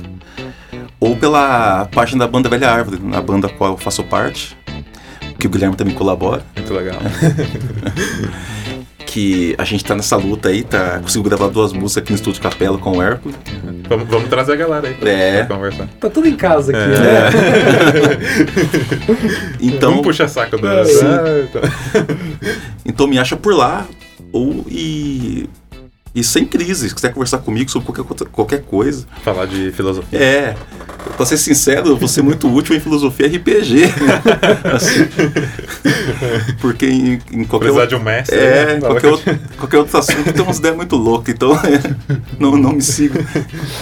Ou 0.99 1.15
pela 1.15 1.85
página 1.91 2.25
da 2.25 2.31
banda 2.31 2.49
Velha 2.49 2.69
Árvore, 2.71 2.99
na 3.03 3.21
banda 3.21 3.47
a 3.47 3.49
qual 3.49 3.71
eu 3.73 3.77
faço 3.77 4.03
parte. 4.03 4.57
Que 5.39 5.45
o 5.45 5.49
Guilherme 5.49 5.75
também 5.75 5.93
colabora. 5.93 6.43
Muito 6.55 6.73
legal. 6.73 6.97
Que 9.09 9.55
a 9.57 9.63
gente 9.63 9.83
tá 9.85 9.95
nessa 9.95 10.15
luta 10.17 10.49
aí, 10.49 10.63
tá 10.63 10.99
conseguiu 10.99 11.23
gravar 11.23 11.47
duas 11.47 11.71
músicas 11.71 12.03
aqui 12.03 12.11
no 12.11 12.17
Estúdio 12.17 12.41
Capela 12.41 12.77
com 12.77 12.97
o 12.97 13.01
Hércules. 13.01 13.37
vamos, 13.87 14.07
vamos 14.09 14.27
trazer 14.29 14.51
a 14.51 14.55
galera 14.57 14.87
aí 14.89 14.93
pra, 14.95 15.09
É. 15.09 15.43
pra 15.45 15.55
conversar. 15.55 15.87
Tá 15.99 16.09
tudo 16.09 16.27
em 16.27 16.35
casa 16.35 16.71
aqui, 16.71 16.81
É. 16.81 16.87
né? 16.99 17.29
Então, 19.61 19.91
Vamos 19.91 20.05
puxar 20.05 20.27
saco 20.27 20.57
da. 20.61 20.83
Sim. 20.85 21.05
Ah, 21.05 21.45
então. 21.49 21.61
então 22.85 23.07
me 23.07 23.17
acha 23.17 23.35
por 23.37 23.55
lá. 23.55 23.85
Ou 24.33 24.65
e. 24.69 25.49
E 26.17 26.23
sem 26.23 26.45
crise, 26.45 26.89
se 26.89 26.95
quiser 26.95 27.13
conversar 27.13 27.37
comigo 27.37 27.69
sobre 27.69 27.91
qualquer, 27.93 28.27
qualquer 28.31 28.61
coisa. 28.63 29.05
Falar 29.23 29.45
de 29.45 29.71
filosofia. 29.71 30.17
É, 30.19 30.55
pra 31.15 31.25
ser 31.27 31.37
sincero, 31.37 31.89
eu 31.89 31.95
vou 31.95 32.07
ser 32.07 32.23
muito 32.23 32.51
útil 32.51 32.75
em 32.75 32.79
filosofia 32.79 33.27
RPG. 33.27 33.83
Assim. 34.73 35.07
Porque 36.59 36.87
em, 36.87 37.21
em 37.31 37.43
qualquer 37.43 37.67
Precisar 37.71 37.81
outro, 37.81 37.87
de 37.87 37.95
um 37.95 38.03
mestre. 38.03 38.35
é, 38.35 38.65
né? 38.65 38.77
em 38.77 38.79
qualquer, 38.79 39.01
que- 39.01 39.07
outro, 39.07 39.39
qualquer 39.59 39.77
outro 39.77 39.97
assunto 39.99 40.33
tem 40.33 40.41
umas 40.41 40.57
ideias 40.57 40.75
muito 40.75 40.95
loucas, 40.95 41.35
então 41.35 41.51
não, 42.39 42.57
não 42.57 42.73
me 42.73 42.81
sigam. 42.81 43.23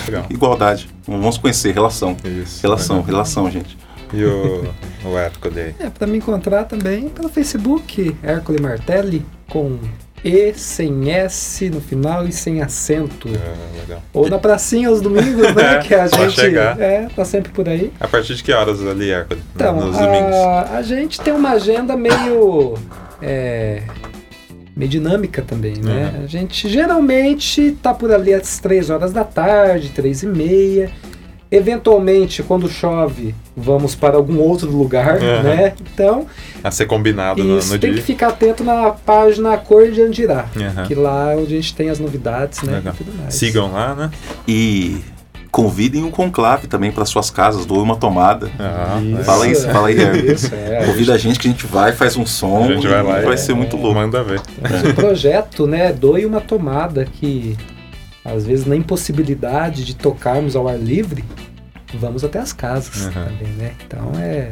Legal. 0.05 0.25
Igualdade. 0.29 0.89
Vamos 1.07 1.37
conhecer, 1.37 1.73
relação. 1.73 2.17
Isso. 2.23 2.59
Relação, 2.61 3.01
relação, 3.01 3.49
gente. 3.49 3.77
E 4.13 4.23
o, 4.25 4.65
o 5.05 5.17
Hércules? 5.17 5.73
É, 5.79 5.89
pra 5.89 6.05
me 6.05 6.17
encontrar 6.17 6.65
também 6.65 7.07
pelo 7.07 7.29
Facebook, 7.29 8.15
Hércules 8.21 8.59
Martelli, 8.61 9.25
com 9.49 9.79
E 10.23 10.53
sem 10.55 11.11
S 11.11 11.69
no 11.69 11.79
final 11.79 12.25
e 12.27 12.31
sem 12.31 12.61
acento. 12.61 13.27
Legal. 13.27 14.01
Ou 14.11 14.27
na 14.27 14.39
pracinha 14.39 14.89
aos 14.89 14.99
domingos, 15.01 15.53
né? 15.53 15.75
É, 15.75 15.79
que 15.79 15.93
a 15.93 16.07
gente 16.07 16.31
chegar. 16.31 16.79
é, 16.81 17.07
tá 17.15 17.23
sempre 17.23 17.51
por 17.51 17.69
aí. 17.69 17.91
A 17.99 18.07
partir 18.07 18.33
de 18.35 18.43
que 18.43 18.51
horas 18.51 18.85
ali, 18.85 19.11
Hércules? 19.11 19.43
Então, 19.55 19.75
Nos 19.75 19.97
domingos. 19.97 20.33
a, 20.35 20.77
a 20.77 20.81
gente 20.81 21.21
tem 21.21 21.31
uma 21.33 21.51
agenda 21.51 21.95
meio. 21.95 22.73
é, 23.21 23.83
meio 24.75 24.89
dinâmica 24.89 25.41
também, 25.43 25.75
né? 25.77 26.13
Uhum. 26.17 26.23
A 26.23 26.27
gente 26.27 26.67
geralmente 26.69 27.77
tá 27.81 27.93
por 27.93 28.11
ali 28.11 28.33
às 28.33 28.57
3 28.59 28.89
horas 28.89 29.13
da 29.13 29.23
tarde, 29.23 29.89
3 29.89 30.23
e 30.23 30.27
meia. 30.27 30.91
Eventualmente, 31.55 32.43
quando 32.43 32.67
chove, 32.69 33.33
vamos 33.55 33.95
para 33.95 34.17
algum 34.17 34.39
outro 34.39 34.69
lugar, 34.69 35.15
Uhum. 35.21 35.43
né? 35.43 35.73
Então, 35.93 36.25
A 36.63 36.69
ser 36.69 36.85
combinado 36.85 37.41
no, 37.43 37.57
isso 37.59 37.73
no 37.73 37.79
tem 37.79 37.91
dia. 37.91 37.99
que 38.01 38.05
ficar 38.05 38.27
atento 38.27 38.63
na 38.63 38.89
página 38.91 39.57
Cor 39.57 39.89
de 39.89 40.01
Andirá. 40.01 40.45
Aham. 40.55 40.85
Que 40.85 40.93
lá 40.95 41.31
é 41.31 41.35
onde 41.37 41.53
a 41.53 41.61
gente 41.61 41.73
tem 41.73 41.89
as 41.89 41.97
novidades, 41.99 42.61
né? 42.61 42.73
Legal. 42.75 42.93
E 42.93 42.97
tudo 43.03 43.17
mais. 43.21 43.33
Sigam 43.33 43.71
lá, 43.71 43.95
né? 43.95 44.11
E 44.47 44.97
convidem 45.49 46.03
um 46.03 46.11
conclave 46.11 46.67
também 46.67 46.91
para 46.91 47.05
suas 47.05 47.29
casas, 47.29 47.65
doe 47.65 47.79
uma 47.79 47.95
tomada. 47.95 48.49
Ah, 48.59 48.99
Isso. 49.01 49.23
Fala 49.23 49.47
isso, 49.47 49.69
fala 49.69 49.87
aí, 49.87 49.97
Hércules. 49.97 50.43
Isso, 50.43 50.53
é. 50.53 50.83
Convida 50.85 51.13
a 51.13 51.17
gente 51.17 51.39
que 51.39 51.47
a 51.47 51.51
gente 51.51 51.65
vai, 51.65 51.93
faz 51.93 52.17
um 52.17 52.25
som. 52.25 52.65
A 52.65 52.73
gente 52.73 52.85
vai 52.85 53.01
lá 53.01 53.21
e 53.21 53.25
vai 53.25 53.35
e- 53.35 53.37
ser 53.37 53.53
muito 53.53 53.77
louco. 53.77 53.97
Manda 53.97 54.21
ver. 54.21 54.41
Mas 54.61 54.83
o 54.83 54.93
projeto, 54.93 55.65
né, 55.65 55.93
doe 55.93 56.25
uma 56.25 56.41
tomada 56.41 57.05
que, 57.05 57.55
às 58.25 58.45
vezes, 58.45 58.65
na 58.65 58.75
impossibilidade 58.75 59.85
de 59.85 59.95
tocarmos 59.95 60.55
ao 60.55 60.67
ar 60.67 60.77
livre, 60.79 61.23
vamos 61.93 62.23
até 62.23 62.39
as 62.39 62.51
casas 62.51 63.05
Uhum. 63.05 63.11
também, 63.11 63.47
né? 63.57 63.71
Então 63.85 64.11
é, 64.19 64.49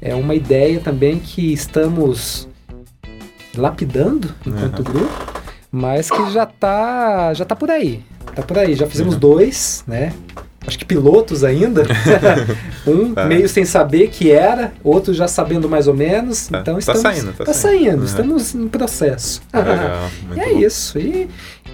é 0.00 0.14
uma 0.14 0.34
ideia 0.34 0.78
também 0.80 1.18
que 1.18 1.52
estamos 1.52 2.48
lapidando 3.56 4.32
enquanto 4.46 4.78
Uhum. 4.78 4.84
grupo, 4.84 5.32
mas 5.70 6.10
que 6.10 6.30
já 6.30 6.46
tá, 6.46 7.32
já 7.34 7.44
tá 7.44 7.56
por 7.56 7.70
aí. 7.70 8.02
Tá 8.34 8.42
por 8.42 8.56
aí. 8.58 8.74
Já 8.74 8.86
fizemos 8.86 9.14
Uhum. 9.14 9.20
dois, 9.20 9.82
né? 9.86 10.12
Acho 10.66 10.78
que 10.78 10.84
pilotos 10.84 11.44
ainda. 11.44 11.82
um 12.86 13.14
Tá. 13.14 13.24
meio 13.24 13.48
sem 13.48 13.64
saber 13.64 14.08
que 14.08 14.30
era, 14.30 14.72
outro 14.84 15.14
já 15.14 15.26
sabendo 15.26 15.66
mais 15.68 15.88
ou 15.88 15.94
menos. 15.94 16.46
Tá- 16.48 16.60
Então 16.60 16.74
tá 16.74 16.80
estamos, 16.80 17.00
saindo, 17.02 17.32
tá 17.32 17.44
tá 17.46 17.52
saindo. 17.54 17.78
saindo. 17.82 17.98
Uhum. 18.00 18.04
Estamos 18.04 18.54
em 18.54 18.68
processo. 18.68 19.40
Legal. 19.52 20.10
E 20.36 20.40
é 20.40 20.52
bom. 20.52 20.58
isso. 20.60 20.98
E 20.98 21.28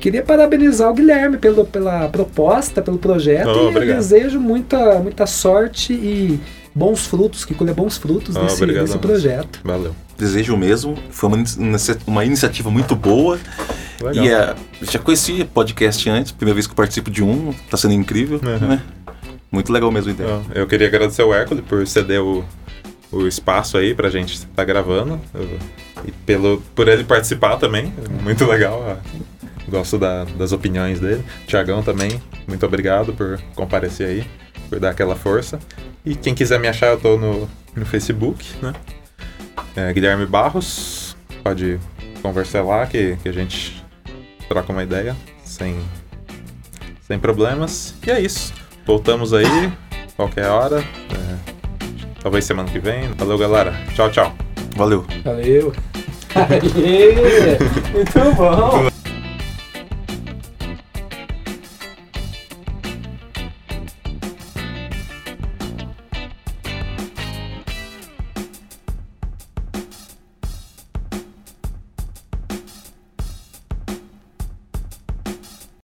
queria 0.05 0.23
parabenizar 0.23 0.91
o 0.91 0.93
Guilherme 0.95 1.39
pelo, 1.39 1.65
pela 1.65 2.09
proposta, 2.11 2.83
pelo 2.83 2.99
projeto. 2.99 3.49
Oh, 3.49 3.71
e 3.71 3.75
eu 3.89 3.97
desejo 3.97 4.39
muita, 4.39 4.99
muita 4.99 5.25
sorte 5.25 5.95
e 5.95 6.39
bons 6.75 7.07
frutos, 7.07 7.43
que 7.47 7.55
colher 7.55 7.75
bons 7.75 7.97
frutos 7.97 8.37
Oh, 8.37 8.43
nesse 8.43 8.67
mesmo. 8.67 8.99
projeto. 8.99 9.61
Valeu. 9.65 9.97
Desejo 10.19 10.59
mesmo. 10.59 10.95
Foi 11.09 11.31
uma, 11.31 11.43
uma 12.07 12.23
iniciativa 12.23 12.71
muito 12.71 12.95
boa. 12.95 13.39
Legal. 14.03 14.25
E 14.27 14.29
é, 14.29 14.55
já 14.83 14.99
conheci 14.99 15.43
podcast 15.45 16.11
antes, 16.11 16.33
primeira 16.33 16.55
vez 16.55 16.67
que 16.67 16.73
eu 16.73 16.77
participo 16.77 17.11
de 17.11 17.25
um, 17.25 17.55
tá 17.71 17.79
sendo 17.79 17.95
incrível, 17.95 18.39
Uhum. 18.45 18.69
né? 18.69 18.83
Muito 19.51 19.73
legal 19.73 19.91
mesmo 19.91 20.11
a 20.11 20.13
ideia. 20.13 20.29
Então, 20.29 20.45
Eu 20.63 20.67
queria 20.67 20.87
agradecer 20.87 21.23
o 21.23 21.33
Hércules 21.33 21.65
por 21.67 21.87
ceder 21.87 22.21
o, 22.21 22.45
o 23.11 23.27
espaço 23.27 23.79
aí 23.79 23.95
pra 23.95 24.11
gente 24.11 24.35
estar 24.35 24.65
gravando. 24.65 25.19
Eu- 25.33 25.59
e 26.07 26.13
pelo, 26.13 26.63
por 26.75 26.87
ele 26.89 27.05
participar 27.05 27.57
também. 27.57 27.91
Muito 28.23 28.45
legal. 28.45 28.85
ó. 28.87 28.97
Gosto 29.75 29.99
da- 29.99 30.23
das 30.23 30.53
opiniões 30.53 31.01
dele. 31.01 31.25
Tiagão 31.49 31.83
também, 31.83 32.23
muito 32.47 32.65
obrigado 32.65 33.13
por 33.13 33.41
comparecer 33.57 34.07
aí, 34.07 34.25
por 34.71 34.79
dar 34.79 34.91
aquela 34.91 35.17
força. 35.17 35.59
E 36.07 36.15
quem 36.15 36.33
quiser 36.33 36.61
me 36.61 36.69
achar, 36.69 36.87
eu 36.93 37.01
tô 37.01 37.17
no, 37.19 37.49
no 37.75 37.85
Facebook, 37.85 38.45
né? 38.63 38.73
É, 39.75 39.93
Guilherme 39.93 40.27
Barros. 40.27 41.17
Pode 41.43 41.81
conversar 42.23 42.63
lá 42.63 42.87
que, 42.87 43.17
que 43.21 43.29
a 43.29 43.33
gente 43.33 43.85
troca 44.49 44.71
uma 44.71 44.85
ideia 44.85 45.17
sem, 45.45 45.77
sem 47.03 47.19
problemas. 47.19 47.97
E 48.07 48.13
é 48.13 48.21
isso. 48.21 48.55
Voltamos 48.87 49.33
aí, 49.35 49.73
qualquer 50.15 50.47
hora. 50.47 50.79
é, 50.79 51.53
talvez 52.23 52.45
semana 52.45 52.71
que 52.71 52.79
vem. 52.79 53.09
Valeu, 53.19 53.37
galera. 53.37 53.75
Tchau, 53.93 54.09
tchau. 54.13 54.37
Valeu. 54.77 55.05
Valeu! 55.25 55.73
Aê! 56.37 57.59
Muito 57.93 58.37
bom! 58.37 58.89